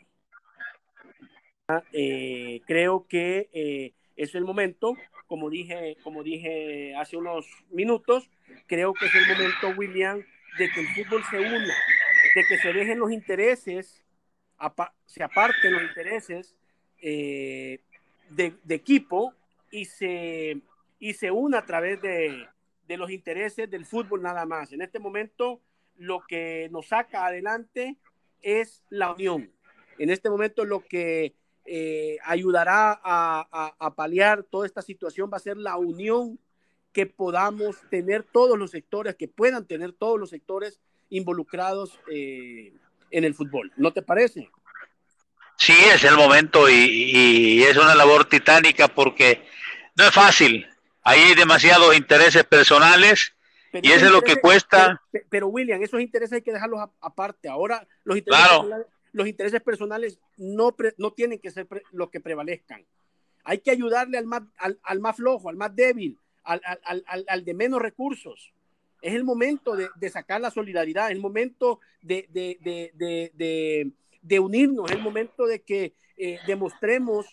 [2.66, 4.96] Creo que es el momento
[5.26, 8.30] como dije, como dije hace unos minutos,
[8.66, 10.22] creo que es el momento, William,
[10.58, 11.74] de que el fútbol se una,
[12.34, 14.04] de que se dejen los intereses,
[15.06, 16.56] se aparten los intereses
[17.00, 17.80] eh,
[18.30, 19.34] de, equipo
[19.70, 20.60] y se,
[20.98, 22.46] y se una a través de,
[22.86, 24.72] de los intereses del fútbol nada más.
[24.72, 25.60] En este momento,
[25.96, 27.96] lo que nos saca adelante
[28.42, 29.50] es la unión.
[29.98, 31.34] En este momento, lo que
[31.66, 36.38] eh, ayudará a, paliar toda esta situación va a ser la unión
[36.92, 42.72] que podamos tener todos los sectores, que puedan tener todos los sectores involucrados eh,
[43.10, 43.72] en el fútbol.
[43.76, 44.50] ¿No te parece?
[45.56, 49.46] Sí, es el momento y, es una labor titánica porque
[49.96, 50.66] no es fácil.
[51.02, 53.34] Hay demasiados intereses personales
[53.72, 55.00] y eso es lo que cuesta.
[55.30, 57.48] Pero, William, esos intereses hay que dejarlos aparte.
[57.48, 62.84] Ahora los intereses claro los intereses personales no, no tienen que ser los que prevalezcan.
[63.44, 66.60] Hay que ayudarle al más, al, más flojo, al más débil, al,
[67.28, 68.52] al, de menos recursos.
[69.00, 72.26] Es el momento de, sacar la solidaridad, es el momento de,
[74.20, 77.26] de unirnos, es el momento de que eh, demostremos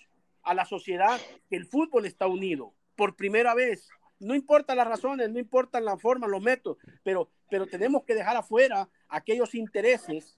[0.44, 1.20] a la sociedad
[1.50, 3.90] que el fútbol está unido por primera vez.
[4.20, 8.38] No importa las razones, no importan la forma, los métodos, pero, pero tenemos que dejar
[8.38, 10.38] afuera aquellos intereses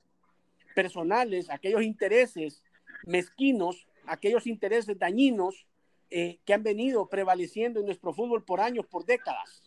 [0.73, 2.63] personales, aquellos intereses
[3.05, 5.65] mezquinos, aquellos intereses dañinos
[6.09, 9.63] eh, que han venido prevaleciendo en nuestro fútbol por años, por décadas.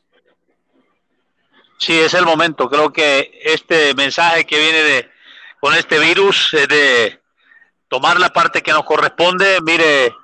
[1.78, 2.68] Sí, es el momento.
[2.68, 5.08] Creo que este mensaje que viene
[5.60, 7.20] con este virus es de
[7.88, 9.58] tomar la parte que nos corresponde.
[9.62, 10.14] Mire,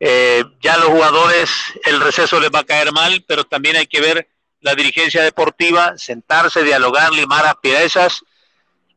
[0.00, 1.50] eh, ya los jugadores
[1.84, 4.28] el receso les va a caer mal, pero también hay que ver
[4.60, 8.24] la dirigencia deportiva, sentarse, dialogar, limar asperezas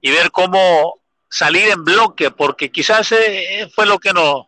[0.01, 1.00] y ver cómo
[1.31, 4.47] salir en bloque, porque quizás eh, fue lo que nos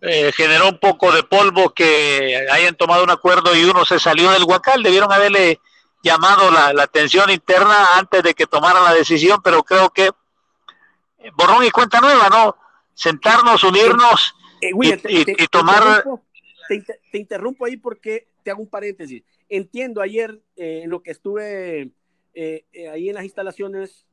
[0.00, 4.30] eh, generó un poco de polvo que hayan tomado un acuerdo y uno se salió
[4.30, 4.82] del huacal.
[4.82, 5.58] Debieron haberle
[6.04, 10.06] llamado la, atención interna antes de que tomaran la decisión, pero creo que
[11.18, 12.56] eh, borrón y cuenta nueva, ¿no?
[12.94, 16.04] Sentarnos, unirnos y, tomar...
[17.10, 19.24] Te interrumpo, ahí porque te hago un paréntesis.
[19.48, 21.90] Entiendo ayer en lo que estuve
[22.36, 24.06] ahí en las instalaciones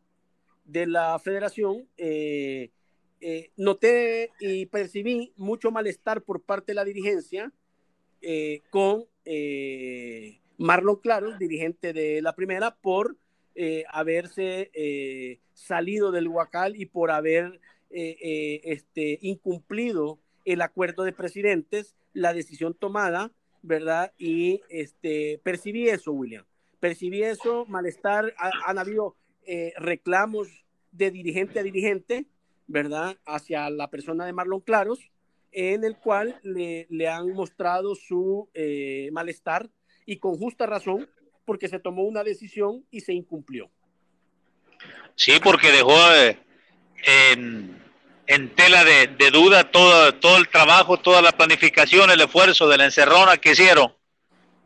[0.67, 2.71] de la federación, eh,
[3.19, 7.51] eh, noté y percibí mucho malestar por parte de la dirigencia
[8.21, 9.05] eh, con
[10.57, 13.17] Marlon Claros, dirigente de la primera, por
[13.89, 17.59] haberse salido del Huacal y por haber
[17.89, 23.31] este, incumplido el acuerdo de presidentes, la decisión tomada,
[23.63, 24.13] ¿verdad?
[24.17, 26.45] Y este, percibí eso, William.
[26.79, 29.15] Percibí eso, malestar, han habido
[29.47, 30.49] eh, reclamos
[30.91, 32.25] de dirigente a dirigente,
[32.67, 33.17] ¿verdad?
[33.25, 34.99] Hacia la persona de Marlon Claros,
[35.53, 39.69] en el cual le, le han mostrado su eh, malestar
[40.05, 41.09] y con justa razón,
[41.45, 43.71] porque se tomó una decisión y se incumplió.
[45.15, 46.37] Sí, porque dejó eh,
[47.31, 47.81] en,
[48.27, 52.85] en, tela de, duda todo, todo el trabajo, toda la planificación, el esfuerzo de la
[52.85, 53.93] encerrona que hicieron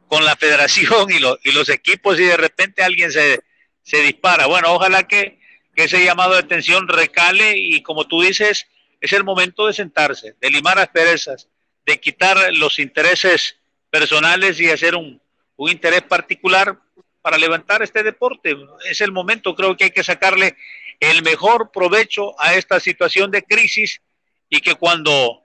[0.08, 1.18] con la federación y,
[1.48, 3.42] y los equipos y de repente alguien se,
[3.84, 4.48] se dispara.
[4.48, 5.40] Bueno, ojalá que,
[5.76, 8.68] ese llamado de atención recale y como tú dices,
[9.00, 11.48] es el momento de sentarse, de limar asperezas,
[11.88, 13.58] de quitar los intereses
[13.90, 15.20] personales y hacer un,
[15.56, 16.78] un interés particular
[17.22, 18.56] para levantar este deporte.
[18.90, 20.56] Es el momento, creo que hay que sacarle
[21.00, 24.02] el mejor provecho a esta situación de crisis
[24.50, 25.42] y que cuando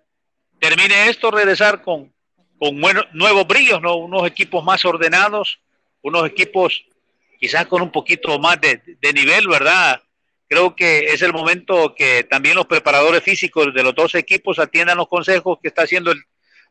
[0.60, 2.12] termine esto regresar con,
[2.58, 2.78] con
[3.12, 3.96] nuevos brillos, ¿no?
[3.96, 5.60] unos equipos más ordenados,
[6.02, 6.84] unos equipos
[7.38, 10.02] quizás con un poquito más de, nivel, ¿verdad?
[10.48, 14.98] Creo que es el momento que también los preparadores físicos de los dos equipos atiendan
[14.98, 16.22] los consejos que está haciendo el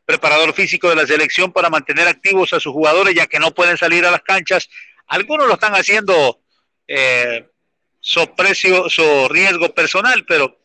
[0.04, 3.76] preparador físico de la selección para mantener activos a sus jugadores, ya que no pueden
[3.76, 4.68] salir a las canchas.
[5.06, 6.40] Algunos lo están haciendo
[6.86, 7.46] eh,
[8.00, 10.58] so precio, so riesgo personal, pero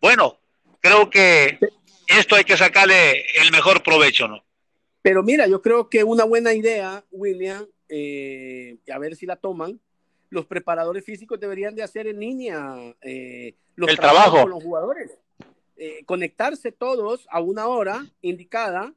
[0.00, 0.38] bueno,
[0.80, 1.58] creo que
[2.06, 4.44] esto hay que sacarle el mejor provecho, ¿no?
[5.00, 9.78] Pero mira, yo creo que una buena idea, William, eh, a ver si la toman,
[10.30, 15.18] los preparadores físicos deberían de hacer en línea eh, los el trabajo con los jugadores.
[15.76, 18.94] Eh, conectarse todos a una hora indicada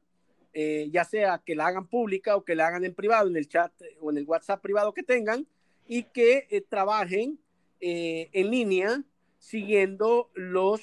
[0.54, 3.46] eh, ya sea que la hagan pública o que la hagan en privado, en el
[3.46, 3.70] chat
[4.00, 5.46] o en el WhatsApp privado que tengan,
[5.86, 7.38] y que trabajen
[7.78, 9.02] en línea
[9.38, 10.80] siguiendo los,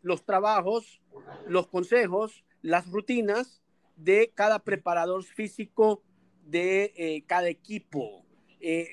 [0.00, 1.02] los trabajos,
[1.46, 3.60] los consejos, las rutinas
[3.96, 6.02] de cada preparador físico
[6.42, 8.24] de cada equipo.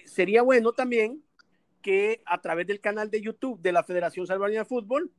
[0.06, 1.24] sería bueno también
[1.82, 5.12] que a través del canal de YouTube de la Federación Salvadoreña de Fútbol,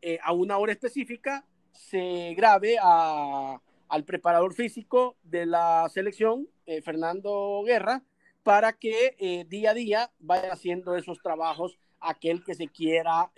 [0.00, 7.62] eh, a una hora específica, se grabe al preparador físico de la selección, eh, Fernando
[7.64, 8.02] Guerra,
[8.42, 13.30] para que eh, día a día vaya haciendo esos trabajos aquel que se quiera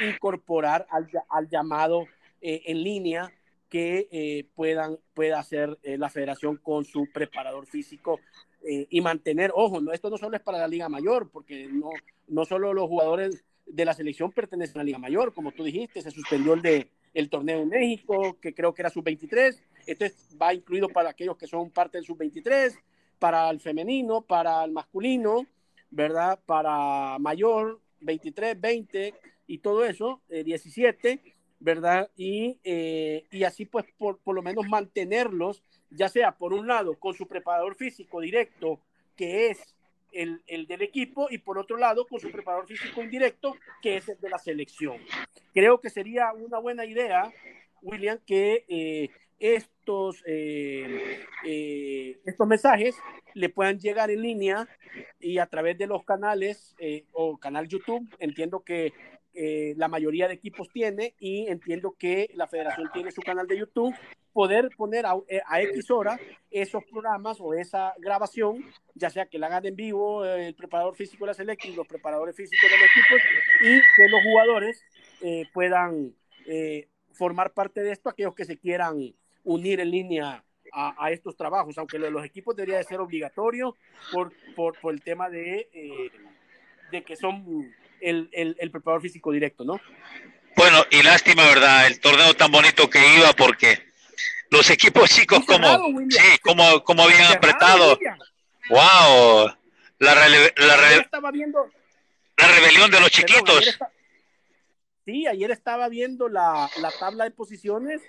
[0.00, 2.06] incorporar al, al llamado
[2.40, 3.32] en línea
[3.68, 8.18] que puedan, pueda hacer la federación con su preparador físico
[8.62, 11.90] eh, y mantener, ojo, no, esto no solo es para la Liga Mayor, porque no,
[12.26, 16.02] no solo los jugadores de la selección pertenecen a la Liga Mayor, como tú dijiste,
[16.02, 20.04] se suspendió el, de, el torneo en México, que creo que era sub-23, esto
[20.40, 22.76] va incluido para aquellos que son parte del sub-23,
[23.18, 25.46] para el femenino, para el masculino,
[25.90, 26.40] ¿verdad?
[26.44, 29.14] Para mayor, 23, 20
[29.46, 31.20] y todo eso, 17, eh,
[31.60, 32.10] ¿verdad?
[32.16, 36.98] Y, eh, y así pues por, por lo menos mantenerlos ya sea por un lado
[36.98, 38.80] con su preparador físico directo,
[39.16, 39.74] que es
[40.12, 44.18] el, del equipo, y por otro lado con su preparador físico indirecto, que es el
[44.20, 44.98] de la selección.
[45.52, 47.32] Creo que sería una buena idea,
[47.82, 51.26] William, que eh, estos, eh,
[52.24, 52.96] estos mensajes
[53.34, 54.68] le puedan llegar en línea
[55.20, 56.74] y a través de los canales
[57.12, 58.08] o canal YouTube.
[58.18, 58.92] Entiendo que
[59.34, 63.94] la mayoría de equipos tiene y entiendo que la federación tiene su canal de YouTube
[64.38, 66.16] poder poner a, eh, a, X hora
[66.48, 68.64] esos programas o esa grabación,
[68.94, 71.88] ya sea que la hagan en vivo eh, el preparador físico de la selección los
[71.88, 73.16] preparadores físicos del equipo,
[73.62, 74.80] y que los jugadores
[75.22, 76.14] eh, puedan
[77.14, 79.12] formar parte de esto, aquellos que se quieran
[79.42, 83.00] unir en línea a, a estos trabajos, aunque lo de los equipos debería de ser
[83.00, 83.74] obligatorio
[84.12, 85.68] por, por, por el tema de,
[86.92, 89.80] de que son el, el, el preparador físico directo, ¿no?
[90.56, 91.86] Bueno, y lástima, ¿verdad?
[91.86, 93.78] El torneo tan bonito que iba porque
[94.50, 95.68] los equipos chicos como,
[96.10, 97.98] sí, como, como habían apretado.
[98.70, 99.54] Wow,
[99.98, 101.70] la, la, estaba viendo,
[102.36, 103.78] la rebelión de los chiquitos.
[105.04, 108.02] sí, ayer estaba viendo la, la tabla de posiciones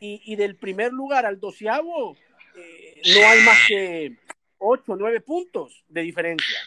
[0.00, 2.16] y, y, del primer lugar al doceavo
[2.56, 4.16] eh, no hay más que
[4.58, 6.58] ocho, nueve puntos de diferencia.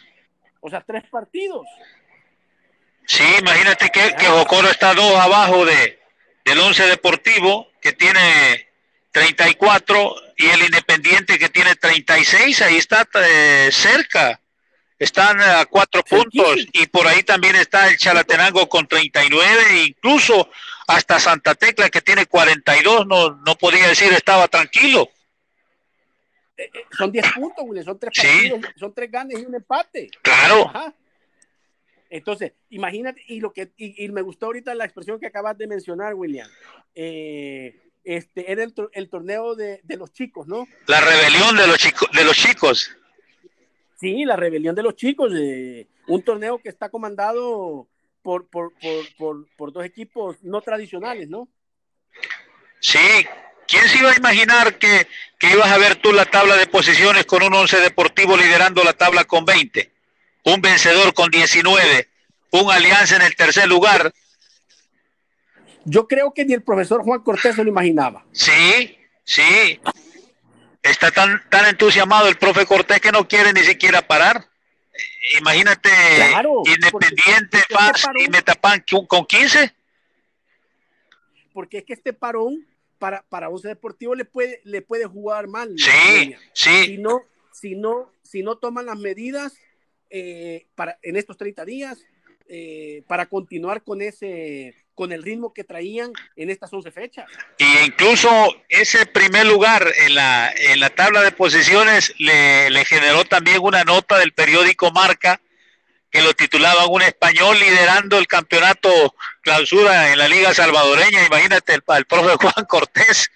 [0.60, 1.66] O sea, tres partidos.
[3.06, 5.98] Sí, imagínate que, que Jocoro está dos abajo de,
[6.44, 8.68] del once deportivo que tiene
[9.12, 14.40] 34 y el Independiente que tiene 36, ahí está eh, cerca.
[14.98, 20.48] Están a cuatro puntos y por ahí también está el Chalatenango con 39 e incluso
[20.86, 25.10] hasta Santa Tecla que tiene 42 no, no podía decir estaba tranquilo.
[26.56, 30.10] Eh, eh, son 10 puntos, son tres partidos, son tres ganes y un empate.
[30.22, 30.72] Claro.
[32.10, 36.14] Entonces, imagínate, y lo que y, me gustó ahorita la expresión que acabas de mencionar,
[36.14, 36.48] William.
[36.94, 40.68] Eh, este, era el, torneo de, los chicos, ¿no?
[40.86, 42.90] La rebelión de los, chicos de los chicos.
[43.98, 47.88] Sí, la rebelión de los chicos, de un torneo que está comandado
[48.22, 51.48] por, por, dos equipos no tradicionales, ¿no?
[52.80, 52.98] Sí,
[53.66, 55.06] ¿quién se iba a imaginar que,
[55.38, 58.92] que ibas a ver tú la tabla de posiciones con un once deportivo liderando la
[58.92, 59.93] tabla con 20?
[60.44, 62.08] Un vencedor con 19,
[62.50, 64.12] un alianza en el tercer lugar,
[65.84, 68.24] yo creo que ni el profesor Juan Cortés se lo imaginaba.
[68.32, 69.80] Sí, sí.
[70.82, 74.48] Está tan, tan entusiasmado el profe Cortés que no quiere ni siquiera parar.
[75.40, 75.90] Imagínate,
[76.66, 79.74] Independiente, Paz y Metapan con 15.
[81.52, 82.66] Porque es que este parón
[82.98, 85.74] para, para Once Deportivo le puede, le puede jugar mal.
[85.76, 86.84] Sí, sí.
[86.84, 87.22] Si no,
[87.52, 89.54] si no, si no toman las medidas
[90.16, 91.98] eh, para, en estos 30 días
[92.48, 97.28] eh, para continuar con ese con el ritmo que traían en estas 11 fechas.
[97.58, 98.28] Y incluso
[98.68, 104.16] ese primer lugar en la, en la tabla de posiciones le, generó también una nota
[104.20, 105.40] del periódico Marca
[106.12, 111.26] que lo titulaba un español liderando el campeonato clausura en la Liga Salvadoreña.
[111.26, 113.32] Imagínate el, el profe Juan Cortés.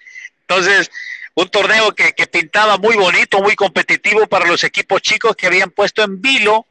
[0.47, 0.89] Entonces,
[1.35, 5.71] un torneo que, que, pintaba muy bonito, muy competitivo para los equipos chicos que habían
[5.71, 6.65] puesto en vilo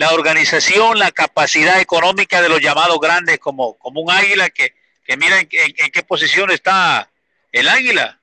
[0.00, 4.72] la organización, la capacidad económica de los llamados grandes, como, como un águila que,
[5.04, 7.10] que mira en, qué posición está
[7.52, 8.18] el águila.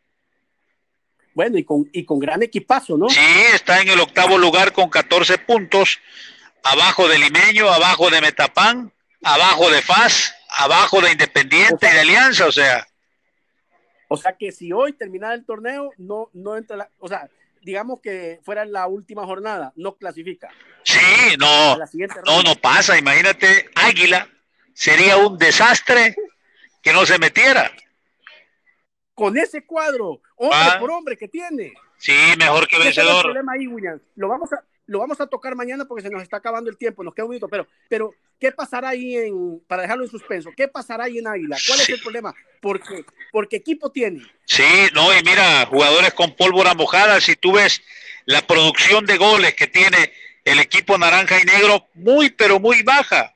[1.36, 3.08] Bueno, y con, y con gran equipazo, ¿no?
[3.10, 3.20] Sí,
[3.54, 6.00] está en el octavo lugar con 14 puntos,
[6.64, 12.48] abajo de Limeño, abajo de Metapán, abajo de FAS, abajo de Independiente y de Alianza,
[12.48, 12.88] o sea.
[14.08, 17.30] O sea que si hoy terminara el torneo, no, no entra la, o sea,
[17.62, 20.50] digamos que fuera la última jornada, no clasifica.
[20.84, 22.98] Sí, no, no, no pasa.
[22.98, 24.28] Imagínate, Águila
[24.74, 26.16] sería un desastre
[26.82, 27.72] que no se metiera.
[29.14, 30.78] Con ese cuadro, hombre ah.
[30.80, 31.74] por hombre que tiene.
[31.98, 33.24] Sí, mejor que vencedor.
[33.24, 33.66] problema ahí.
[34.16, 37.04] Lo vamos a, lo vamos a tocar mañana porque se nos está acabando el tiempo,
[37.04, 40.68] nos queda un minuto, pero, pero ¿qué pasará ahí en, para dejarlo en suspenso, qué
[40.68, 41.58] pasará ahí en Águila?
[41.68, 42.34] ¿Cuál es el problema?
[42.62, 44.26] Porque, porque equipo tiene.
[44.46, 44.64] Sí,
[44.94, 47.82] no, y mira, jugadores con pólvora mojada, si tú ves
[48.26, 50.12] la producción de goles que tiene
[50.44, 53.34] el equipo naranja y negro, muy, pero muy baja.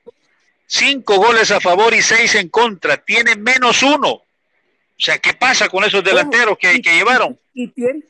[0.66, 4.10] Cinco goles a favor y seis en contra, tiene menos uno.
[4.12, 4.24] O
[5.04, 7.38] sea, ¿qué pasa con esos delanteros que, que llevaron?
[7.54, 8.04] Y tiene,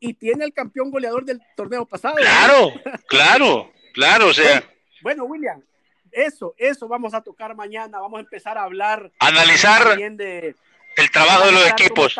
[0.00, 2.16] y tiene el campeón goleador del torneo pasado.
[2.16, 2.72] Claro,
[3.06, 4.64] claro, claro, o sea.
[5.02, 5.62] Bueno, William,
[6.10, 9.12] eso, eso vamos a tocar mañana, vamos a empezar a hablar.
[9.18, 10.56] Analizar de,
[10.96, 12.16] el trabajo de los equipos.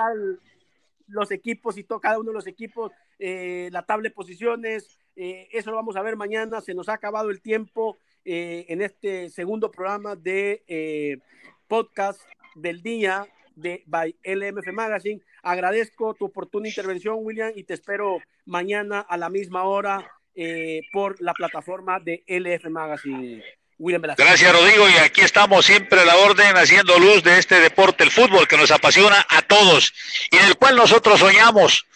[1.09, 5.49] Los equipos y todo, cada uno de los equipos, eh, la tabla de posiciones, eh,
[5.51, 9.29] eso lo vamos a ver mañana, se nos ha acabado el tiempo eh, en este
[9.31, 11.21] segundo programa de
[11.67, 12.21] podcast
[12.55, 13.27] del día
[13.61, 15.21] de by LMF Magazine.
[15.43, 21.21] Agradezco tu oportuna intervención, William, y te espero mañana a la misma hora eh, por
[21.21, 23.43] la plataforma de LF Magazine.
[23.79, 24.89] William Gracias, Rodrigo.
[24.91, 28.59] Y aquí estamos siempre a la orden, haciendo luz de este deporte, el fútbol, que
[28.59, 29.95] nos apasiona a todos
[30.31, 31.87] y en el cual nosotros soñamos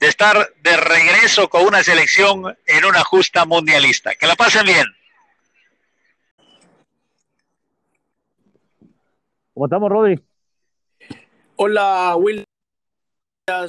[0.00, 4.14] de estar de regreso con una selección en una justa mundialista.
[4.14, 4.86] Que la pasen bien.
[9.52, 10.20] ¿Cómo estamos, Rodri?
[11.56, 12.42] Hola, Will.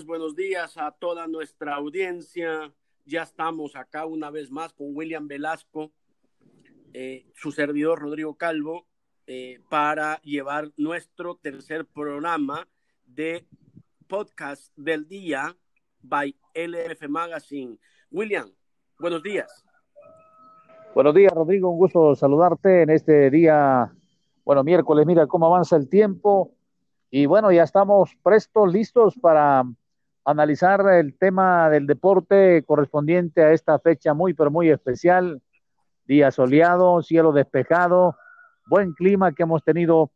[0.08, 2.74] Buenos días a toda nuestra audiencia.
[3.06, 5.92] Ya estamos acá una vez más con William Velasco,
[6.94, 8.88] eh, su servidor Rodrigo Calvo,
[9.28, 12.68] eh, para llevar nuestro tercer programa
[13.06, 13.46] de
[14.08, 15.56] podcast del día
[16.02, 17.78] by LF Magazine.
[18.10, 18.52] William,
[18.98, 19.64] buenos días.
[20.96, 21.70] Buenos días, Rodrigo.
[21.70, 23.94] Un gusto saludarte en este día,
[24.44, 25.06] bueno, miércoles.
[25.06, 26.55] Mira cómo avanza el tiempo
[27.10, 29.64] y bueno, ya estamos prestos, listos para
[30.26, 35.42] analizar el tema del deporte correspondiente a esta fecha muy, pero muy especial.
[36.06, 38.16] Día soleado, cielo despejado,
[38.68, 40.12] buen clima que hemos tenido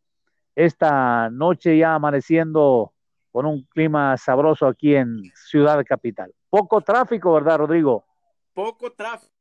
[0.56, 2.94] esta noche ya amaneciendo
[3.32, 6.34] con un clima sabroso aquí en Ciudad Capital.
[6.50, 8.06] Poco tráfico, ¿verdad, Rodrigo?
[8.54, 9.32] Poco tráfico.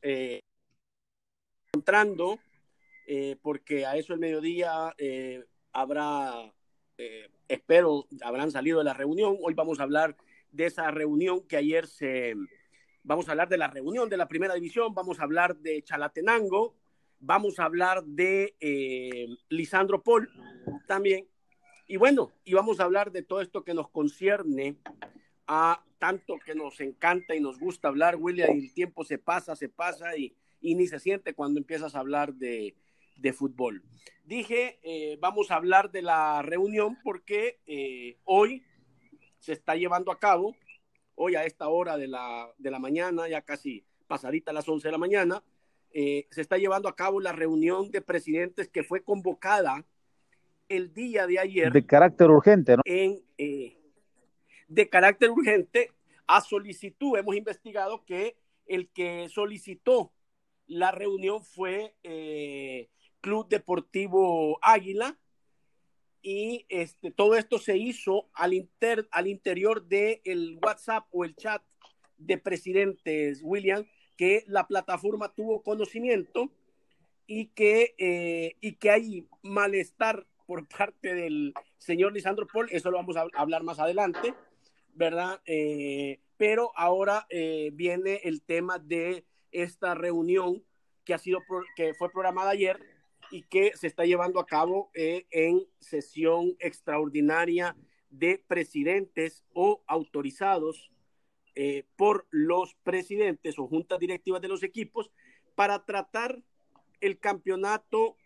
[0.00, 0.40] Eh,
[3.06, 6.52] eh, porque a eso el mediodía eh, habrá,
[6.98, 9.36] eh, espero, habrán salido de la reunión.
[9.40, 10.16] Hoy vamos a hablar
[10.50, 12.34] de esa reunión que ayer se,
[13.02, 16.76] vamos a hablar de la reunión de la primera división, vamos a hablar de Chalatenango,
[17.18, 18.54] vamos a hablar de
[19.48, 20.28] Lisandro Paul
[20.86, 21.26] también.
[21.88, 24.76] Y bueno, y vamos a hablar de todo esto que nos concierne
[25.46, 29.54] a tanto que nos encanta y nos gusta hablar, William, y el tiempo se pasa,
[29.56, 32.74] se pasa y, y ni se siente cuando empiezas a hablar de,
[33.22, 33.82] de fútbol.
[34.24, 38.62] Dije, eh, vamos a hablar de la reunión porque eh, hoy
[39.38, 40.54] se está llevando a cabo,
[41.14, 44.88] hoy a esta hora de la, de la mañana, ya casi pasadita a las 11
[44.88, 45.42] de la mañana,
[45.92, 49.84] eh, se está llevando a cabo la reunión de presidentes que fue convocada
[50.68, 51.72] el día de ayer.
[51.72, 52.82] De carácter urgente, ¿no?
[52.84, 53.22] En,
[54.68, 55.90] de carácter urgente,
[56.26, 60.12] a solicitud, hemos investigado que el que solicitó
[60.66, 61.94] la reunión fue
[63.22, 65.16] Club Deportivo Águila.
[66.20, 71.34] Y este, todo esto se hizo al, inter, al interior del el WhatsApp o el
[71.34, 71.62] chat
[72.18, 76.52] de presidentes, William, que la plataforma tuvo conocimiento
[77.26, 82.98] y que, eh, y que hay malestar por parte del señor Lisandro Paul, eso lo
[82.98, 84.34] vamos a hablar más adelante,
[84.94, 85.40] ¿verdad?
[85.46, 90.62] Eh, pero ahora eh, viene el tema de esta reunión
[91.04, 91.40] que ha sido
[91.74, 92.91] que fue programada ayer
[93.32, 97.74] y que se está llevando a cabo eh, en sesión extraordinaria
[98.10, 100.92] de presidentes o autorizados
[101.54, 105.10] eh, por los presidentes o juntas directivas de los equipos
[105.54, 106.42] para tratar
[107.00, 108.16] el campeonato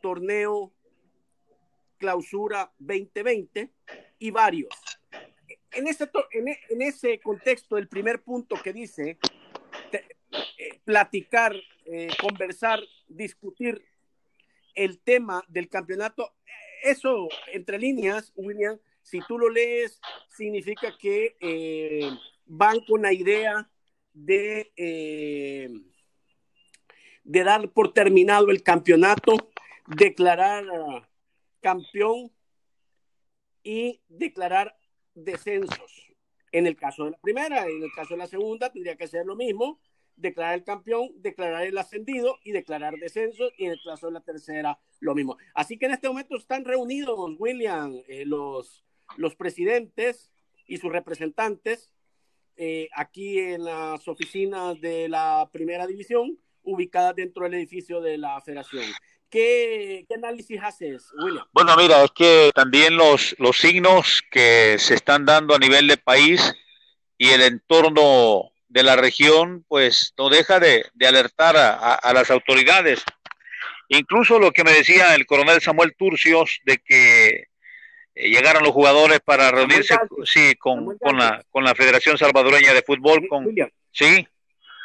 [0.00, 0.72] torneo
[1.98, 3.70] clausura 2020
[4.18, 4.74] y varios.
[5.72, 9.18] En ese, en, ese contexto, el primer punto que dice
[9.92, 11.54] eh, platicar,
[12.18, 13.91] conversar, discutir
[14.74, 16.34] el tema del campeonato,
[16.82, 22.10] eso entre líneas, William, si tú lo lees, significa que eh,
[22.46, 23.68] van con la idea
[24.12, 25.70] de, eh,
[27.24, 29.50] de dar por terminado el campeonato,
[29.86, 30.64] declarar
[31.60, 32.32] campeón
[33.62, 34.76] y declarar
[35.14, 36.08] descensos.
[36.50, 39.24] En el caso de la primera, en el caso de la segunda, tendría que ser
[39.24, 39.80] lo mismo,
[40.22, 44.20] declarar el campeón, declarar el ascendido y declarar descensos, y en el caso de la
[44.20, 45.36] tercera, lo mismo.
[45.54, 48.84] Así que en este momento están reunidos, William, eh, los,
[49.16, 50.30] los presidentes
[50.66, 51.92] y sus representantes
[52.56, 58.40] eh, aquí en las oficinas de la primera división, ubicadas dentro del edificio de la
[58.40, 58.84] federación.
[59.28, 61.46] ¿Qué, análisis haces, William?
[61.52, 65.96] Bueno, mira, es que también los, los signos que se están dando a nivel de
[65.96, 66.54] país
[67.16, 73.04] y el entorno de la región, pues no deja de, alertar a, las autoridades.
[73.88, 77.48] Incluso lo que me decía el coronel Samuel Turcios de que
[78.14, 79.94] eh, llegaron los jugadores para reunirse
[80.24, 83.28] sí, con, con, la, con la Federación Salvadoreña de Fútbol.
[83.28, 83.68] Con, William.
[83.90, 84.26] Sí.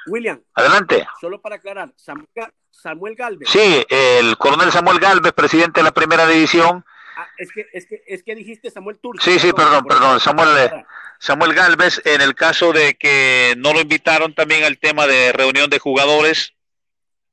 [0.08, 0.42] William.
[0.54, 1.08] Adelante.
[1.22, 2.28] Solo para aclarar, Samuel,
[2.70, 3.50] Samuel Galvez.
[3.50, 6.84] Sí, el coronel Samuel Galvez, presidente de la primera división.
[7.20, 9.24] Ah, es, que, es, que, es que dijiste Samuel Turco.
[9.24, 10.86] Sí, sí, perdón, perdón, Samuel, eh,
[11.18, 15.68] Samuel Galvez, en el caso de que no lo invitaron también al tema de reunión
[15.68, 16.54] de jugadores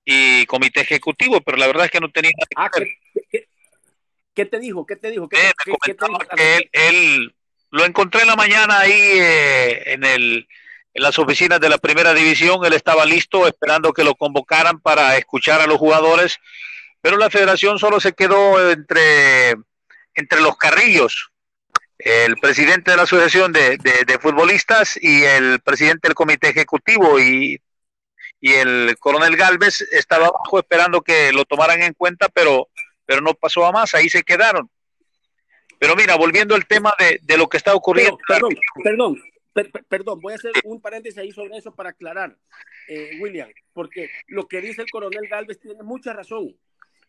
[0.07, 2.70] y comité ejecutivo, pero la verdad es que no tenía ah,
[4.35, 4.87] ¿qué, te dijo?
[4.87, 5.28] ¿Qué te dijo?
[5.28, 6.18] ¿Qué, te dijo?
[6.35, 7.35] Que él,
[7.70, 10.49] lo encontré en la mañana ahí eh, en el
[10.95, 12.64] en las oficinas de la primera división.
[12.64, 16.39] Él estaba listo esperando que lo convocaran para escuchar a los jugadores,
[17.03, 19.57] pero la federación solo se quedó entre,
[20.15, 21.31] entre los carrillos.
[21.99, 23.79] El presidente de la asociación de,
[24.21, 27.61] futbolistas y el presidente del comité ejecutivo y,
[28.41, 32.69] y el coronel Galvez estaba abajo esperando que lo tomaran en cuenta, pero,
[33.07, 34.69] pero no pasó a más, ahí se quedaron.
[35.79, 38.19] Pero mira, volviendo al tema de, de lo que está ocurriendo.
[38.27, 39.23] perdón, perdón,
[39.89, 42.37] perdón, voy a hacer un paréntesis ahí sobre eso para aclarar,
[42.89, 46.57] eh, William, porque lo que dice el coronel Galvez tiene mucha razón.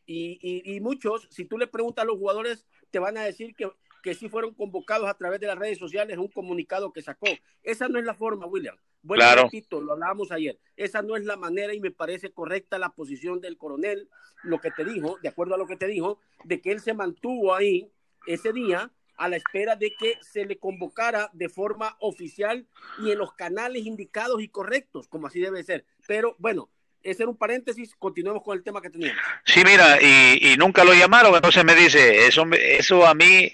[0.08, 3.70] Y, muchos, si tú le preguntas a los jugadores, te van a decir que,
[4.02, 7.28] que sí fueron convocados a través de las redes sociales un comunicado que sacó.
[7.62, 8.78] Esa no es la forma, William.
[9.02, 9.44] Bueno, claro.
[9.44, 10.58] repito, lo hablábamos ayer.
[10.78, 14.08] Esa no es la manera y me parece correcta la posición del coronel,
[14.44, 16.94] lo que te dijo, de acuerdo a lo que te dijo, de que él se
[16.94, 17.92] mantuvo ahí
[18.28, 22.66] ese día a la espera de que se le convocara de forma oficial
[23.00, 25.84] y en los canales indicados y correctos, como así debe ser.
[26.08, 26.70] Pero bueno,
[27.06, 29.22] ese era un paréntesis, continuemos con el tema que teníamos.
[29.46, 33.52] Sí, mira, y, nunca lo llamaron, entonces me dice, eso, eso a mí,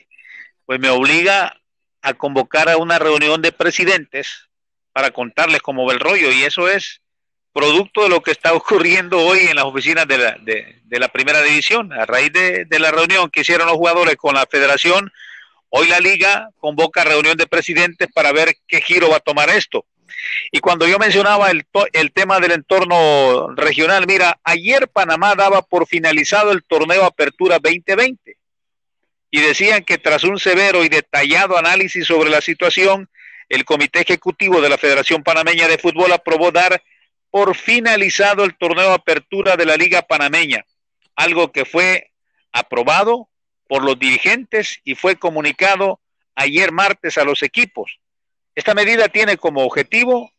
[0.66, 1.60] pues me obliga
[2.02, 4.49] a convocar a una reunión de presidentes
[4.93, 7.02] para contarles cómo va el rollo, y eso es
[7.54, 11.41] producto de lo que está ocurriendo hoy en las oficinas de la, de, la primera
[11.41, 15.12] división, a raíz de, de la reunión que hicieron los jugadores con la federación,
[15.74, 19.86] Hoy la liga convoca reunión de presidentes para ver qué giro va a tomar esto.
[20.51, 25.88] Y cuando yo mencionaba el, el, tema del entorno regional, mira, ayer Panamá daba por
[25.88, 28.38] finalizado el torneo Apertura 2020
[29.32, 33.09] y decían que tras un severo y detallado análisis sobre la situación,
[33.47, 36.84] el Comité Ejecutivo de la Federación Panameña de Fútbol aprobó dar
[37.30, 40.65] por finalizado el torneo Apertura de la Liga Panameña,
[41.15, 42.11] algo que fue
[42.51, 43.30] aprobado
[43.67, 46.01] por los dirigentes y fue comunicado
[46.36, 48.01] ayer martes a los equipos.
[48.56, 50.32] Esta medida tiene como objetivo,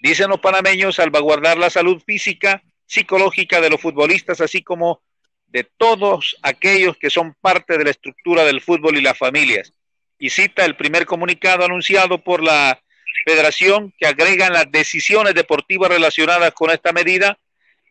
[0.00, 5.02] dicen los panameños, salvaguardar la salud física, psicológica de los futbolistas, así como
[5.46, 9.72] de todos aquellos que son parte de la estructura del fútbol y las familias.
[10.18, 12.80] Y cita el primer comunicado anunciado por la
[13.24, 17.38] federación que agregan las decisiones deportivas relacionadas con esta medida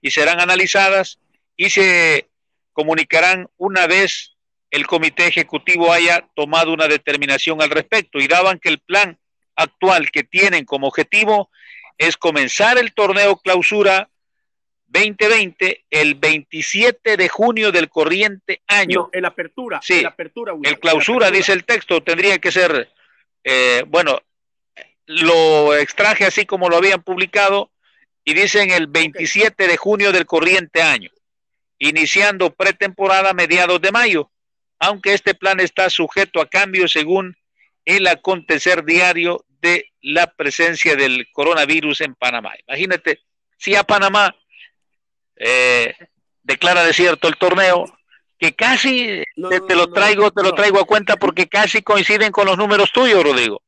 [0.01, 1.19] y serán analizadas
[1.57, 2.29] y se
[2.73, 4.35] comunicarán una vez
[4.69, 9.17] el comité ejecutivo haya tomado una determinación al respecto y daban que el plan
[9.55, 11.49] actual que tienen como objetivo
[11.97, 14.09] es comenzar el torneo clausura
[14.87, 19.01] 2020 el 27 de junio del corriente año.
[19.01, 19.79] No, el apertura.
[19.81, 20.53] Sí, el apertura.
[20.63, 22.89] el clausura, dice el texto, tendría que ser,
[23.43, 24.21] eh, bueno,
[25.05, 27.71] lo extraje así como lo habían publicado
[28.23, 31.11] y dicen el 27 de junio del corriente año,
[31.77, 34.31] iniciando pretemporada a mediados de mayo
[34.79, 37.35] aunque este plan está sujeto a cambio según
[37.85, 42.53] el acontecer diario de la presencia del coronavirus en Panamá.
[42.67, 43.21] Imagínate,
[43.57, 44.35] si a Panamá
[45.35, 45.95] eh,
[46.43, 47.85] declara desierto el torneo,
[48.37, 52.57] que casi te, lo traigo, te lo traigo a cuenta porque casi coinciden con los
[52.57, 53.61] números tuyos, Rodrigo.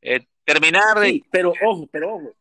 [0.00, 1.22] Eh, terminar de...
[1.30, 2.36] pero ojo, pero ojo,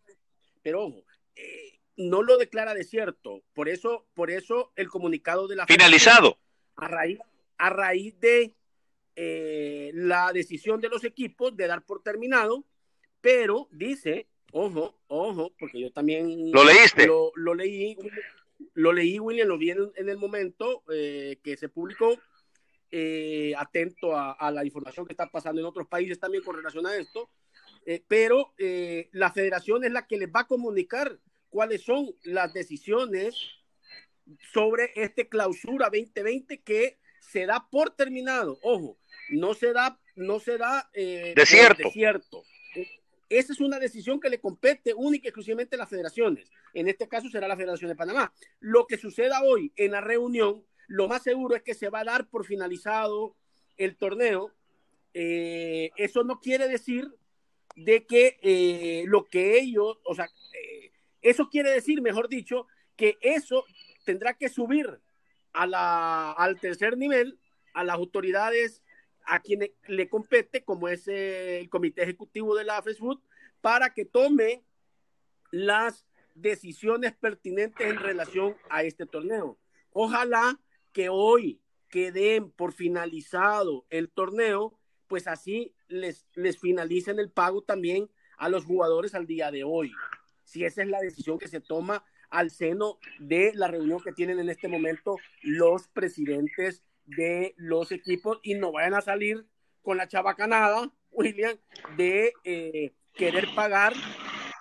[0.61, 1.03] pero ojo,
[1.35, 6.37] eh, no lo declara desierto, por eso, por eso el comunicado de la finalizado.
[6.75, 7.19] A raíz,
[7.57, 8.53] a raíz de
[9.19, 12.63] eh, la decisión de los equipos de dar por terminado,
[13.19, 17.97] pero dice, ojo, ojo, porque yo también lo leíste, lo, leí,
[18.75, 22.15] lo leí, William, lo vi en, el momento eh, que se publicó,
[22.91, 26.95] eh, atento a, la información que está pasando en otros países también con relación a
[26.95, 27.29] esto,
[27.87, 28.53] eh, pero
[29.13, 31.17] la federación es la que les va a comunicar
[31.49, 33.35] cuáles son las decisiones
[34.53, 38.59] sobre este clausura 2020 que se da por terminado.
[38.61, 38.97] Ojo,
[39.29, 42.43] no se da, no se da desierto.
[43.29, 46.49] Esa es una decisión que le compete única y exclusivamente a las federaciones.
[46.73, 48.33] En este caso será la Federación de Panamá.
[48.59, 52.05] Lo que suceda hoy en la reunión lo más seguro es que se va a
[52.05, 53.35] dar por finalizado
[53.75, 54.53] el torneo.
[55.13, 57.13] Eh, eso no quiere decir
[57.75, 60.91] de que eh, lo que ellos, o sea, eh,
[61.21, 63.65] eso quiere decir, mejor dicho, que eso
[64.05, 64.99] tendrá que subir
[65.51, 67.39] a la, al tercer nivel
[67.73, 68.81] a las autoridades
[69.27, 73.21] a quienes le compete, como es el comité ejecutivo de la FESFUT,
[73.61, 74.63] para que tome
[75.51, 79.59] las decisiones pertinentes en relación a este torneo.
[79.91, 80.59] Ojalá
[80.93, 81.59] que hoy
[81.89, 88.65] queden por finalizado el torneo, pues así les, les finalicen el pago también a los
[88.65, 89.91] jugadores al día de hoy.
[90.43, 94.39] Si esa es la decisión que se toma al seno de la reunión que tienen
[94.39, 99.45] en este momento los presidentes de los equipos y no vayan a salir
[99.81, 101.57] con la chabacanada, William,
[101.95, 103.93] de eh, querer pagar.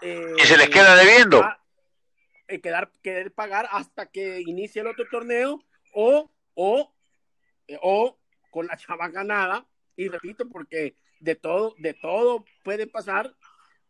[0.01, 1.45] Eh, y se les queda debiendo.
[2.49, 5.63] Eh, quedar, querer pagar hasta que inicie el otro torneo
[5.93, 6.95] o, o,
[7.83, 8.19] o
[8.51, 9.67] con la chava ganada,
[9.97, 13.35] y repito, porque de todo, de todo puede pasar,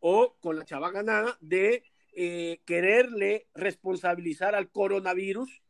[0.00, 1.84] o con la chava ganada de
[2.14, 5.62] eh, quererle responsabilizar al coronavirus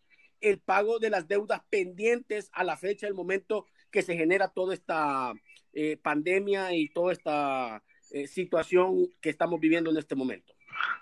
[0.50, 4.74] el pago de las deudas pendientes a la fecha, el momento que se genera toda
[4.74, 5.32] esta
[5.72, 10.54] eh, pandemia y toda esta eh, situación que estamos viviendo en este momento.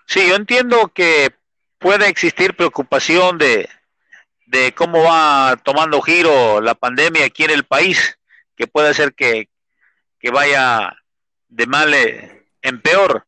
[0.05, 1.29] Sí, yo entiendo que
[1.77, 3.69] puede existir preocupación de,
[4.45, 8.19] de cómo va tomando giro la pandemia aquí en el país,
[8.55, 9.49] que puede ser que,
[10.33, 10.95] vaya
[11.49, 13.27] de mal en peor.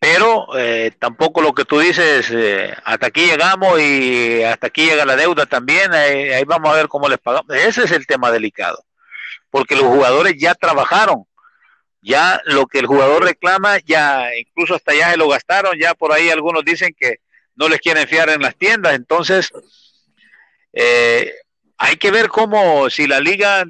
[0.00, 5.04] Pero eh, tampoco lo que tú dices, eh, hasta aquí llegamos y hasta aquí llega
[5.04, 7.54] la deuda también, ahí vamos a ver cómo les pagamos.
[7.56, 8.84] Ese es el tema delicado,
[9.50, 11.24] porque los jugadores ya trabajaron,
[12.00, 16.12] ya lo que el jugador reclama, ya incluso hasta ya se lo gastaron, ya por
[16.12, 17.16] ahí algunos dicen que
[17.56, 19.50] no les quieren fiar en las tiendas, entonces
[20.72, 21.32] eh,
[21.76, 23.64] hay que ver cómo, si la liga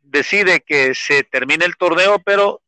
[0.00, 2.62] decide que se termine el torneo, pero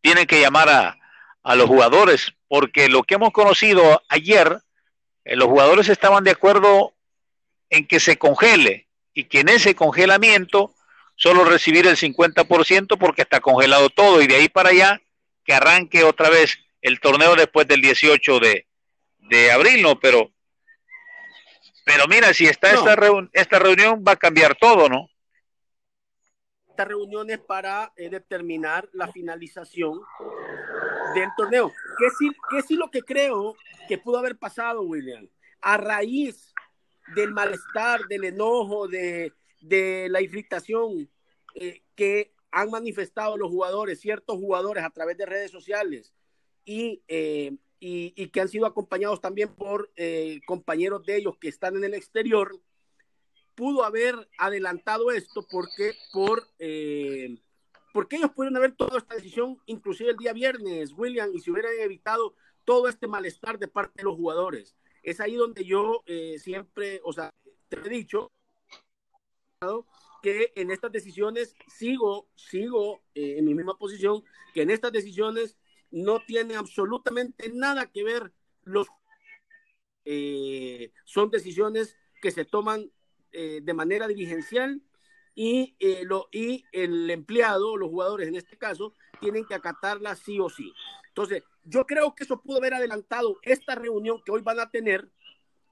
[0.00, 1.01] tienen que llamar a,
[1.44, 4.58] los jugadores, porque lo que hemos conocido ayer,
[5.24, 6.94] eh, los jugadores estaban de acuerdo
[7.70, 10.74] en que se congele y que en ese congelamiento
[11.16, 15.00] solo recibir el 50% porque está congelado todo y de ahí para allá
[15.44, 18.66] que arranque otra vez el torneo después del 18 de,
[19.18, 19.98] de abril, ¿no?
[20.00, 20.32] Pero
[21.84, 22.94] pero mira, si está esta,
[23.32, 25.08] esta reunión va a cambiar todo, ¿no?
[26.68, 30.00] Esta reunión es para eh, determinar la finalización
[31.14, 31.72] del torneo.
[31.98, 33.56] ¿Qué sí, ¿Qué sí lo que creo
[33.88, 35.28] que pudo haber pasado, William?
[35.60, 36.52] A raíz
[37.14, 41.10] del malestar, del enojo, de, de la irritación
[41.54, 46.12] eh, que han manifestado los jugadores, ciertos jugadores a través de redes sociales
[46.64, 51.74] y eh, y, que han sido acompañados también por eh, compañeros de ellos que están
[51.76, 52.60] en el exterior,
[53.56, 57.38] pudo haber adelantado esto porque, por, eh,
[57.92, 61.72] porque ellos pudieron haber tomado esta decisión inclusive el día viernes, William, y se hubieran
[61.78, 64.76] evitado todo este malestar de parte de los jugadores.
[65.02, 67.30] Es ahí donde yo eh, siempre, o sea,
[67.68, 68.32] te he dicho
[70.22, 74.22] que en estas decisiones sigo, sigo en mi misma posición,
[74.54, 75.56] que en estas decisiones
[75.90, 78.32] no tiene absolutamente nada que ver
[78.64, 78.88] los
[80.04, 82.90] eh, son decisiones que se toman
[83.30, 84.82] eh, de manera dirigencial
[85.34, 90.38] y, eh, lo, y el empleado, los jugadores en este caso, tienen que acatarla sí
[90.40, 90.72] o sí.
[91.08, 95.08] Entonces, yo creo que eso pudo haber adelantado esta reunión que hoy van a tener,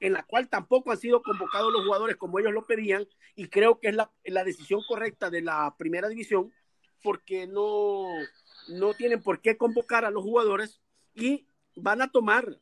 [0.00, 3.80] en la cual tampoco han sido convocados los jugadores como ellos lo pedían, y creo
[3.80, 6.52] que es la, la decisión correcta de la primera división,
[7.02, 8.04] porque no,
[8.68, 10.80] no tienen por qué convocar a los jugadores
[11.14, 11.46] y
[11.76, 12.60] van a tomar,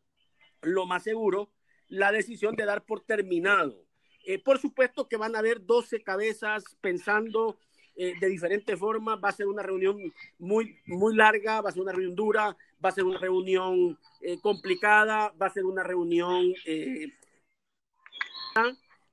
[0.62, 1.50] lo más seguro,
[1.88, 3.88] la decisión de dar por terminado.
[4.28, 7.59] Eh, por supuesto que van a haber 12 cabezas pensando
[7.96, 9.18] eh, de diferentes formas.
[9.24, 12.90] Va a ser una reunión muy, muy larga, va a ser una reunión dura, va
[12.90, 16.52] a ser una reunión eh, complicada, va a ser una reunión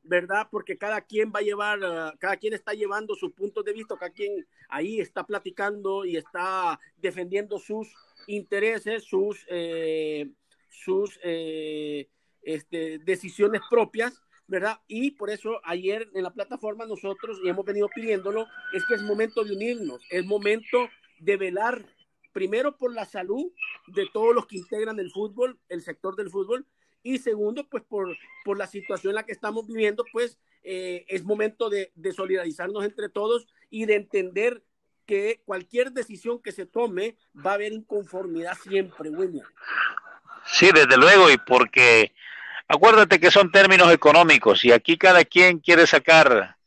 [0.04, 0.50] ¿verdad?
[0.52, 1.80] Porque cada quien va a llevar,
[2.20, 6.78] cada quien está llevando sus puntos de vista, cada quien ahí está platicando y está
[6.98, 7.88] defendiendo sus
[8.28, 9.48] intereses, sus,
[10.70, 11.20] sus
[12.44, 14.80] este, decisiones propias, ¿verdad?
[14.88, 19.02] Y por eso ayer en la plataforma nosotros, y hemos venido pidiéndolo, es que es
[19.02, 20.90] momento de unirnos, es momento
[21.20, 21.86] de velar
[22.32, 23.52] primero por la salud
[23.88, 26.66] de todos los que integran el fútbol, el sector del fútbol,
[27.02, 31.24] y segundo, pues por, por la situación en la que estamos viviendo, pues eh, es
[31.24, 34.64] momento de, de, solidarizarnos entre todos y de entender
[35.06, 37.16] que cualquier decisión que se tome
[37.46, 39.46] va a haber inconformidad siempre, William.
[40.46, 42.12] Sí, desde luego, y porque
[42.68, 46.58] acuérdate que son términos económicos y aquí cada quien quiere sacar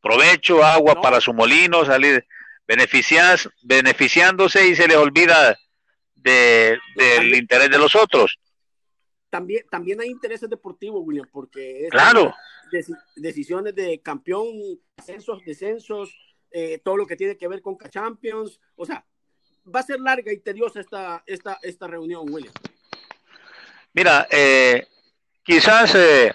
[0.00, 2.26] provecho, agua para su molino, salir
[2.66, 5.58] beneficias, beneficiándose y se les olvida
[6.14, 8.38] de, del interés de los otros.
[9.30, 12.34] También, también hay intereses deportivos, William, porque claro.
[13.16, 14.46] decisiones de campeón,
[14.96, 16.14] ascensos, descensos,
[16.50, 19.04] eh, todo lo que tiene que ver con Champions, o sea,
[19.74, 22.54] va a ser larga y tediosa esta, esta, esta reunión, William.
[23.92, 24.86] Mira, eh,
[25.48, 26.34] quizás eh,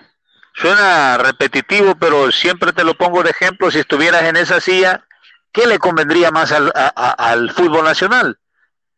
[0.56, 3.70] suena repetitivo, pero siempre te lo pongo de ejemplo.
[3.70, 5.06] Si estuvieras en esa silla,
[5.52, 8.40] ¿qué le convendría más al, fútbol nacional?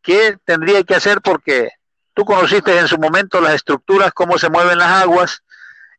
[0.01, 1.19] ¿Qué tendría que hacer?
[1.21, 1.71] Porque
[2.13, 5.43] tú conociste en su momento las estructuras, cómo se mueven las aguas,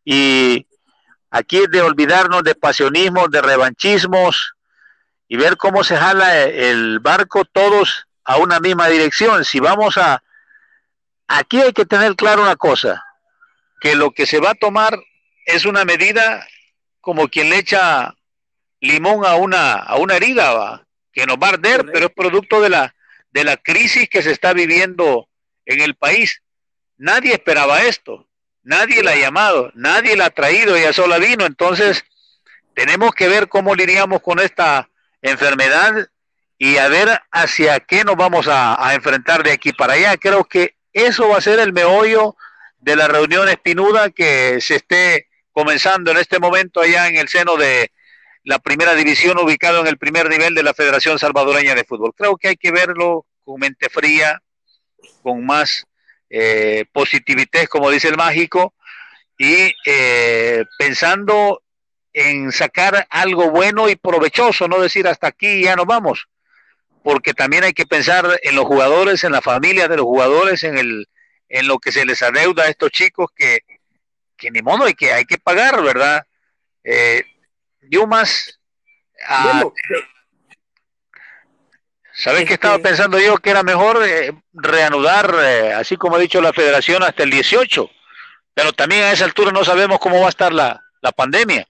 [0.02, 0.66] y
[1.30, 4.54] aquí es de olvidarnos de pasionismos, de revanchismos,
[5.28, 9.44] y ver cómo se jala el barco todos a una misma dirección.
[9.44, 10.22] Si vamos a...
[11.28, 13.05] Aquí hay que tener claro una cosa,
[13.86, 14.98] que lo que se va a tomar
[15.44, 16.44] es una medida
[17.00, 18.16] como quien le echa
[18.80, 22.68] limón a una, a una herida, que nos va a arder, pero es producto de
[22.68, 22.96] la,
[23.30, 25.28] de la crisis que se está viviendo
[25.64, 26.42] en el país.
[26.96, 28.28] Nadie esperaba esto,
[28.64, 32.04] nadie la ha llamado, nadie la ha traído, ella sola vino, entonces
[32.74, 34.90] tenemos que ver cómo lidiamos con esta
[35.22, 36.08] enfermedad
[36.58, 40.16] y a ver hacia qué nos vamos a, a enfrentar de aquí para allá.
[40.16, 42.34] Creo que eso va a ser el meollo
[42.78, 47.56] de la reunión espinuda que se esté comenzando en este momento allá en el seno
[47.56, 47.90] de
[48.44, 52.12] la primera división ubicado en el primer nivel de la Federación Salvadoreña de Fútbol.
[52.16, 54.40] Creo que hay que verlo con mente fría,
[55.22, 55.84] con más
[56.30, 58.74] eh, positividad, como dice el mágico,
[59.38, 61.62] y eh, pensando
[62.12, 66.28] en sacar algo bueno y provechoso, no decir hasta aquí ya nos vamos,
[67.02, 70.78] porque también hay que pensar en los jugadores, en la familia de los jugadores, en
[70.78, 71.08] el
[71.48, 73.60] en lo que se les adeuda a estos chicos que,
[74.36, 76.26] que ni modo hay que hay que pagar, ¿verdad?
[76.84, 77.24] Eh,
[77.82, 78.60] yo más.
[79.26, 79.64] Ah,
[82.12, 83.36] ¿Sabes qué estaba este pensando yo?
[83.36, 87.90] Que era mejor eh, reanudar, eh, así como ha dicho la federación, hasta el 18.
[88.54, 91.68] Pero también a esa altura no sabemos cómo va a estar la, la pandemia.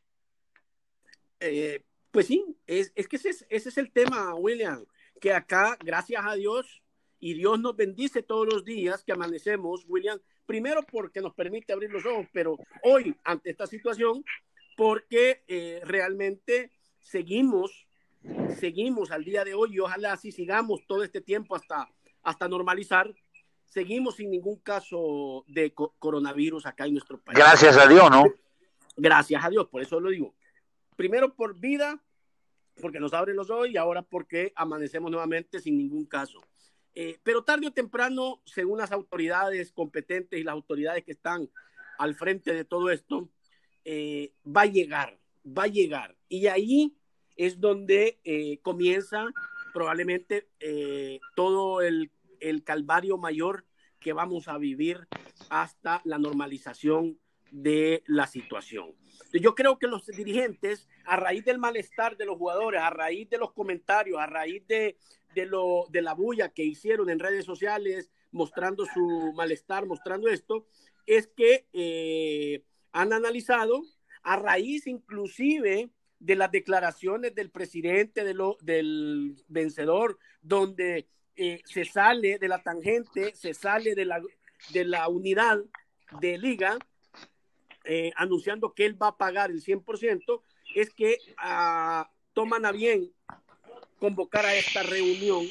[1.41, 1.83] Eh,
[2.13, 4.87] pues sí, es, es que ese es, ese es el tema, William,
[5.21, 6.81] que acá, gracias a Dios,
[7.19, 11.91] y Dios nos bendice todos los días que amanecemos, William, primero porque nos permite abrir
[11.91, 14.25] los ojos, pero hoy, ante esta situación,
[14.77, 17.87] porque eh, realmente seguimos,
[18.59, 21.89] seguimos al día de hoy y ojalá así sigamos todo este tiempo hasta,
[22.23, 23.15] hasta normalizar.
[23.65, 27.39] Seguimos sin ningún caso de coronavirus acá en nuestro país.
[27.39, 28.25] Gracias a Dios, ¿no?
[28.97, 30.35] Gracias a Dios, por eso lo digo.
[30.97, 32.03] Primero por vida,
[32.81, 36.41] porque nos abre los ojos y ahora porque amanecemos nuevamente sin ningún caso.
[36.99, 41.51] Eh, pero tarde o temprano, según las autoridades competentes y las autoridades que están
[41.99, 43.29] al frente de todo esto,
[43.85, 46.17] eh, va a llegar, va a llegar.
[46.31, 46.97] Y ahí
[47.37, 49.27] es donde eh, comienza
[49.75, 50.49] probablemente
[51.35, 52.11] todo el,
[52.41, 53.67] el, calvario mayor
[54.01, 55.07] que vamos a vivir
[55.51, 57.19] hasta la normalización
[57.51, 58.95] de la situación.
[59.33, 63.39] Yo creo que los dirigentes, a raíz del malestar de los jugadores, a raíz de
[63.39, 64.97] los comentarios, a raíz de,
[65.35, 70.67] de, lo, de la bulla que hicieron en redes sociales, mostrando su malestar, mostrando esto,
[71.07, 72.63] es que
[72.93, 73.83] han analizado
[74.23, 82.39] a raíz inclusive de las declaraciones del presidente de del vencedor, donde eh, se sale
[82.39, 84.23] de la tangente, se sale de la,
[84.73, 85.59] de la unidad
[86.21, 86.79] de liga,
[87.87, 90.43] eh, anunciando que él va a pagar el 100%,
[90.75, 93.13] es que uh, toman a bien
[93.99, 95.47] convocar a esta reunión,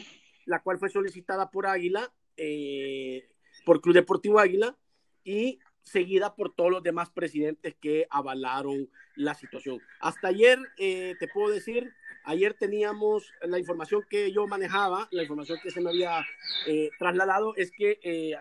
[0.46, 3.28] la cual fue solicitada por Águila, eh,
[3.66, 4.78] por Club Deportivo Águila,
[5.24, 9.80] y seguida por todos los demás presidentes que avalaron la situación.
[10.00, 11.94] Hasta ayer, eh, te puedo decir,
[12.24, 16.26] ayer teníamos la información que yo manejaba, la información que se me había
[16.68, 18.36] eh, trasladado es que eh,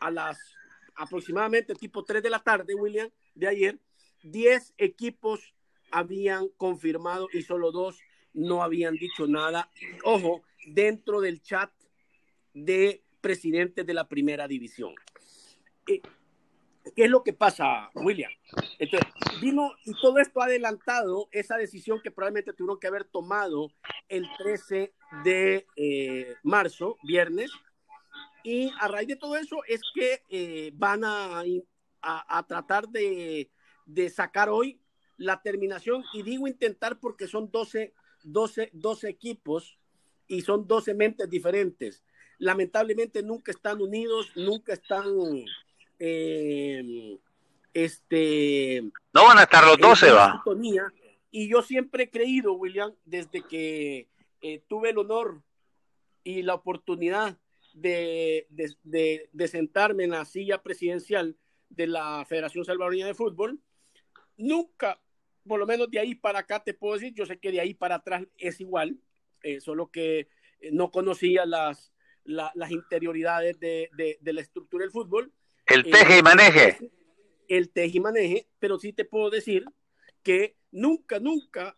[0.00, 0.38] a las
[0.94, 3.78] aproximadamente tipo 3 de la tarde, William, de ayer,
[4.24, 5.54] 10 equipos
[5.92, 8.00] habían confirmado y solo dos
[8.34, 9.70] no habían dicho nada.
[10.04, 11.70] Ojo, dentro del chat
[12.52, 14.94] de presidentes de la primera división
[16.94, 18.30] ¿Qué es lo que pasa, William?
[18.78, 19.10] Entonces,
[19.40, 23.72] vino y todo esto adelantado esa decisión que probablemente tuvieron que haber tomado
[24.08, 24.92] el 13
[25.24, 27.50] de eh, marzo, viernes,
[28.44, 31.42] y a raíz de todo eso es que eh, van a,
[32.06, 33.50] a, tratar de,
[33.84, 34.80] de, sacar hoy
[35.16, 37.92] la terminación, y digo intentar porque son 12,
[38.22, 39.78] 12, 12 equipos
[40.28, 42.04] y son 12 mentes diferentes.
[42.38, 45.06] Lamentablemente nunca están unidos, nunca están
[45.98, 47.18] eh,
[47.72, 50.42] este, no van a estar los 12, va.
[51.30, 54.08] Y yo siempre he creído, William, desde que
[54.40, 55.42] eh, tuve el honor
[56.24, 57.36] y la oportunidad
[57.74, 61.36] de, de, sentarme en la silla presidencial
[61.68, 63.60] de la Federación Salvadoreña de Fútbol,
[64.36, 65.00] nunca,
[65.46, 67.74] por lo menos de ahí para acá te puedo decir, yo sé que de ahí
[67.74, 68.98] para atrás es igual,
[69.42, 70.28] eh, solo que
[70.72, 71.92] no conocía las,
[72.24, 73.90] las interioridades de,
[74.20, 75.32] de, la estructura del fútbol,
[75.66, 76.90] el eh, teje y maneje.
[77.48, 79.64] El teje y maneje, pero sí te puedo decir
[80.22, 81.76] que nunca, nunca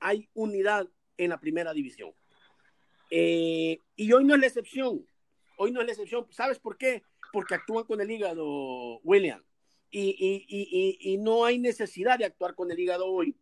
[0.00, 2.12] hay unidad en la primera división.
[3.10, 5.06] Eh, y hoy no es la excepción.
[5.56, 6.26] Hoy no es la excepción.
[6.30, 7.02] ¿Sabes por qué?
[7.32, 9.42] Porque actúan con el hígado, William.
[9.90, 13.36] Y, no hay necesidad de actuar con el hígado hoy.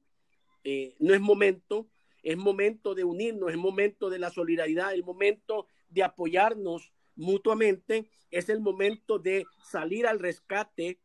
[0.65, 1.89] Eh, no es momento.
[2.23, 8.49] Es momento de unirnos, es momento de la solidaridad, es momento de apoyarnos mutuamente, es
[8.49, 10.99] el momento de salir al rescate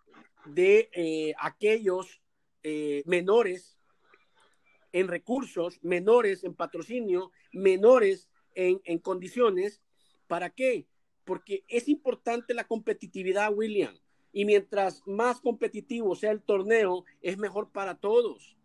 [0.45, 2.21] de eh, aquellos
[2.63, 3.77] eh, menores
[4.91, 9.81] en recursos, menores en patrocinio, menores en, en condiciones.
[10.27, 10.87] ¿Para qué?
[11.25, 13.95] Porque es importante la competitividad, William.
[14.31, 18.57] Y mientras más competitivo sea el torneo, es mejor para todos.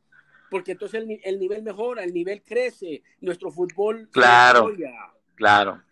[0.51, 4.09] Porque entonces el, el nivel mejora, el nivel crece, nuestro fútbol.
[4.13, 4.73] Claro,
[5.35, 5.83] claro.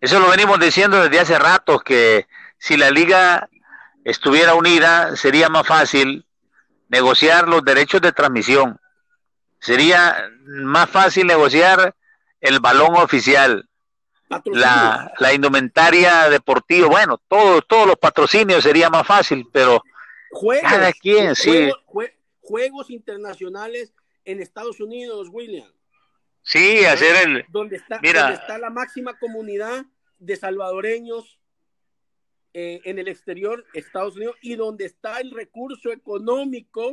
[0.00, 2.26] Eso lo venimos diciendo desde hace rato, que
[2.58, 3.48] si la liga
[4.04, 6.26] estuviera unida, sería más fácil
[6.88, 8.78] negociar los derechos de transmisión.
[9.60, 11.94] Sería más fácil negociar
[12.40, 13.68] el balón oficial,
[14.46, 19.82] la, la, indumentaria deportiva, bueno, todos todos los patrocinios sería más fácil, pero
[20.30, 21.70] juegos, cada quien, sí.
[22.40, 23.94] Juegos, internacionales
[24.24, 25.70] en Estados Unidos, William.
[26.42, 27.44] Sí, hacer el...
[27.48, 29.86] Donde está, mira, está la máxima comunidad
[30.18, 31.38] de salvadoreños
[32.54, 36.92] eh, en el exterior, Estados Unidos, y donde está el recurso económico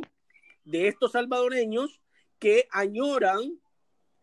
[0.64, 2.00] de estos salvadoreños
[2.38, 3.60] que añoran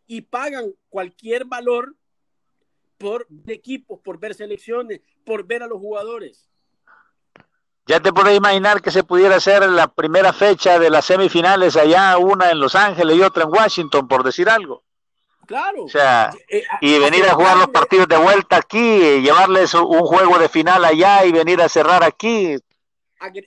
[0.07, 1.95] y pagan cualquier valor
[2.97, 6.49] por equipos, por ver selecciones, por ver a los jugadores.
[7.87, 12.17] Ya te puedes imaginar que se pudiera hacer la primera fecha de las semifinales allá,
[12.17, 14.83] una en Los Ángeles y otra en Washington, por decir algo.
[15.45, 15.85] Claro.
[15.85, 20.01] O sea, eh, y venir a jugar los partidos de vuelta aquí, y llevarles un
[20.01, 22.57] juego de final allá y venir a cerrar aquí.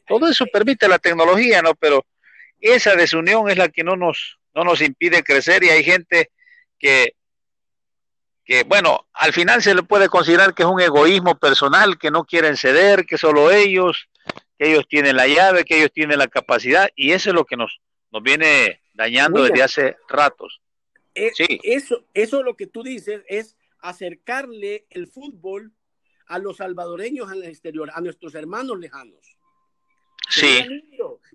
[0.08, 1.74] Todo eso permite la tecnología, ¿no?
[1.74, 2.06] Pero
[2.58, 6.30] esa desunión es la que no nos, no nos impide crecer y hay gente
[6.78, 7.14] que,
[8.50, 12.24] que, bueno, al final se le puede considerar que es un egoísmo personal, que no
[12.24, 14.08] quieren ceder, que solo ellos,
[14.58, 17.56] que ellos tienen la llave, que ellos tienen la capacidad y eso es lo que
[17.56, 20.60] nos, nos viene dañando desde hace ratos.
[21.14, 21.30] Eh,
[21.62, 25.72] eso, eso lo que tú dices es acercarle el fútbol
[26.26, 29.20] a los salvadoreños en el exterior, a nuestros hermanos lejanos.
[30.28, 30.66] Sí.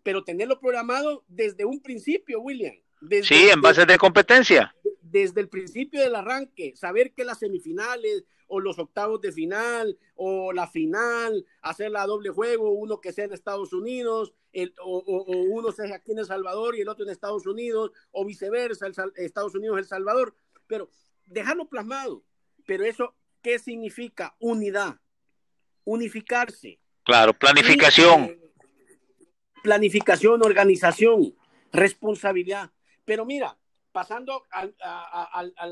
[0.03, 2.75] pero tenerlo programado desde un principio, William.
[3.23, 4.75] sí, en base de competencia.
[5.07, 10.51] Desde el principio del arranque, saber que las semifinales o los octavos de final o
[10.51, 14.33] la final, hacer la doble juego, uno que sea en Estados Unidos,
[14.81, 18.87] o, uno sea aquí en El Salvador y el otro en Estados Unidos, o viceversa,
[19.15, 20.89] Estados Unidos, El Salvador, pero
[21.27, 22.23] dejarlo plasmado.
[22.65, 24.35] Pero eso, ¿qué significa?
[24.39, 24.99] Unidad,
[25.83, 26.79] unificarse.
[27.03, 28.23] Claro, planificación.
[28.23, 28.39] Eh,
[29.61, 31.35] planificación, organización,
[31.71, 32.71] responsabilidad.
[33.05, 33.55] Pero mira,
[33.95, 34.67] pasando a,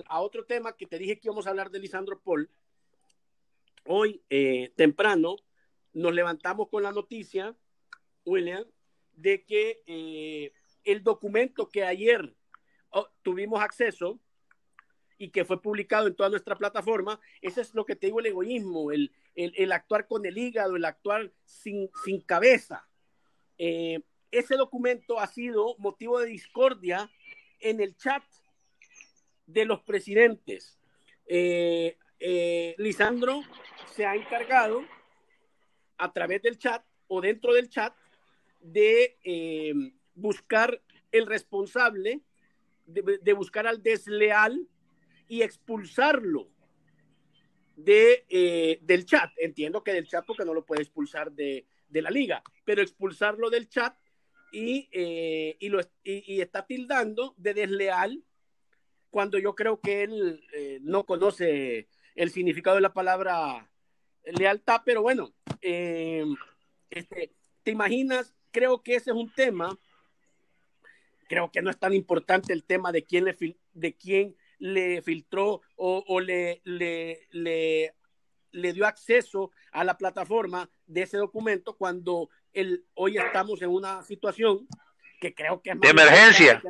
[0.08, 2.50] a, otro tema que te dije que íbamos a hablar de Lisandro Paul,
[3.84, 5.36] hoy eh, temprano
[5.92, 7.54] nos levantamos con la noticia,
[8.24, 8.64] William,
[9.12, 10.54] de que eh,
[10.86, 12.34] el documento que ayer
[12.92, 14.22] oh, tuvimos acceso
[15.18, 18.28] y que fue publicado en toda nuestra plataforma, ese es lo que te digo, el
[18.28, 22.88] egoísmo, el, el, actuar con el hígado, el actuar sin, sin cabeza.
[23.58, 24.00] Eh,
[24.32, 27.12] ese documento ha sido motivo de discordia
[27.64, 28.24] en el chat
[29.48, 30.78] de los presidentes.
[32.78, 33.42] Lisandro
[33.94, 34.84] se ha encargado
[35.98, 37.94] a través del chat o dentro del chat
[38.60, 39.74] de eh,
[40.16, 40.82] buscar
[41.12, 42.22] el responsable,
[42.86, 44.68] de, buscar al desleal
[45.28, 46.50] y expulsarlo
[47.76, 49.32] de, eh, del chat.
[49.38, 53.50] Entiendo que del chat porque no lo puede expulsar de, de la liga, pero expulsarlo
[53.50, 53.96] del chat
[54.54, 58.24] y, eh, y, lo, y, está tildando de desleal
[59.10, 63.72] cuando yo creo que él eh, no conoce el significado de la palabra
[64.24, 66.24] lealtad, pero bueno, eh,
[66.92, 68.36] este, ¿te imaginas?
[68.52, 69.76] Creo que ese es un tema,
[71.28, 73.36] creo que no es tan importante el tema de quién le,
[73.74, 77.96] de quién le filtró o, o le, le, le,
[78.52, 84.04] le dio acceso a la plataforma de ese documento cuando el, hoy estamos en una
[84.04, 84.68] situación
[85.20, 86.62] que creo que es de emergencia.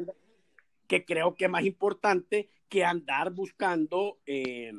[0.87, 4.71] Que, creo que es más importante que andar buscando eh,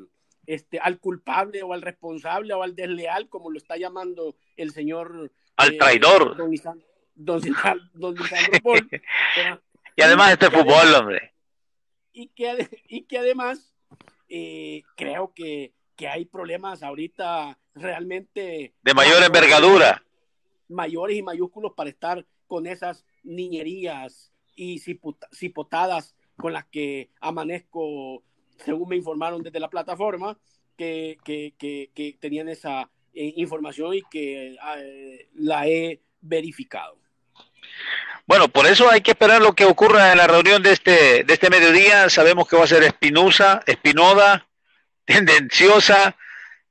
[0.47, 5.33] este, al culpable o al responsable o al desleal, como lo está llamando el señor.
[5.57, 6.37] Al eh, traidor.
[6.37, 6.55] Don,
[7.15, 7.41] don,
[7.95, 8.17] don,
[9.97, 11.35] y además este fútbol, hombre.
[12.13, 13.75] Y que, y que además
[14.29, 18.75] eh, creo que, que hay problemas ahorita realmente...
[18.83, 20.04] De mayor envergadura.
[20.69, 28.23] Mayores y mayúsculos para estar con esas niñerías y cipotadas con las que amanezco,
[28.65, 30.39] según me informaron desde la plataforma,
[30.77, 36.99] que, que, que, tenían esa eh, información y que eh, la he verificado.
[38.27, 41.35] Bueno, por eso hay que esperar lo que ocurra en la reunión de este, de
[41.35, 42.09] este mediodía.
[42.09, 44.49] Sabemos que va a ser espinosa, espinoda,
[45.05, 46.17] tendenciosa.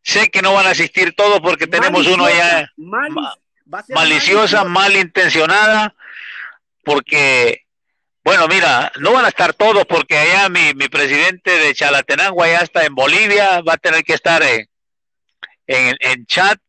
[0.01, 3.35] Sé que no van a asistir todos porque tenemos uno ya maliciosa,
[4.65, 5.95] malintencionada,
[6.83, 7.65] porque,
[8.23, 12.59] bueno, mira, no van a estar todos porque allá mi, mi presidente de Chalatenango ya
[12.59, 14.67] está en Bolivia, va a tener que estar en,
[15.67, 16.59] en, en chat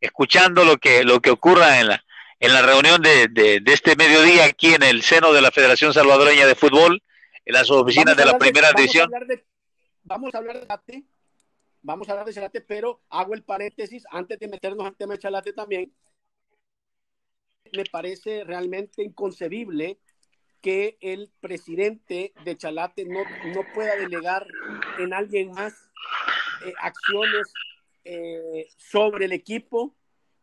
[0.00, 2.04] escuchando lo que, lo que ocurra en la,
[2.40, 6.46] en la reunión de, de, este mediodía aquí en el seno de la Federación Salvadoreña
[6.46, 7.02] de Fútbol,
[7.44, 9.10] en las oficinas de la primera división.
[10.02, 11.04] Vamos a hablar de Chalate,
[11.82, 15.18] vamos a hablar de Chalate, pero hago el paréntesis antes de meternos al tema de
[15.18, 15.92] Chalate también.
[17.72, 19.98] Me parece realmente inconcebible
[20.60, 23.20] que el presidente de Chalate no,
[23.54, 24.46] no pueda delegar
[24.98, 25.72] en alguien más
[26.64, 27.52] eh, acciones
[28.04, 29.94] eh, sobre el equipo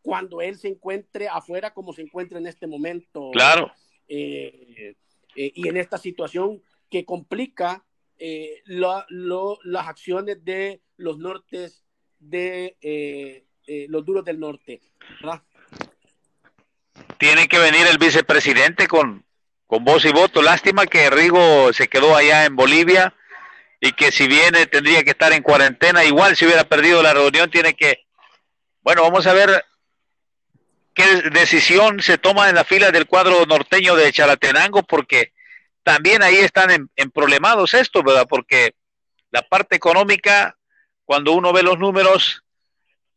[0.02, 3.32] cuando él se encuentre afuera como se encuentra en este momento.
[3.32, 3.72] Claro.
[4.08, 4.96] Eh,
[5.36, 7.86] y en esta situación que complica
[8.18, 11.84] eh, las acciones de los nortes,
[12.20, 13.46] de
[13.90, 14.82] los duros del norte.
[17.18, 19.26] Tiene que venir el vicepresidente con,
[19.66, 20.42] con voz y voto.
[20.42, 23.14] Lástima que Rigo se quedó allá en Bolivia
[23.80, 26.04] y que si viene tendría que estar en cuarentena.
[26.04, 28.06] Igual si hubiera perdido la reunión, tiene que...
[28.82, 29.66] Bueno, vamos a ver
[30.94, 35.34] qué decisión se toma en la fila del cuadro norteño de Chalatenango, porque
[35.84, 38.26] también ahí están en, problemados estos, ¿verdad?
[38.28, 38.74] Porque
[39.32, 40.58] la parte económica,
[41.06, 42.44] cuando uno ve los números,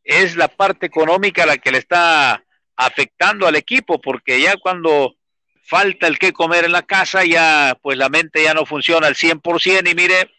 [0.04, 2.44] es la parte económica la que le está
[2.86, 5.14] afectando al equipo, porque ya cuando
[5.62, 9.14] falta el que comer en la casa, ya pues la mente ya no funciona al
[9.14, 10.30] 100% y mire,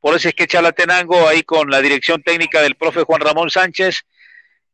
[0.00, 4.02] por eso es que Chalatenango ahí con la dirección técnica del profe Juan Ramón Sánchez,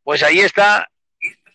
[0.02, 0.90] pues ahí está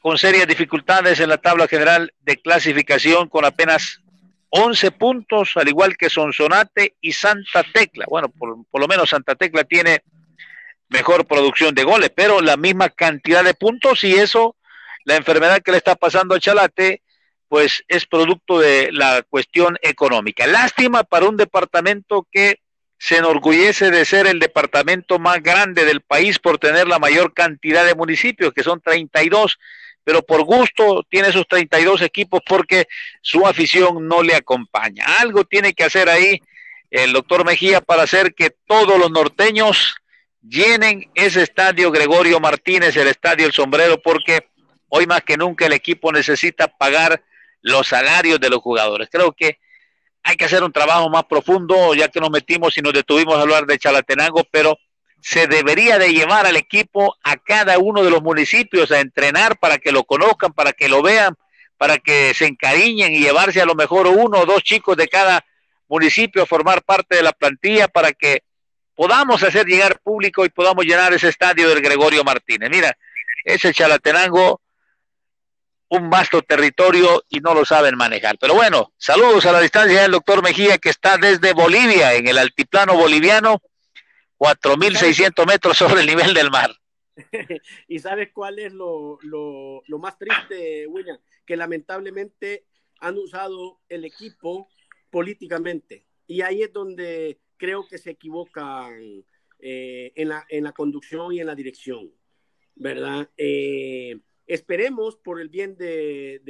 [0.02, 4.02] con serias dificultades en la tabla general de clasificación con apenas
[4.50, 8.06] 11 puntos, al igual que Sonsonate y Santa Tecla.
[8.08, 10.04] Bueno, por, lo menos Santa Tecla tiene
[10.90, 14.56] mejor producción de goles, pero la misma cantidad de puntos y eso,
[15.06, 17.02] la enfermedad que le está pasando a Chalate,
[17.48, 20.46] pues es producto de la cuestión económica.
[20.46, 22.60] Lástima para un departamento que
[22.98, 27.86] se enorgullece de ser el departamento más grande del país por tener la mayor cantidad
[27.86, 29.58] de municipios, que son 32
[30.06, 32.88] pero por gusto tiene sus 32 equipos porque
[33.22, 35.04] su afición no le acompaña.
[35.20, 36.40] Algo tiene que hacer ahí
[36.92, 39.96] el doctor Mejía para hacer que todos los norteños
[40.48, 44.48] llenen ese estadio Gregorio Martínez, el estadio El Sombrero, porque
[44.90, 47.24] hoy más que nunca el equipo necesita pagar
[47.62, 49.10] los salarios de los jugadores.
[49.12, 49.60] Creo que
[50.24, 53.42] hay que hacer un trabajo más profundo, ya que nos metimos y nos detuvimos a
[53.42, 54.78] hablar de Chalatenango, pero
[55.22, 59.78] se debería de llevar al equipo a cada uno de los municipios a entrenar para
[59.78, 61.36] que lo conozcan, para que lo vean,
[61.78, 65.44] para que se encariñen y llevarse a lo mejor uno o dos chicos de cada
[65.88, 68.44] municipio a formar parte de la plantilla para que
[68.96, 72.70] podamos hacer llegar público y podamos llenar ese estadio del Gregorio Martínez.
[72.70, 72.98] Mira,
[73.44, 74.62] ese Chalatenango,
[75.90, 78.38] un vasto territorio y no lo saben manejar.
[78.40, 82.38] Pero bueno, saludos a la distancia del doctor Mejía que está desde Bolivia, en el
[82.38, 83.62] altiplano boliviano
[84.38, 86.72] 4.600 metros sobre el nivel del mar.
[87.88, 91.18] ¿Y sabes cuál es lo, lo, más triste, William?
[91.46, 92.66] Que lamentablemente
[93.00, 94.70] han usado el equipo
[95.10, 96.06] políticamente.
[96.28, 99.24] Y ahí es donde creo que se equivocan
[99.60, 102.12] eh, en, la, en la conducción y en la dirección,
[102.76, 103.30] ¿verdad?
[103.38, 106.42] Eh, esperemos por el bien de,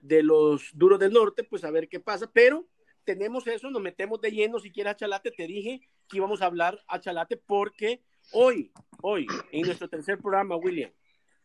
[0.00, 2.66] de, los duros del norte, pues a ver qué pasa, pero
[3.04, 6.46] tenemos eso, nos metemos de lleno si quieres a Chalate, te dije que íbamos a
[6.46, 8.72] hablar a Chalate porque hoy,
[9.02, 10.90] hoy, en nuestro tercer programa, William,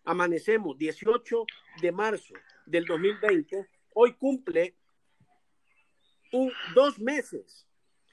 [0.04, 1.46] amanecemos 18
[1.82, 2.34] de marzo
[2.66, 4.76] del 2020, hoy cumple
[6.32, 7.68] un, dos meses,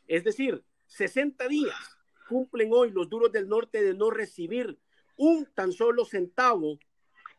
[0.07, 4.79] es decir, 60 días cumplen hoy los duros del norte de no recibir
[5.17, 6.79] un tan solo centavo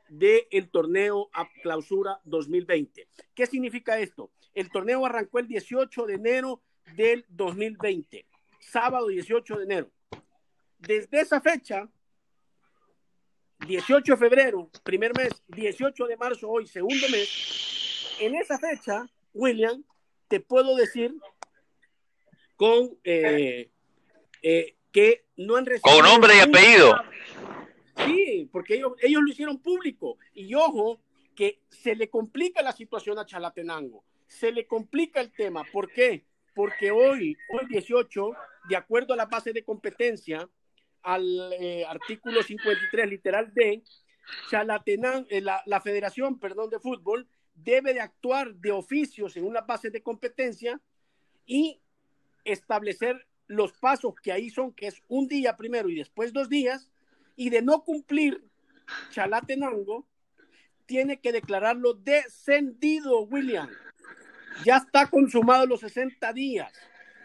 [0.09, 3.07] del el torneo a clausura 2020.
[3.33, 4.31] ¿Qué significa esto?
[4.53, 6.61] El torneo arrancó el 18 de enero
[6.95, 8.25] del 2020,
[8.59, 9.91] sábado 18 de enero.
[10.77, 11.89] Desde esa fecha,
[13.67, 19.83] 18 de febrero, primer mes, 18 de marzo, hoy, segundo mes, en esa fecha, William,
[20.27, 21.13] te puedo decir
[22.55, 23.69] con eh,
[24.41, 25.95] eh, que no han recibido.
[25.95, 26.95] Con nombre y apellido.
[28.05, 30.17] Sí, porque ellos, ellos lo hicieron público.
[30.33, 31.01] Y ojo,
[31.35, 34.03] que se le complica la situación a Chalatenango.
[34.27, 35.63] Se le complica el tema.
[35.71, 36.25] ¿Por qué?
[36.53, 38.31] Porque hoy, hoy 18,
[38.69, 40.49] de acuerdo a la base de competencia,
[41.01, 43.83] al eh, artículo 53, literal D,
[44.49, 49.61] Chalatenango, eh, la, la Federación perdón, de Fútbol debe de actuar de oficios en una
[49.61, 50.79] base de competencia
[51.45, 51.81] y
[52.43, 56.89] establecer los pasos que ahí son, que es un día primero y después dos días,
[57.39, 58.43] y de no cumplir
[59.11, 60.05] Chalatenango,
[60.85, 63.69] tiene que declararlo descendido, William.
[64.65, 66.73] Ya está consumado los 60 días.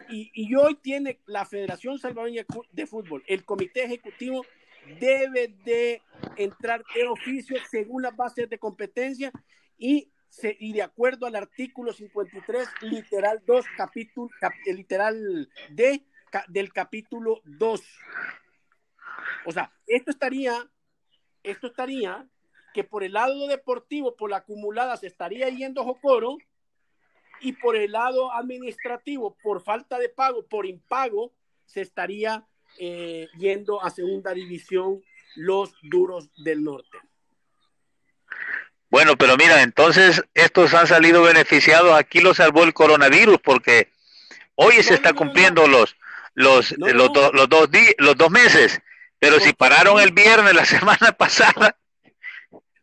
[0.07, 4.45] Y, y hoy tiene la Federación Salvadoreña de Fútbol, el Comité Ejecutivo
[5.01, 6.01] debe de
[6.37, 9.33] entrar en oficio según las bases de competencia
[9.77, 14.29] y, se, y de acuerdo al artículo 53, literal 2, capítulo,
[14.65, 16.05] literal D,
[16.47, 17.81] del capítulo 2.
[19.45, 20.67] O sea, esto estaría,
[21.43, 22.25] esto estaría
[22.73, 26.37] que por el lado deportivo, por la acumulada, se estaría yendo Jocoro
[27.39, 31.31] y por el lado administrativo, por falta de pago, por impago,
[31.65, 32.45] se estaría
[32.77, 35.01] eh, yendo a segunda división
[35.35, 36.97] los duros del norte.
[38.89, 41.93] Bueno, pero mira, entonces estos han salido beneficiados.
[41.93, 43.91] Aquí lo salvó el coronavirus porque
[44.55, 45.95] hoy se está cumpliendo los
[46.33, 48.81] los, los, los, dos los dos meses.
[49.25, 51.75] Pero si pararon el viernes la semana pasada.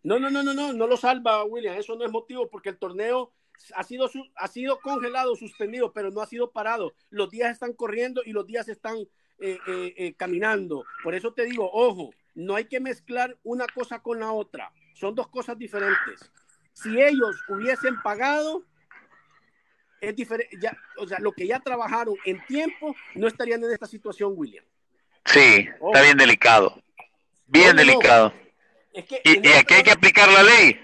[0.03, 1.77] No, no, no, no, no, no lo salva, William.
[1.77, 3.33] Eso no es motivo porque el torneo
[3.77, 6.95] ha sido, ha sido congelado, suspendido, pero no ha sido parado.
[7.11, 8.97] Los días están corriendo y los días están
[9.39, 10.85] eh, eh, eh, caminando.
[11.05, 14.73] Por eso te digo, ojo, no hay que mezclar una cosa con la otra.
[14.95, 16.33] Son dos cosas diferentes.
[16.73, 18.65] Si ellos hubiesen pagado,
[20.01, 23.87] es diferente, ya, o sea, lo que ya trabajaron en tiempo no estarían en esta
[23.87, 24.65] situación, William.
[25.25, 26.83] Sí, está bien delicado.
[27.47, 28.33] Bien delicado.
[28.93, 30.81] ¿Y, aquí hay que aplicar la ley?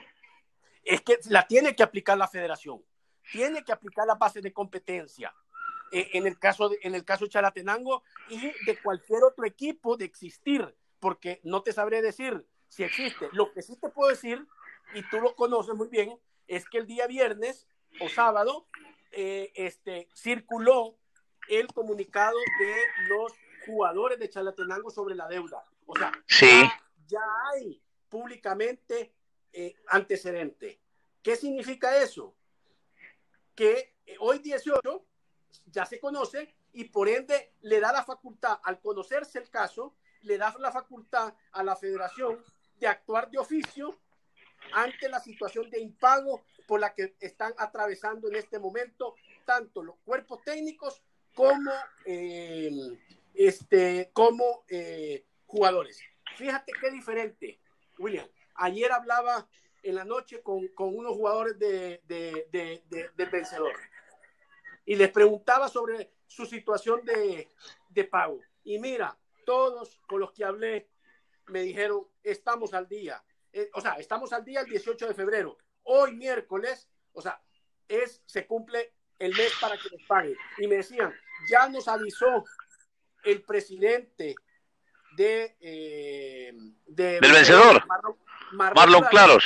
[0.85, 2.83] Es que la tiene que aplicar la federación.
[3.33, 5.35] Tiene que aplicar la base de competencia.
[5.93, 9.97] Eh, en, el caso de, en el caso de Chalatenango y de cualquier otro equipo
[9.97, 13.29] de existir, porque no te sabré decir si existe.
[13.33, 14.47] Lo que sí te puedo decir,
[14.95, 17.67] y tú lo conoces muy bien, es que el día viernes
[18.01, 18.67] o sábado
[19.13, 20.99] eh, este, circuló
[21.49, 22.75] el comunicado de
[23.09, 23.33] los
[23.69, 25.63] jugadores de Chalatenango sobre la deuda.
[25.87, 26.13] O sea,
[27.07, 27.21] ya,
[27.53, 29.15] hay públicamente
[29.53, 30.81] eh, antecedente.
[31.23, 32.35] ¿Qué significa eso?
[33.55, 35.05] Que eh, hoy 18
[35.67, 40.39] ya se conoce y por ende le da la facultad, al conocerse el caso, le
[40.39, 42.43] da la facultad a la federación
[42.77, 43.99] de actuar de oficio
[44.73, 49.15] ante la situación de impago por la que están atravesando en este momento
[49.45, 51.03] tanto los cuerpos técnicos
[51.35, 51.71] como,
[52.05, 52.71] eh,
[53.39, 56.03] este, como eh, jugadores.
[56.37, 57.61] Fíjate qué diferente,
[57.97, 58.29] William.
[58.57, 59.49] Ayer hablaba
[59.85, 63.73] en la noche con, unos jugadores de, del vencedor
[64.85, 67.49] y les preguntaba sobre su situación de,
[67.91, 68.41] de pago.
[68.65, 69.17] Y mira,
[69.47, 70.91] todos con los que hablé
[71.47, 73.23] me dijeron, estamos al día.
[73.53, 75.59] Eh, o sea, estamos al día el 18 de febrero.
[75.85, 77.41] Hoy miércoles, o sea,
[77.87, 80.37] es, se cumple el mes para que les paguen.
[80.59, 81.15] Y me decían,
[81.49, 82.45] ya nos avisó
[83.25, 84.35] el presidente
[85.17, 86.53] de, eh,
[86.87, 87.85] del vencedor,
[88.53, 89.45] Marlon, Claros,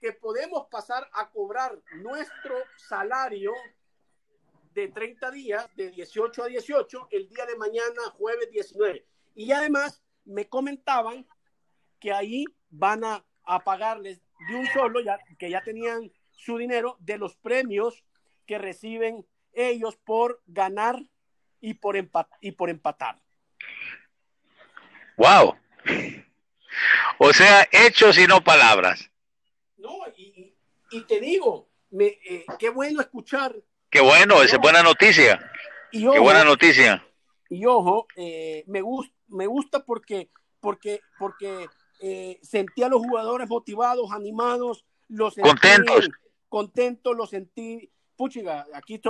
[0.00, 3.52] que podemos pasar a cobrar nuestro salario
[4.74, 9.04] de 30 días, de 18 a 18, el día de mañana, jueves 19.
[9.34, 11.26] Y además me comentaban
[11.98, 13.24] que ahí van a,
[13.64, 18.04] pagarles de un solo, ya, que ya tenían su dinero, de los premios
[18.46, 21.02] que reciben ellos por ganar
[21.60, 21.96] y por,
[22.40, 23.20] y por empatar.
[25.16, 25.56] ¡Wow!
[27.18, 29.10] O sea, hechos y no palabras.
[29.76, 33.56] No, y, te digo, me, eh, qué bueno escuchar.
[33.90, 35.50] Qué bueno, esa es buena noticia.
[35.90, 37.04] qué buena noticia.
[37.50, 40.30] Y ojo, eh, me, gusta me gusta porque,
[40.60, 41.68] porque, porque
[42.00, 46.08] eh, sentí a los jugadores motivados, animados, los contentos.
[46.48, 47.90] Contentos, los sentí.
[48.16, 49.00] Puchiga, aquí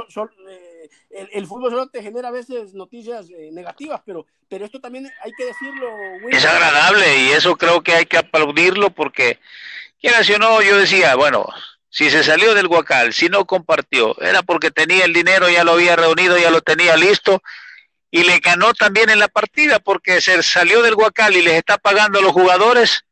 [1.11, 5.11] eh, el, fútbol solo te genera a veces noticias eh, negativas, pero, pero esto también
[5.23, 5.89] hay que decirlo.
[6.31, 9.39] Es agradable y eso creo que hay que aplaudirlo porque,
[10.01, 11.47] quiera si o no, yo decía, bueno,
[11.89, 15.73] si se salió del Guacal, si no compartió, era porque tenía el dinero, ya lo
[15.73, 17.43] había reunido, ya lo tenía listo
[18.11, 21.79] y le ganó también en la partida porque se salió del Guacal y les está
[21.79, 23.05] pagando a los jugadores.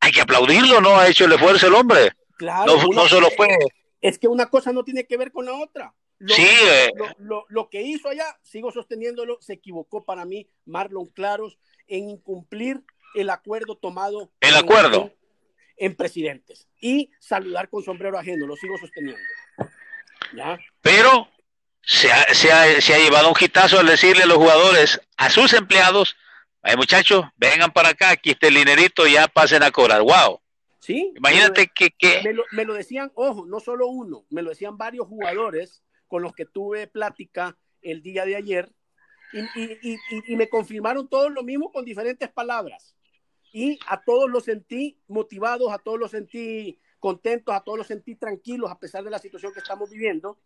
[0.00, 0.98] Hay que aplaudirlo, ¿no?
[0.98, 2.12] Ha hecho el esfuerzo el hombre.
[2.36, 2.76] Claro.
[2.76, 3.46] No, no solo fue
[4.02, 5.94] es que una cosa no tiene que ver con la otra.
[6.22, 6.92] Lo, sí, eh.
[7.18, 11.58] lo, que hizo allá, sigo sosteniéndolo, se equivocó para mí Marlon Claros
[11.88, 12.84] en incumplir
[13.16, 14.30] el acuerdo tomado.
[14.40, 15.12] El acuerdo.
[15.76, 16.68] En, presidentes.
[16.80, 19.20] Y saludar con sombrero ajeno, lo sigo sosteniendo.
[20.80, 21.28] Pero
[21.82, 25.28] se ha, se, ha, se ha, llevado un hitazo al decirle a los jugadores, a
[25.28, 26.16] sus empleados,
[26.76, 30.02] muchachos, vengan para acá, aquí está el dinerito, ya pasen a cobrar.
[30.02, 30.40] ¡Wow!
[30.78, 31.12] Sí.
[31.16, 31.92] Imagínate que...
[32.52, 35.82] Me, lo, decían, ojo, no solo uno, me lo decían varios jugadores
[36.12, 38.70] con los que tuve plática el día de ayer
[39.32, 42.94] y, me confirmaron todos lo mismo con diferentes palabras.
[43.50, 48.14] Y a todos los sentí motivados, a todos los sentí contentos, a todos los sentí
[48.14, 50.38] tranquilos a pesar de la situación que estamos viviendo.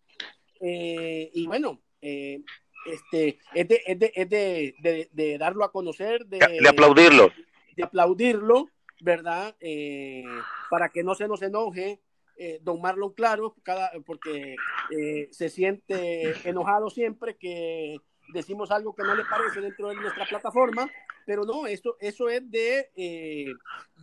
[0.60, 2.44] Eh, y bueno, eh,
[2.86, 7.32] este, es, de, es, de, de, darlo a conocer, de, de aplaudirlo.
[7.76, 8.70] De aplaudirlo
[9.00, 9.56] ¿verdad?
[9.60, 10.24] Eh,
[10.70, 12.00] para que no se nos enoje
[12.36, 14.56] eh, don Marlon Claro, cada, porque
[14.90, 17.96] eh, se siente enojado siempre que
[18.32, 20.90] decimos algo que no le parece dentro de nuestra plataforma,
[21.24, 22.90] pero no, eso, eso es de,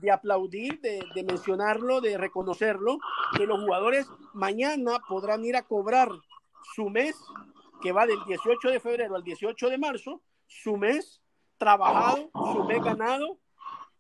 [0.02, 2.98] de aplaudir, de, de, mencionarlo, de reconocerlo,
[3.38, 6.10] que los jugadores mañana podrán ir a cobrar
[6.76, 7.16] su mes,
[7.82, 11.22] que va del 18 de febrero al 18 de marzo, su mes
[11.58, 13.40] trabajado, su mes ganado,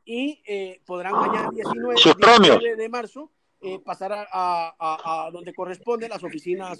[0.05, 3.31] y eh, podrán mañana 19, de marzo
[3.63, 6.79] eh, pasar a, a, donde corresponde las oficinas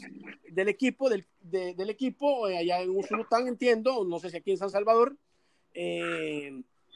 [0.50, 4.58] del equipo, del, del equipo, eh, allá en Usulután, entiendo, no sé si aquí en
[4.58, 5.16] San Salvador,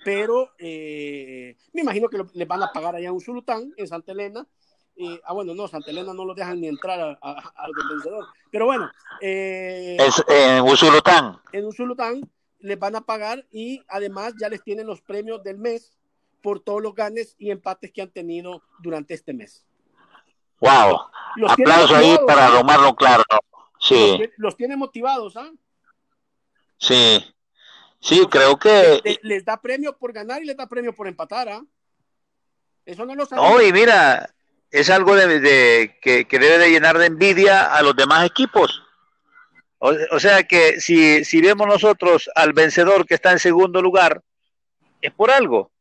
[0.03, 4.47] pero me imagino que les van a pagar allá en Usulután, en Santa Elena.
[5.23, 8.25] ah, bueno, no, Santa Elena no lo dejan ni entrar al vencedor.
[8.51, 8.91] Pero bueno.
[9.21, 11.37] es en Usulután.
[11.51, 15.97] En Usulután les van a pagar y además ya les tienen los premios del mes
[16.41, 19.66] por todos los ganes y empates que han tenido durante este mes.
[20.59, 21.09] Wow.
[21.47, 23.23] Aplauso ahí para tomarlo claro.
[23.79, 24.19] Sí.
[24.37, 25.51] Los, tiene motivados, ¿ah?
[26.77, 27.23] Sí.
[27.99, 29.19] Sí, creo que.
[29.21, 31.63] Les, da premio por ganar y les da premio por empatar, ¿ah?
[32.85, 33.51] Eso no lo sabemos.
[33.51, 34.33] No, y mira,
[34.71, 38.83] es algo de, que, debe de llenar de envidia a los demás equipos.
[39.79, 44.23] O, o, sea que si, si vemos nosotros al vencedor que está en segundo lugar,
[45.01, 45.71] es por algo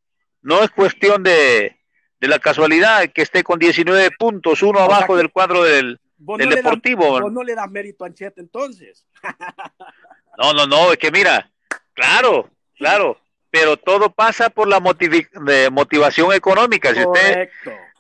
[0.47, 1.76] no es cuestión de,
[2.20, 7.30] la casualidad que esté con 19 puntos, uno abajo del cuadro del, Deportivo.
[7.30, 9.06] no le das mérito a Anchete entonces.
[10.38, 11.51] no, no, no, es que mira,
[11.93, 13.20] claro, claro,
[13.51, 16.94] pero todo pasa por la motivación económica.
[16.94, 17.51] Si usted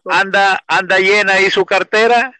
[0.06, 2.34] anda, anda llena ahí su cartera,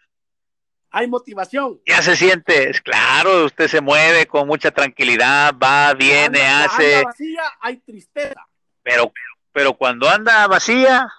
[0.89, 1.79] hay motivación.
[1.85, 6.95] Ya se siente, claro, usted se mueve con mucha tranquilidad, va, viene, hace.
[6.95, 8.47] Anda vacía, hay tristeza.
[8.81, 9.11] Pero
[9.57, 11.11] pero cuando anda vacía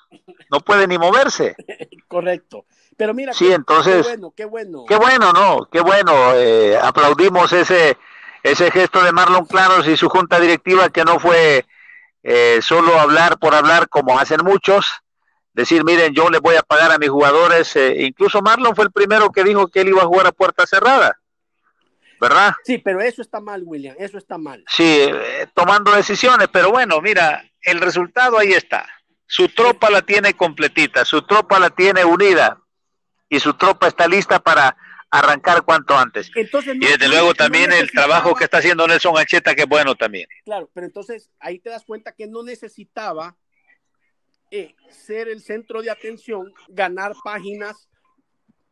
[0.49, 1.57] no puede ni moverse.
[2.07, 2.67] Correcto.
[2.97, 4.85] Pero mira, sí, entonces, qué bueno, qué bueno.
[4.87, 5.69] Qué bueno, ¿no?
[5.69, 6.13] Qué bueno.
[6.37, 7.99] Eh, aplaudimos ese,
[8.45, 11.67] ese gesto de Marlon Claros y su junta directiva que no fue
[12.23, 14.87] eh, solo hablar por hablar como hacen muchos,
[15.53, 17.75] decir, miren, yo les voy a pagar a mis jugadores.
[17.75, 20.65] Eh, incluso Marlon fue el primero que dijo que él iba a jugar a puerta
[20.65, 21.19] cerrada.
[22.21, 22.53] ¿Verdad?
[22.65, 24.65] Sí, pero eso está mal, William, eso está mal.
[24.69, 25.09] Sí,
[25.55, 28.89] tomando decisiones, pero bueno, mira, el resultado ahí está.
[29.27, 32.61] Su tropa la tiene completita, su tropa la tiene unida
[33.29, 34.77] y su tropa está lista para
[35.11, 36.31] arrancar cuanto antes.
[36.35, 40.29] y desde luego también el trabajo que está haciendo Nelson Acheta, que es bueno también.
[40.45, 43.37] Claro, pero entonces ahí te das cuenta que no necesitaba
[44.51, 47.89] eh, ser el centro de atención, ganar páginas,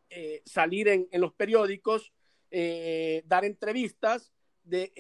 [0.09, 2.12] eh, salir en, los periódicos,
[2.51, 4.32] eh, dar entrevistas
[4.64, 4.93] de,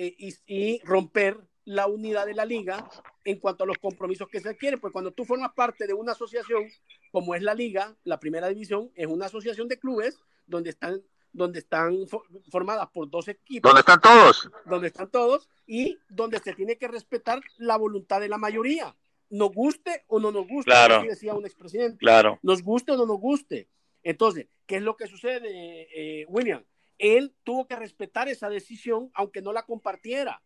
[0.46, 2.88] y romper la unidad de la liga
[3.24, 6.12] en cuanto a los compromisos que se quieren, pues cuando tú formas parte de una
[6.12, 6.64] asociación
[7.10, 11.02] como es la liga, la primera división es una asociación de clubes donde están
[11.32, 12.06] donde están
[12.50, 13.68] formadas por dos equipos.
[13.68, 14.48] Donde están todos.
[14.64, 18.96] Donde están todos y donde se tiene que respetar la voluntad de la mayoría.
[19.28, 20.96] nos guste o no nos guste, claro.
[20.96, 21.98] así decía un expresidente.
[21.98, 22.38] Claro.
[22.42, 23.68] Nos guste o no nos guste.
[24.02, 26.64] Entonces, ¿qué es lo que sucede, eh, William?
[26.98, 30.42] Él tuvo que respetar esa decisión, aunque no la compartiera.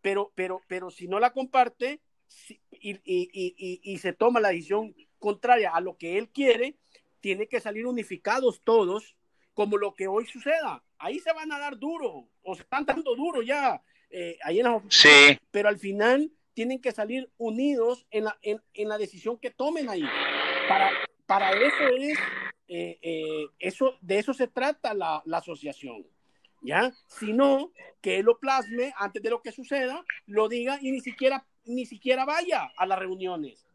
[0.00, 2.00] Pero, pero, pero si no la comparte
[2.70, 6.76] y, y, y, y se toma la decisión contraria a lo que él quiere,
[7.20, 9.16] tiene que salir unificados todos,
[9.54, 10.84] como lo que hoy suceda.
[10.98, 14.64] Ahí se van a dar duro, o se están dando duro ya, eh, ahí en
[14.64, 15.16] las oficinas.
[15.28, 15.38] Sí.
[15.50, 19.88] Pero al final tienen que salir unidos en la, en, en la decisión que tomen
[19.88, 20.04] ahí.
[20.68, 20.90] Para,
[21.26, 22.18] para eso es,
[22.68, 26.06] eh, eh, eso, de eso se trata la, la asociación.
[26.60, 26.92] ¿Ya?
[27.06, 31.46] Sino que él lo plasme antes de lo que suceda, lo diga y ni siquiera,
[31.64, 33.68] ni siquiera vaya a las reuniones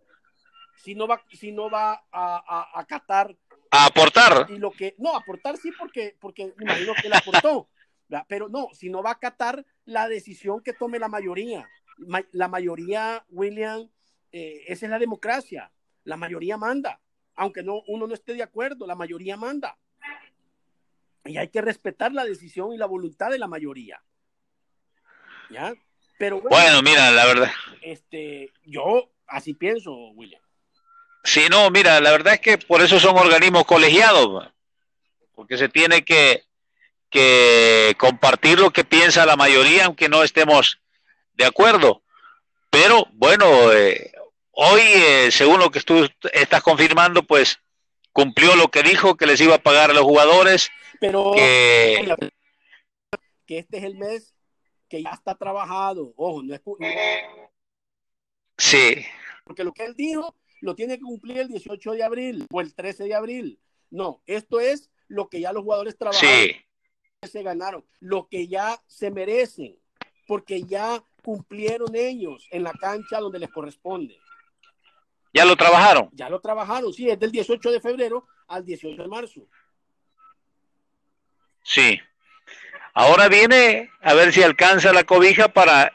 [0.75, 3.27] si no va, si no va a, a, a.
[3.75, 4.47] A aportar.
[4.49, 7.69] Y lo que, no, aportar sí, porque, porque me imagino que él aportó,
[8.27, 11.67] pero no, si no va a acatar la decisión que tome la mayoría.
[12.31, 13.89] La mayoría, William,
[14.31, 15.71] eh, esa es la democracia.
[16.03, 16.99] La mayoría manda.
[17.35, 19.77] Aunque no, uno no esté de acuerdo, la mayoría manda.
[21.25, 24.01] Y hay que respetar la decisión y la voluntad de la mayoría.
[25.49, 25.73] ¿Ya?
[26.17, 27.51] Pero bueno, bueno mira, la verdad.
[27.81, 30.41] Este, yo así pienso, William.
[31.23, 34.51] Sí, no, mira, la verdad es que por eso son organismos colegiados,
[35.33, 36.43] porque se tiene que,
[37.09, 40.81] que compartir lo que piensa la mayoría, aunque no estemos
[41.33, 42.03] de acuerdo.
[42.69, 44.11] Pero bueno, eh,
[44.53, 47.59] hoy, eh, según lo que tú estás confirmando, pues
[48.11, 50.69] cumplió lo que dijo, que les iba a pagar a los jugadores.
[50.99, 52.15] Pero que,
[53.45, 54.33] que este es el mes
[54.87, 56.13] que ya está trabajado.
[56.15, 56.61] Ojo, no es.
[58.57, 59.05] Sí.
[59.43, 62.73] Porque lo que él dijo lo tiene que cumplir el 18 de abril o el
[62.73, 63.59] 13 de abril.
[63.89, 66.55] No, esto es lo que ya los jugadores trabajaron, sí.
[67.29, 69.77] se ganaron, lo que ya se merecen,
[70.25, 74.17] porque ya cumplieron ellos en la cancha donde les corresponde.
[75.33, 76.09] ¿Ya lo trabajaron?
[76.13, 79.41] Ya lo trabajaron, sí, es del 18 de febrero al 18 de marzo.
[81.63, 81.99] Sí.
[82.93, 85.91] Ahora viene a ver si alcanza la cobija para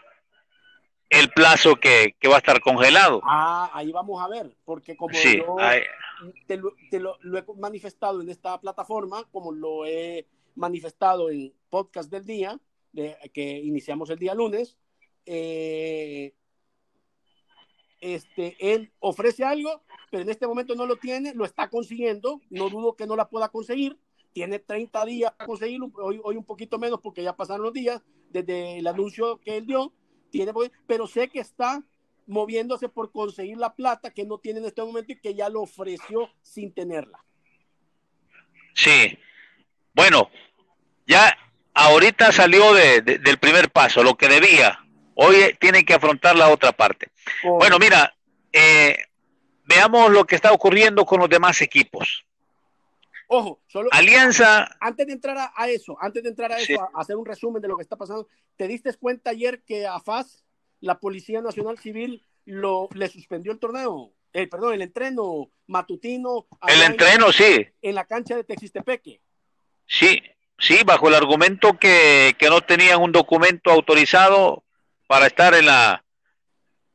[1.09, 3.21] el plazo que, que, va a estar congelado.
[3.25, 5.83] Ah, ahí vamos a ver, porque como sí, yo ahí...
[6.47, 11.55] te, lo, te lo, lo, he manifestado en esta plataforma, como lo he manifestado en
[11.71, 12.59] podcast del día,
[12.93, 14.77] de, que iniciamos el día lunes,
[15.25, 16.35] eh,
[18.01, 22.69] este, él ofrece algo, pero en este momento no lo tiene, lo está consiguiendo, no
[22.69, 23.99] dudo que no la pueda conseguir,
[24.33, 28.03] tiene 30 días para conseguirlo, hoy, hoy un poquito menos porque ya pasaron los días
[28.31, 29.93] desde el anuncio que él dio,
[30.31, 30.53] tiene,
[30.87, 31.83] pero sé que está
[32.27, 35.63] moviéndose por conseguir la plata que no tiene en este momento y que ya lo
[35.63, 37.25] ofreció sin tenerla.
[38.75, 39.19] Sí,
[39.95, 40.31] bueno,
[41.07, 41.37] ya
[41.75, 44.79] ahorita salió de, de, del primer paso, lo que debía.
[45.21, 47.09] Hoy tiene que afrontar la otra parte.
[47.45, 47.57] Oh.
[47.57, 48.15] Bueno, mira,
[48.53, 48.97] eh,
[49.65, 52.25] veamos lo que está ocurriendo con los demás equipos.
[53.27, 54.77] Ojo, solo Alianza.
[54.81, 56.75] Antes de entrar a, a eso, antes de entrar a eso, sí.
[56.77, 59.89] a, a, hacer un resumen de lo que está pasando, ¿te diste cuenta ayer que
[59.89, 60.45] a FAS,
[60.81, 64.13] la Policía Nacional Civil, lo, le suspendió el torneo?
[64.33, 66.47] El, eh, perdón, el entreno matutino.
[66.65, 67.67] El entreno, en, sí.
[67.83, 69.21] En la cancha de Texistepeque.
[69.85, 70.23] Sí,
[70.59, 74.63] sí, bajo el argumento que, que no tenían un documento autorizado
[75.09, 76.05] para estar en la,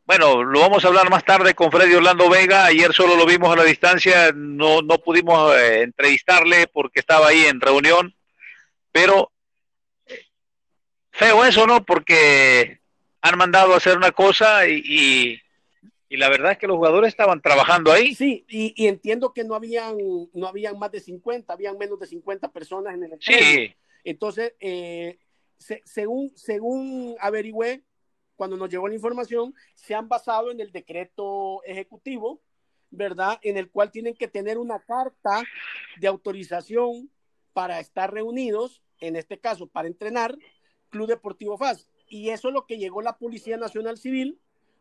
[0.06, 2.65] bueno, lo vamos a hablar más tarde con Freddy Orlando Vega.
[2.65, 7.45] Ayer solo lo vimos a la distancia, no, no pudimos eh, entrevistarle porque estaba ahí
[7.45, 8.15] en reunión.
[8.91, 9.31] Pero
[11.11, 11.84] feo eso, ¿no?
[11.84, 12.80] Porque
[13.22, 15.41] han mandado a hacer una cosa y, y,
[16.07, 18.14] y la verdad es que los jugadores estaban trabajando ahí.
[18.14, 19.98] Sí, y, y, entiendo que no habían,
[20.34, 23.40] no habían más de 50, habían menos de 50 personas en el estadio.
[23.40, 23.76] Sí.
[24.03, 25.18] Entonces, eh,
[25.57, 27.81] se, según, según averigüé,
[28.36, 32.42] cuando nos llegó la información, se han basado en el decreto ejecutivo,
[32.90, 33.40] ¿verdad?
[33.42, 35.44] En el cual tienen que tener una carta
[36.00, 37.10] de autorización
[37.54, 40.36] para estar reunidos, en este caso, para entrenar,
[40.90, 41.88] Club Deportivo FAS.
[42.08, 44.40] Y eso es lo que llegó la Policía Nacional Civil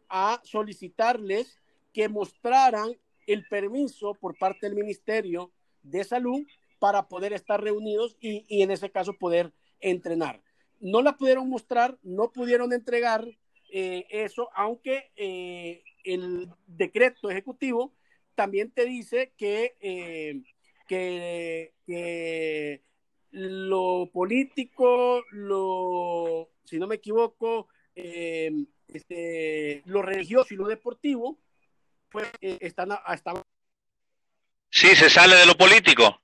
[0.08, 1.58] a solicitarles
[1.92, 2.96] que mostraran
[3.26, 5.52] el permiso por parte del Ministerio
[5.82, 6.42] de Salud
[6.78, 10.42] para poder estar reunidos y, y en ese caso poder entrenar.
[10.82, 13.24] No la pudieron mostrar, no pudieron entregar
[13.70, 17.94] eh, eso, aunque eh, el decreto ejecutivo
[18.34, 20.42] también te dice que, eh,
[20.88, 22.82] que, que,
[23.30, 31.38] lo político, lo, si no me equivoco, este, lo religioso y lo deportivo,
[32.10, 33.36] pues están, están...
[34.68, 36.20] Sí, se sale de lo político.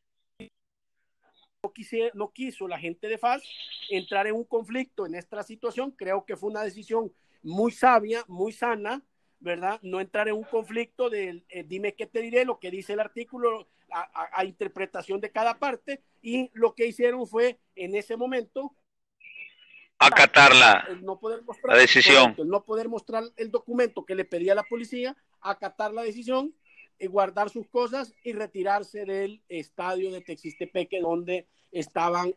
[1.65, 3.43] No, quise, no quiso la gente de FAS
[3.91, 5.91] entrar en un conflicto en esta situación.
[5.91, 7.13] Creo que fue una decisión
[7.43, 9.03] muy sabia, muy sana,
[9.41, 9.81] ¿verdad?
[9.83, 13.01] No entrar en un conflicto de eh, dime qué te diré, lo que dice el
[13.01, 18.77] artículo, a, interpretación de cada parte, y lo que hicieron fue en ese momento
[19.99, 22.37] acatar la, no poder mostrar, la decisión.
[22.45, 26.55] no poder mostrar el documento que le pedía la policía, acatar la decisión,
[27.07, 32.35] guardar sus cosas y retirarse del estadio de Texistepeque donde estaban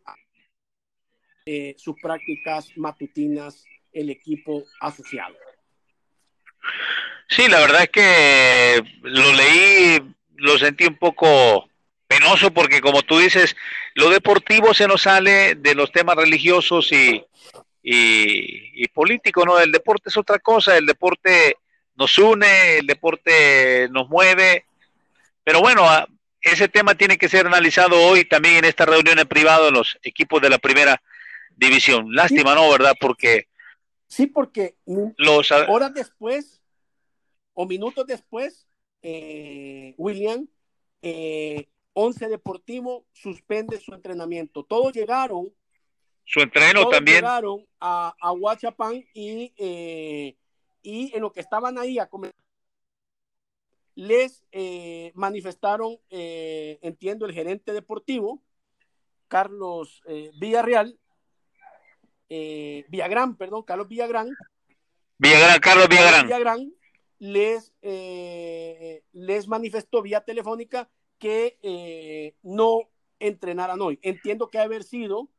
[1.45, 5.35] eh, sus prácticas matutinas el equipo asociado.
[7.27, 9.99] Sí, la verdad es que lo leí,
[10.35, 11.67] lo sentí un poco
[12.07, 13.55] penoso porque como tú dices,
[13.95, 17.23] lo deportivo se nos sale de los temas religiosos y,
[17.81, 19.59] y, políticos, ¿no?
[19.59, 21.55] El deporte es otra cosa, el deporte
[21.95, 24.65] nos une, el deporte nos mueve,
[25.43, 25.83] pero bueno,
[26.41, 29.97] ese tema tiene que ser analizado hoy también en esta reunión en privado de los
[30.03, 31.01] equipos de la primera
[31.55, 32.13] división.
[32.13, 32.69] Lástima, ¿no?
[32.69, 32.93] ¿Verdad?
[32.99, 33.47] Porque...
[34.07, 34.75] Sí, porque
[35.17, 36.61] los, horas después
[37.53, 38.67] o minutos después,
[39.01, 40.47] eh, William,
[41.01, 44.63] eh, Once Deportivo suspende su entrenamiento.
[44.63, 45.53] Todos llegaron.
[46.25, 47.17] Su entreno también.
[47.17, 50.35] Llegaron a, a Huachapán y, eh,
[50.81, 52.33] y en lo que estaban ahí a comer,
[53.95, 58.41] les eh, manifestaron, entiendo, el gerente deportivo,
[59.27, 60.01] Carlos
[60.39, 60.97] Villarreal,
[62.29, 64.29] Villagrán, perdón, Carlos Villagrán.
[65.17, 66.25] Villagrán, Carlos Villagrán.
[66.25, 66.73] Villagrán
[67.21, 70.89] les, eh, les manifestó vía telefónica
[71.19, 72.89] que eh, no
[73.19, 73.99] entrenaran hoy.
[74.01, 75.29] Entiendo que haber sido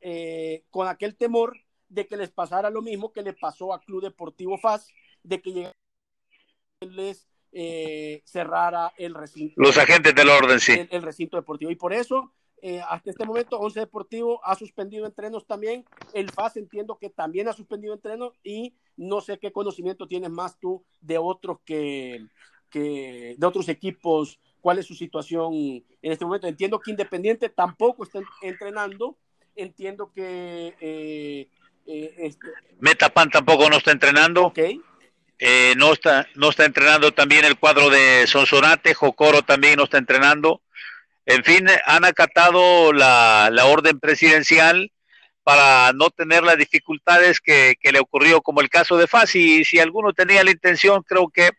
[0.00, 1.58] eh, con aquel temor
[1.88, 4.88] de que les pasara lo mismo que le pasó a Club Deportivo FAS,
[5.22, 5.72] de que
[6.80, 7.26] les
[8.24, 9.54] cerrara el recinto.
[9.56, 10.86] Los agentes del orden, sí.
[10.90, 11.70] El, recinto deportivo.
[11.70, 12.32] Y por eso,
[12.86, 15.84] hasta este momento, Once Deportivo ha suspendido entrenos también.
[16.12, 20.58] El FAS entiendo que también ha suspendido entrenos y no sé qué conocimiento tienes más
[20.58, 22.26] tú de otros que,
[22.72, 26.46] de otros equipos, cuál es su situación en este momento.
[26.46, 29.16] Entiendo que Independiente tampoco está entrenando.
[29.54, 31.48] Entiendo que eh,
[31.86, 32.48] eh, este
[32.80, 34.46] Metapan tampoco no está entrenando.
[34.46, 34.80] Okay.
[35.38, 39.98] Eh, no está no está entrenando también el cuadro de Sonsonate, Jocoro también no está
[39.98, 40.62] entrenando.
[41.26, 44.92] En fin, han acatado la, la orden presidencial
[45.46, 49.36] para no tener las dificultades que, le ocurrió, como el caso de Faz.
[49.36, 51.50] Y si alguno tenía la intención, creo que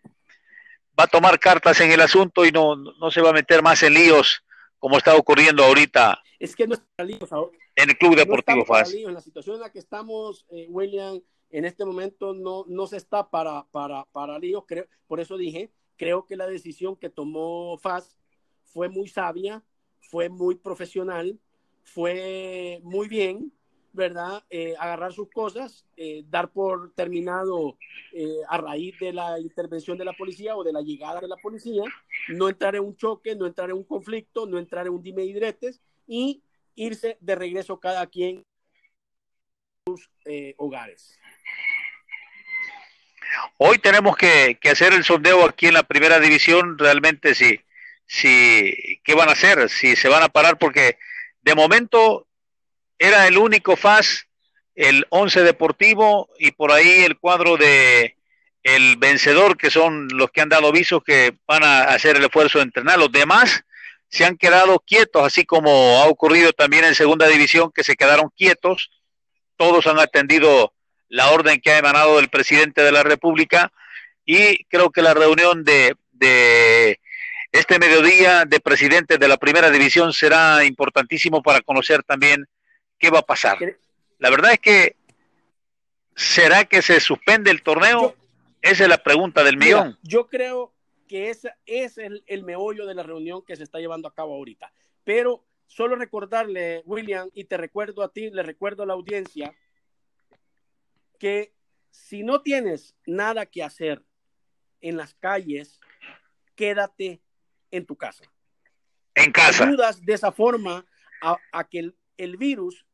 [1.00, 3.82] va a tomar cartas en el asunto y no, no se va a meter más
[3.84, 4.44] en líos
[4.78, 6.22] como está ocurriendo ahorita.
[6.38, 7.32] Es que no está líos
[7.78, 8.94] En el Club Deportivo FAS.
[8.94, 11.22] En la situación en la que estamos, eh, William,
[11.52, 14.64] en este momento no, no se está para, para, para líos.
[14.68, 18.20] Creo, por eso dije, creo que la decisión que tomó FAS
[18.66, 19.64] fue muy sabia,
[20.02, 21.40] fue muy profesional,
[21.84, 23.54] fue muy bien
[23.98, 24.44] ¿verdad?
[24.52, 27.78] Eh, agarrar sus cosas, eh, dar por terminado
[28.14, 31.36] eh, a raíz de la intervención de la policía o de la llegada de la
[31.38, 31.84] policía,
[32.30, 35.24] no entrar en un choque, no entrar en un conflicto, no entrar en un dime
[35.26, 36.44] y diretes y
[36.78, 38.46] irse de regreso cada quien
[39.86, 40.10] a sus
[40.58, 41.20] hogares.
[43.58, 47.60] Hoy tenemos que, que, hacer el sondeo aquí en la primera división, realmente si,
[48.06, 49.70] si, ¿qué van a hacer?
[49.70, 50.98] Si se van a parar, porque
[51.42, 52.28] de momento
[52.98, 54.28] era el único FAS,
[54.76, 58.16] el 11 Deportivo y por ahí el cuadro de
[58.64, 62.60] el vencedor, que son los que han dado avisos que van a hacer el esfuerzo
[62.60, 63.00] de entrenar.
[63.00, 63.64] Los demás
[64.10, 68.30] se han quedado quietos, así como ha ocurrido también en segunda división, que se quedaron
[68.36, 68.90] quietos.
[69.58, 70.74] Todos han atendido
[71.10, 73.72] la orden que ha emanado del presidente de la República
[74.26, 77.00] y creo que la reunión de, de
[77.52, 82.46] este mediodía de presidentes de la primera división será importantísimo para conocer también
[83.00, 83.58] ¿qué va a pasar?
[84.20, 84.96] La verdad es que,
[86.16, 88.16] ¿será que se suspende el torneo?
[88.62, 89.98] Esa es la pregunta del millón.
[90.02, 90.74] yo creo
[91.08, 94.36] que ese es el, el meollo de la reunión que se está llevando a cabo
[94.36, 94.72] ahorita.
[95.04, 99.56] Pero solo recordarle, William, y te recuerdo a ti, le recuerdo a la audiencia,
[101.20, 101.54] que
[101.90, 104.04] si no tienes nada que hacer
[104.82, 105.80] en las calles,
[106.56, 107.22] quédate
[107.72, 108.24] en tu casa.
[109.16, 109.66] En casa.
[109.66, 110.86] Ayudas de esa forma
[111.22, 112.86] a, a que el, el virus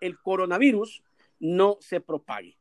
[0.00, 1.02] el coronavirus
[1.38, 2.56] no se propague.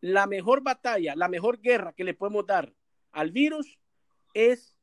[0.00, 2.72] La mejor batalla, la mejor guerra que le podemos dar
[3.14, 3.78] al virus
[4.34, 4.76] es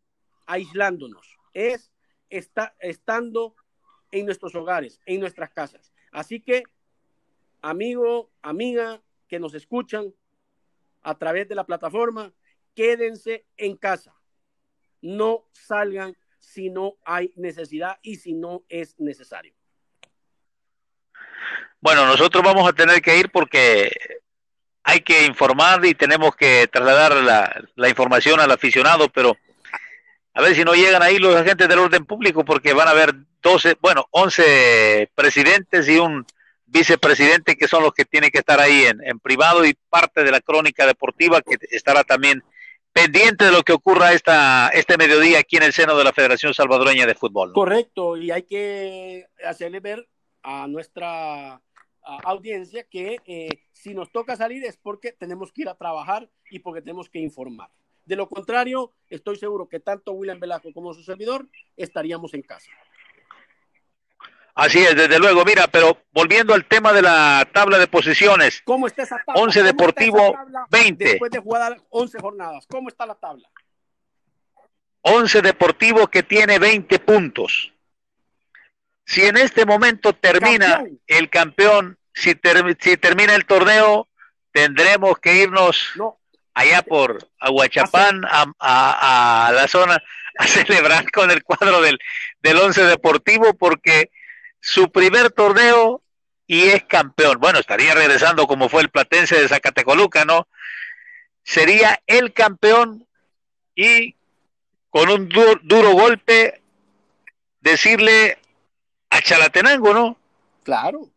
[0.47, 1.91] aislándonos, es
[2.29, 3.55] estando
[4.11, 5.91] en nuestros hogares, en nuestras casas.
[6.11, 6.63] Así que,
[7.61, 10.13] amigo, amiga que nos escuchan
[11.01, 12.33] a través de la plataforma,
[12.73, 14.15] quédense en casa.
[15.01, 19.53] No salgan si no hay necesidad y si no es necesario.
[21.81, 23.91] Bueno, nosotros vamos a tener que ir porque
[24.83, 27.15] hay que informar y tenemos que trasladar
[27.75, 29.37] la, información al aficionado, pero
[30.33, 33.13] a ver si no llegan ahí los agentes del orden público porque van a haber
[33.41, 36.25] 12, bueno, 11 presidentes y un
[36.65, 40.31] vicepresidente que son los que tienen que estar ahí en, en privado y parte de
[40.31, 42.41] la crónica deportiva que estará también
[42.93, 46.53] pendiente de lo que ocurra esta, este mediodía aquí en el seno de la Federación
[46.53, 47.53] Salvadoreña de Fútbol.
[47.53, 50.07] Correcto, y hay que hacerle ver
[50.43, 51.61] a nuestra
[52.03, 56.59] audiencia que eh, si nos toca salir es porque tenemos que ir a trabajar y
[56.59, 57.69] porque tenemos que informar.
[58.05, 61.47] De lo contrario, estoy seguro que tanto William Velasco como su servidor
[61.77, 62.71] estaríamos en casa.
[64.53, 65.45] Así es, desde luego.
[65.45, 68.61] Mira, pero volviendo al tema de la tabla de posiciones.
[68.65, 69.41] ¿Cómo está esa tabla?
[69.41, 70.35] 11 Deportivo,
[70.69, 71.03] 20.
[71.03, 73.49] Después de jugar 11 jornadas, ¿cómo está la tabla?
[75.01, 77.70] 11 Deportivo que tiene 20 puntos.
[79.05, 82.33] Si en este momento termina el campeón, si,
[82.79, 84.07] si, termina el torneo,
[84.51, 85.91] tendremos que irnos
[86.53, 90.01] allá por Aguachapán, a, a, la zona,
[90.37, 91.99] a celebrar con el cuadro del,
[92.41, 94.11] del Once Deportivo, porque
[94.59, 96.01] su primer torneo
[96.47, 97.39] y es campeón.
[97.39, 100.47] Bueno, estaría regresando como fue el Platense de Zacatecoluca, ¿no?
[101.43, 103.07] Sería el campeón
[103.73, 104.15] y
[104.89, 106.61] con un duro golpe
[107.61, 108.37] decirle
[109.11, 110.17] a Chalatenango, ¿no?
[110.63, 111.09] Claro.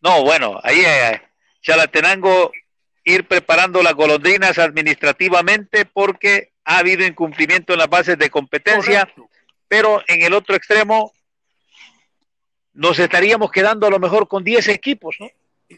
[0.00, 1.22] No, bueno, ahí eh,
[1.60, 2.50] Chalatenango
[3.04, 9.08] ir preparando las golondrinas administrativamente porque ha habido incumplimiento en las bases de competencia,
[9.68, 11.12] pero en el otro extremo
[12.72, 15.28] nos estaríamos quedando a lo mejor con 10 equipos, ¿no?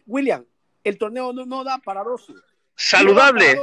[0.06, 0.44] William,
[0.82, 2.34] el torneo no, da para 12.
[2.76, 3.56] Saludable.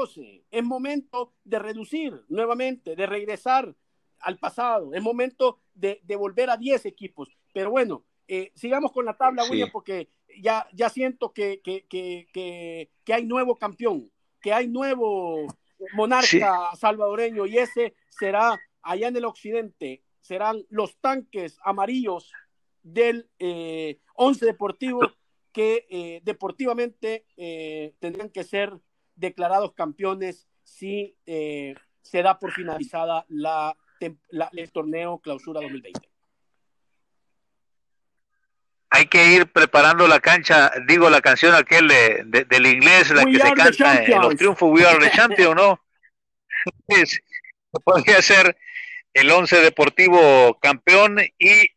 [0.50, 3.74] Es momento de reducir nuevamente, de regresar
[4.20, 4.94] al pasado.
[4.94, 7.30] Es momento de, volver a 10 equipos.
[7.54, 10.10] Pero bueno, eh, sigamos con la tabla, William, porque
[10.42, 14.12] ya, ya siento que, que, hay nuevo campeón,
[14.42, 15.48] que hay nuevo
[15.94, 22.32] monarca salvadoreño y ese será allá en el occidente, serán los tanques amarillos
[22.84, 25.02] del eh, Once Deportivo
[25.52, 28.80] que eh, deportivamente eh, tendrían que ser
[29.16, 36.11] declarados campeones si se da por finalizada la, el torneo clausura 2020
[39.02, 43.40] hay que ir preparando la cancha, digo la canción aquel de, del inglés, la que
[43.40, 45.84] se canta en los triunfos We Are the Champions, ¿no?
[47.84, 48.56] podría ser
[49.14, 51.72] el once deportivo campeón y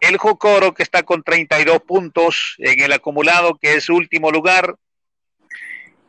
[0.00, 4.74] el Jocoro, que está con 32 puntos en el acumulado, que es último lugar.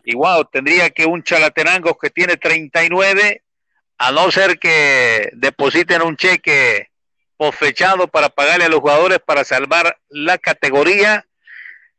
[0.03, 3.43] Y wow, tendría que un Chalatenango que tiene 39,
[3.99, 6.89] a no ser que depositen un cheque
[7.51, 11.25] fechado para pagarle a los jugadores para salvar la categoría.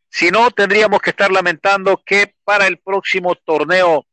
[0.09, 4.07] Si no, tendríamos que estar lamentando que para el próximo torneo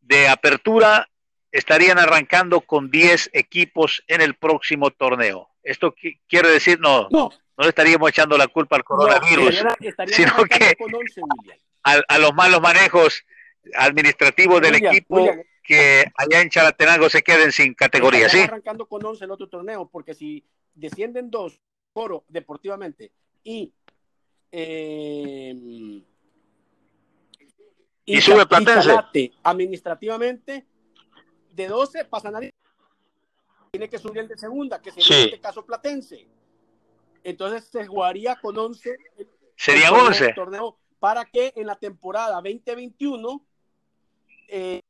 [0.00, 1.08] de apertura
[1.52, 5.48] estarían arrancando con 10 equipos en el próximo torneo.
[5.62, 5.94] Esto
[6.28, 9.64] quiere decir, no, no, le estaríamos echando la culpa al coronavirus,
[10.06, 10.76] sino que
[11.82, 13.24] a, los malos manejos
[13.74, 15.28] administrativos del equipo
[15.70, 18.40] que allá en Chalatenango se queden sin categoría, ¿sí?
[18.40, 20.44] arrancando con 11 el otro torneo, porque si
[20.74, 21.60] descienden dos,
[21.92, 23.12] Coro deportivamente
[23.44, 23.72] y
[24.50, 25.54] eh,
[28.04, 29.32] y, sube Platense.
[29.44, 30.66] administrativamente
[31.52, 32.40] de 12 pasan a
[33.70, 36.26] tiene que subir el de segunda, que sería en este caso Platense.
[37.22, 38.96] Entonces se jugaría con 11.
[39.54, 40.32] Sería 11.
[40.32, 43.46] Torneo para que en la temporada 2021,
[44.48, 44.80] eh,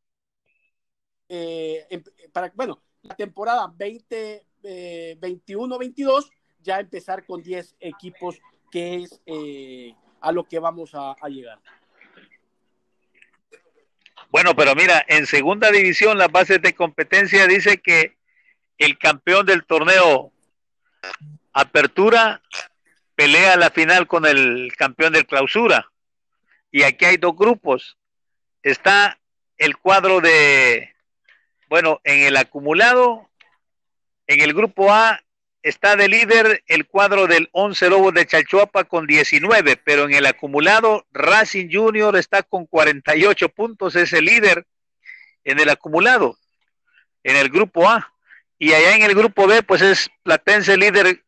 [1.30, 2.02] eh, em,
[2.32, 5.16] para, bueno, la temporada 2021-22 eh,
[6.60, 8.38] ya empezar con 10 equipos,
[8.70, 9.20] que es
[10.20, 11.58] a lo que vamos a llegar.
[14.30, 18.18] Bueno, pero mira, en segunda división las bases de competencia dice que
[18.76, 20.32] el campeón del torneo
[21.52, 22.42] Apertura
[23.14, 25.90] pelea la final con el campeón del Clausura.
[26.70, 27.98] Y aquí hay dos grupos.
[28.62, 29.18] Está
[29.56, 30.94] el cuadro de,
[31.70, 33.30] bueno, en el acumulado,
[34.26, 35.20] en el grupo A
[35.62, 40.26] está de líder el cuadro del 11 Lobos de Chalchuapa con 19, pero en el
[40.26, 44.66] acumulado Racing Junior está con 48 puntos, es el líder
[45.44, 46.36] en el acumulado,
[47.22, 48.14] en el grupo A.
[48.58, 51.22] Y allá en el grupo B, pues es Platense líder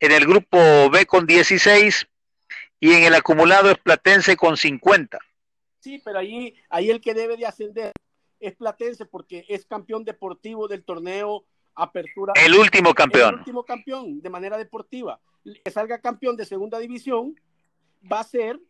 [0.00, 2.06] en el grupo B con 16
[2.80, 5.18] y en el acumulado es Platense con 50.
[5.80, 7.92] Sí, pero ahí, ahí el que debe de ascender
[8.42, 11.44] es Platense porque es campeón deportivo del torneo
[11.74, 12.34] Apertura.
[12.36, 13.34] El último campeón.
[13.34, 15.20] El último campeón de manera deportiva.
[15.64, 17.34] Que salga campeón de segunda división
[18.10, 18.60] va a ser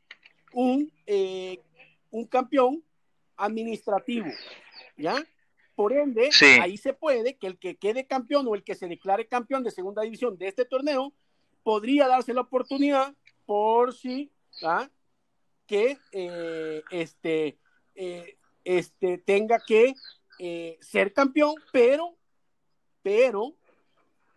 [0.53, 1.61] un, eh,
[2.11, 2.85] un campeón
[3.37, 4.29] administrativo,
[4.97, 5.25] ¿ya?
[5.75, 6.29] Por ende,
[6.61, 9.71] ahí se puede que el que quede campeón o el que se declare campeón de
[9.71, 11.13] segunda división de este torneo
[11.63, 13.15] podría darse la oportunidad
[13.47, 14.31] por si
[14.63, 14.89] ¿ah?
[15.67, 17.59] que eh, este,
[17.95, 19.95] eh, este tenga que
[20.39, 22.17] eh, ser campeón, pero,
[23.03, 23.55] pero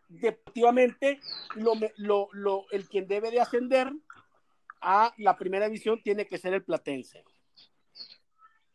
[0.07, 1.19] deportivamente
[1.55, 1.73] lo,
[2.33, 3.91] lo, el quien debe de ascender
[4.81, 7.23] a la primera división tiene que ser el Platense.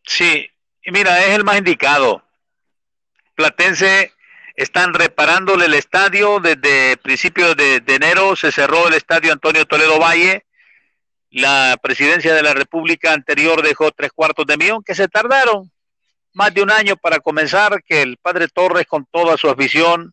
[0.04, 0.48] Sí,
[0.86, 2.24] mira, es el más indicado.
[3.34, 4.12] Platense
[4.56, 10.44] están reparándole el estadio desde principios de, enero, se cerró el estadio Antonio Toledo Valle,
[11.30, 15.70] la presidencia de la República anterior dejó tres cuartos de millón que se tardaron
[16.32, 20.12] más de un año para comenzar, que el padre Torres con toda su afición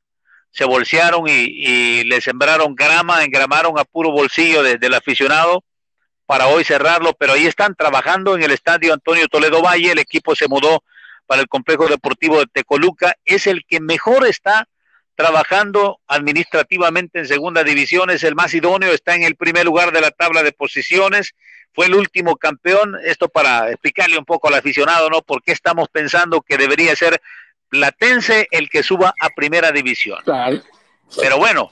[0.51, 5.63] se bolsearon y, le sembraron grama, engramaron a puro bolsillo del aficionado
[6.25, 10.35] para hoy cerrarlo, pero ahí están trabajando en el estadio Antonio Toledo Valle, el equipo
[10.35, 10.83] se mudó
[11.25, 14.67] para el complejo deportivo de Tecoluca, es el que mejor está
[15.17, 19.99] trabajando administrativamente en segunda división, es el más idóneo, está en el primer lugar de
[19.99, 21.33] la tabla de posiciones,
[21.73, 25.23] fue el último campeón, esto para explicarle un poco al aficionado, ¿no?
[25.23, 27.19] ¿Por qué estamos pensando que debería ser
[27.67, 30.19] Platense el que suba a primera división?
[31.19, 31.71] Pero bueno,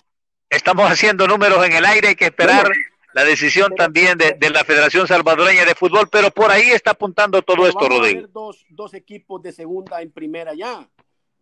[0.50, 2.68] estamos haciendo números en el aire, hay que esperar
[3.14, 7.68] la decisión también de, la Federación Salvadoreña de Fútbol, pero por ahí está apuntando todo
[7.68, 8.28] esto, Rodrigo.
[8.34, 10.90] dos, dos equipos de segunda en primera ya.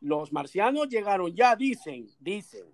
[0.03, 2.65] Los marcianos llegaron ya, dicen, dicen.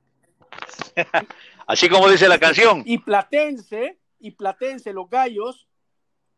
[1.67, 2.81] Así como dice la canción.
[2.85, 5.67] Y Platense, y Platense, los gallos,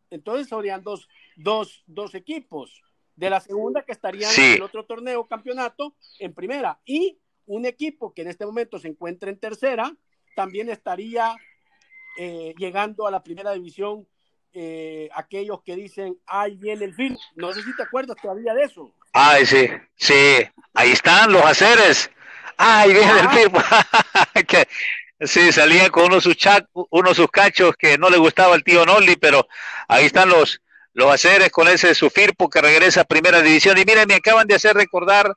[0.10, 1.08] entonces serían dos,
[1.38, 2.82] dos, dos equipos
[3.16, 6.82] de la segunda que estarían en el otro torneo campeonato en primera.
[6.86, 9.96] Y un equipo que en este momento se encuentra en tercera,
[10.36, 11.36] también estaría
[12.18, 14.06] eh, llegando a la primera división,
[14.52, 17.18] eh, aquellos que dicen, ahí viene el fin.
[17.36, 18.94] No sé si te acuerdas todavía de eso.
[19.14, 22.10] Ay, sí, sí, ahí están los aceres.
[22.58, 24.68] Ay, viene el que,
[25.22, 26.38] sí, salía con uno de sus,
[26.74, 29.48] uno sus cachos que no le gustaba el tío Nolly, pero
[29.88, 30.62] ahí están los,
[30.94, 33.78] los aceres con ese su Firpo que regresa a primera división.
[33.78, 35.34] Y miren, me acaban de hacer recordar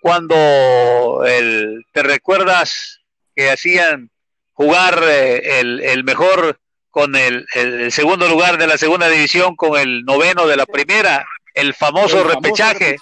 [0.00, 3.00] cuando el, te recuerdas
[3.34, 4.10] que hacían
[4.52, 6.58] jugar eh, el, mejor
[6.90, 7.46] con el,
[7.92, 12.96] segundo lugar de la segunda división con el noveno de la primera, el famoso, repechaje,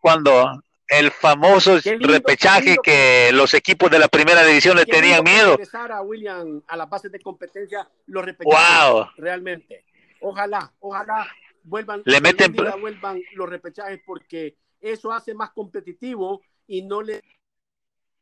[0.00, 5.56] cuando el famoso repechaje que los equipos de la primera división le tenían miedo.
[5.72, 9.06] A William a la base de competencia los repechajes wow.
[9.16, 9.84] realmente.
[10.20, 11.26] Ojalá, ojalá
[11.62, 17.22] vuelvan, le meten vuelvan los repechajes porque eso hace más competitivo y no le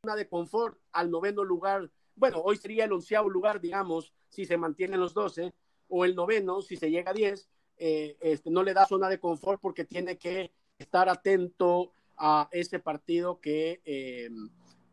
[0.05, 4.57] una de confort al noveno lugar bueno, hoy sería el onceavo lugar, digamos, si se
[4.57, 5.53] mantienen los 12,
[5.89, 7.49] o el noveno, si se llega a 10,
[7.79, 12.79] eh, este, no le da zona de confort porque tiene que estar atento a ese
[12.79, 14.31] partido que, eh,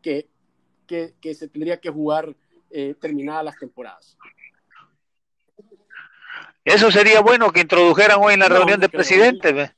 [0.02, 0.28] que,
[0.86, 2.34] que, se tendría que jugar
[2.70, 4.16] eh, terminadas las temporadas.
[6.64, 9.70] Eso sería bueno que introdujeran hoy en la reunión de presidentes.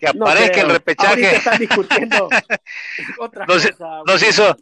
[0.00, 1.36] Que aparezca el repechaje.
[1.36, 2.28] Están discutiendo
[3.18, 3.70] otra cosa,
[4.06, 4.56] nos hizo,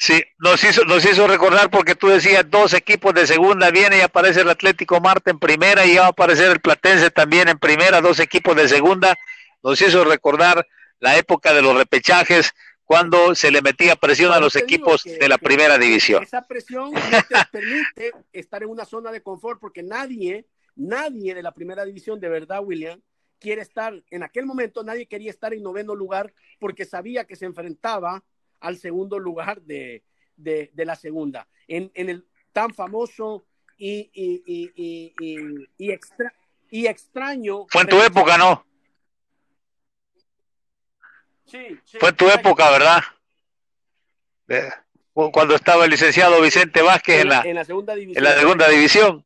[0.00, 4.00] Sí, nos hizo, nos hizo recordar porque tú decías dos equipos de segunda, viene y
[4.00, 8.00] aparece el Atlético Marte en primera y va a aparecer el Platense también en primera,
[8.00, 9.16] dos equipos de segunda.
[9.60, 10.64] Nos hizo recordar
[11.00, 12.54] la época de los repechajes
[12.84, 16.22] cuando se le metía presión a los equipos de la primera división.
[16.22, 20.46] Esa presión no te permite estar en una zona de confort porque nadie,
[20.76, 23.00] nadie de la primera división, de verdad, William,
[23.40, 27.46] quiere estar, en aquel momento nadie quería estar en noveno lugar porque sabía que se
[27.46, 28.22] enfrentaba
[28.60, 30.02] al segundo lugar de,
[30.74, 31.48] la segunda.
[31.66, 33.44] En, el tan famoso
[33.76, 36.32] y, y, extra,
[36.70, 37.66] y extraño.
[37.68, 38.64] Fue en tu época, ¿no?
[41.46, 43.02] Sí, Fue en tu época, ¿verdad?
[45.12, 48.18] Cuando estaba el licenciado Vicente Vázquez en, la, segunda división.
[48.18, 49.24] En la segunda división.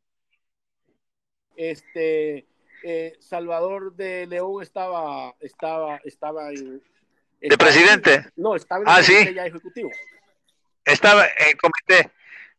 [1.55, 2.47] Este,
[2.83, 6.81] eh, Salvador de León estaba, estaba, estaba en,
[7.49, 8.25] ¿De presidente?
[8.37, 9.91] No, estaba en el ah, comité ya ejecutivo.
[10.85, 12.11] Estaba en el comité.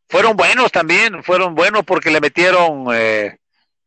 [0.08, 3.38] Fueron buenos también, fueron buenos porque le metieron eh,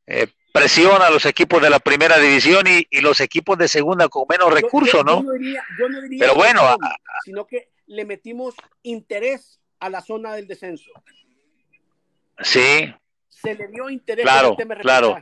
[0.08, 4.26] eh, presión a los equipos de la primera división y, los equipos de segunda con
[4.28, 5.18] menos recursos, ¿no?
[5.18, 6.78] Yo no diría, yo no diría Pero bueno,
[7.24, 10.90] sino que le metimos interés a la zona del descenso.
[12.40, 12.92] Sí.
[13.30, 15.22] Se le dio interés claro, claro.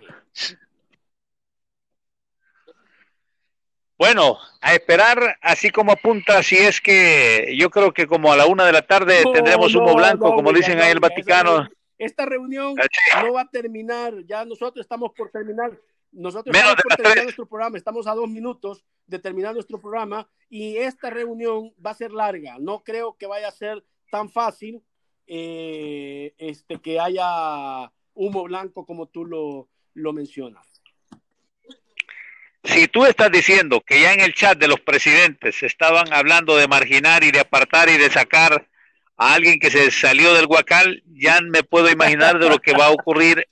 [3.98, 8.46] Bueno, a esperar, así como apunta, si es que yo creo que como a la
[8.46, 11.68] una de la tarde tendremos humo blanco, como dicen ahí el Vaticano.
[11.98, 12.76] esta reunión
[13.24, 15.80] no va a terminar, ya nosotros estamos por terminar,
[16.12, 20.76] nosotros estamos por terminar nuestro programa, estamos a dos minutos de terminar nuestro programa y
[20.76, 23.82] esta reunión va a ser larga, no creo que vaya a ser
[24.12, 24.84] tan fácil
[25.26, 30.75] eh, este, que haya humo blanco como tú lo, lo mencionas.
[32.66, 36.68] Si tú estás diciendo que ya en el chat de los presidentes estaban hablando de
[36.68, 38.68] marginar y de apartar y de sacar
[39.18, 42.88] a alguien que se salió del Huacal, ya me puedo imaginar de lo que va
[42.88, 43.48] a ocurrir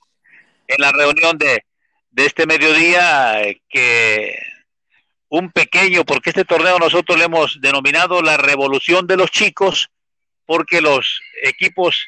[0.66, 1.64] en la reunión de,
[2.10, 4.36] de este mediodía, que
[5.28, 9.90] un pequeño, porque este torneo nosotros le hemos denominado la revolución de los chicos,
[10.44, 12.06] porque los equipos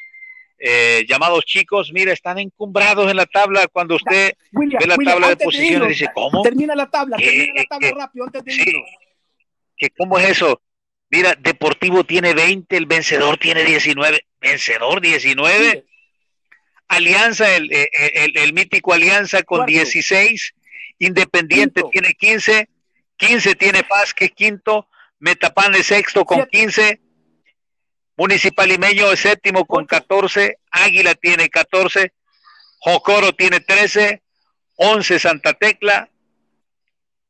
[0.59, 5.37] eh, llamados chicos, mira, están encumbrados en la tabla cuando usted ve la tabla de
[5.37, 6.41] posiciones dice, ¿cómo?
[6.41, 8.83] Termina la tabla, termina la tabla rápido antes de sí,
[9.77, 10.61] que ¿Cómo es eso?
[11.09, 14.25] Mira, Deportivo tiene 20, el vencedor tiene 19.
[14.41, 15.85] ¿Vencedor 19?
[16.87, 20.53] Alianza, el, el, mítico Alianza con 16.
[20.99, 22.67] Independiente tiene 15.
[23.17, 24.87] 15 tiene Paz, que es quinto.
[25.19, 26.99] Metapan es sexto con 15.
[28.17, 30.57] Municipal Limeño es séptimo con 14.
[30.71, 32.11] Águila tiene 14.
[32.79, 34.21] Jocoro tiene 13.
[34.77, 36.09] 11 Santa Tecla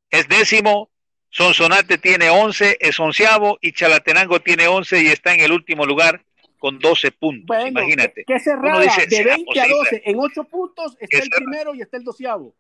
[0.10, 0.90] es décimo.
[1.30, 6.24] Sonsonate tiene 11, es onceavo y Chalatenango tiene 11 y está en el último lugar
[6.58, 7.56] con 12 puntos.
[7.68, 8.24] Imagínate.
[8.26, 12.04] Que cerrada de 20 a 12 en 8 puntos está el primero y está el
[12.04, 12.56] doceavo.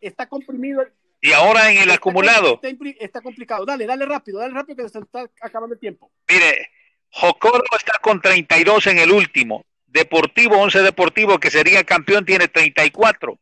[0.00, 0.86] Está comprimido.
[1.20, 2.60] Y ahora en el acumulado.
[3.00, 3.66] Está, complicado.
[3.66, 6.10] Dale, dale rápido, dale rápido que se está acabando el tiempo.
[6.30, 6.70] Mire,
[7.10, 9.64] Jocoro está con 32 en el último.
[9.86, 13.38] Deportivo, 11 Deportivo, que sería campeón, tiene 34.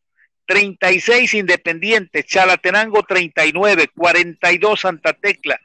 [0.46, 5.60] 36 Independiente, Chalatenango 39, 42 Santa Tecla,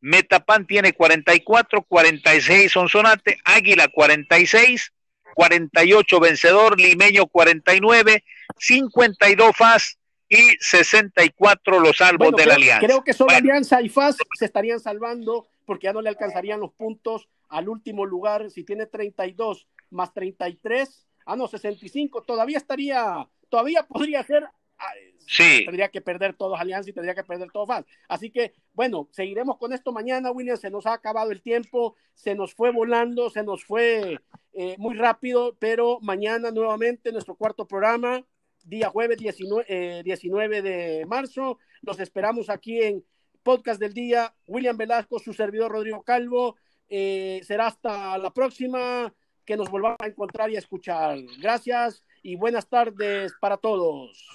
[0.00, 4.92] Metapan tiene 44, 46 Sonsonate, Águila 46,
[5.34, 8.24] 48 Vencedor, Limeño 49,
[8.58, 9.98] 52 FAS
[10.28, 12.86] y 64 los salvos de la Alianza.
[12.86, 16.72] Creo que solo Alianza y FAS se estarían salvando porque ya no le alcanzarían los
[16.72, 18.50] puntos al último lugar.
[18.50, 24.44] Si tiene 32 más 33, ah, no, 65, todavía estaría todavía podría ser.
[24.78, 24.92] Ah,
[25.26, 25.64] sí.
[25.64, 27.86] Tendría que perder todos Alianza y tendría que perder todos fans.
[28.08, 30.56] Así que, bueno, seguiremos con esto mañana, William.
[30.56, 34.18] Se nos ha acabado el tiempo, se nos fue volando, se nos fue
[34.52, 38.24] eh, muy rápido, pero mañana nuevamente nuestro cuarto programa,
[38.64, 41.58] día jueves 19, 19 eh, de marzo.
[41.82, 43.04] Los esperamos aquí en
[43.42, 44.34] Podcast del Día.
[44.46, 46.56] William Velasco, su servidor Rodrigo Calvo.
[46.88, 49.12] Eh, será hasta la próxima
[49.44, 51.18] que nos volvamos a encontrar y a escuchar.
[51.40, 54.26] Gracias y buenas tardes para todos.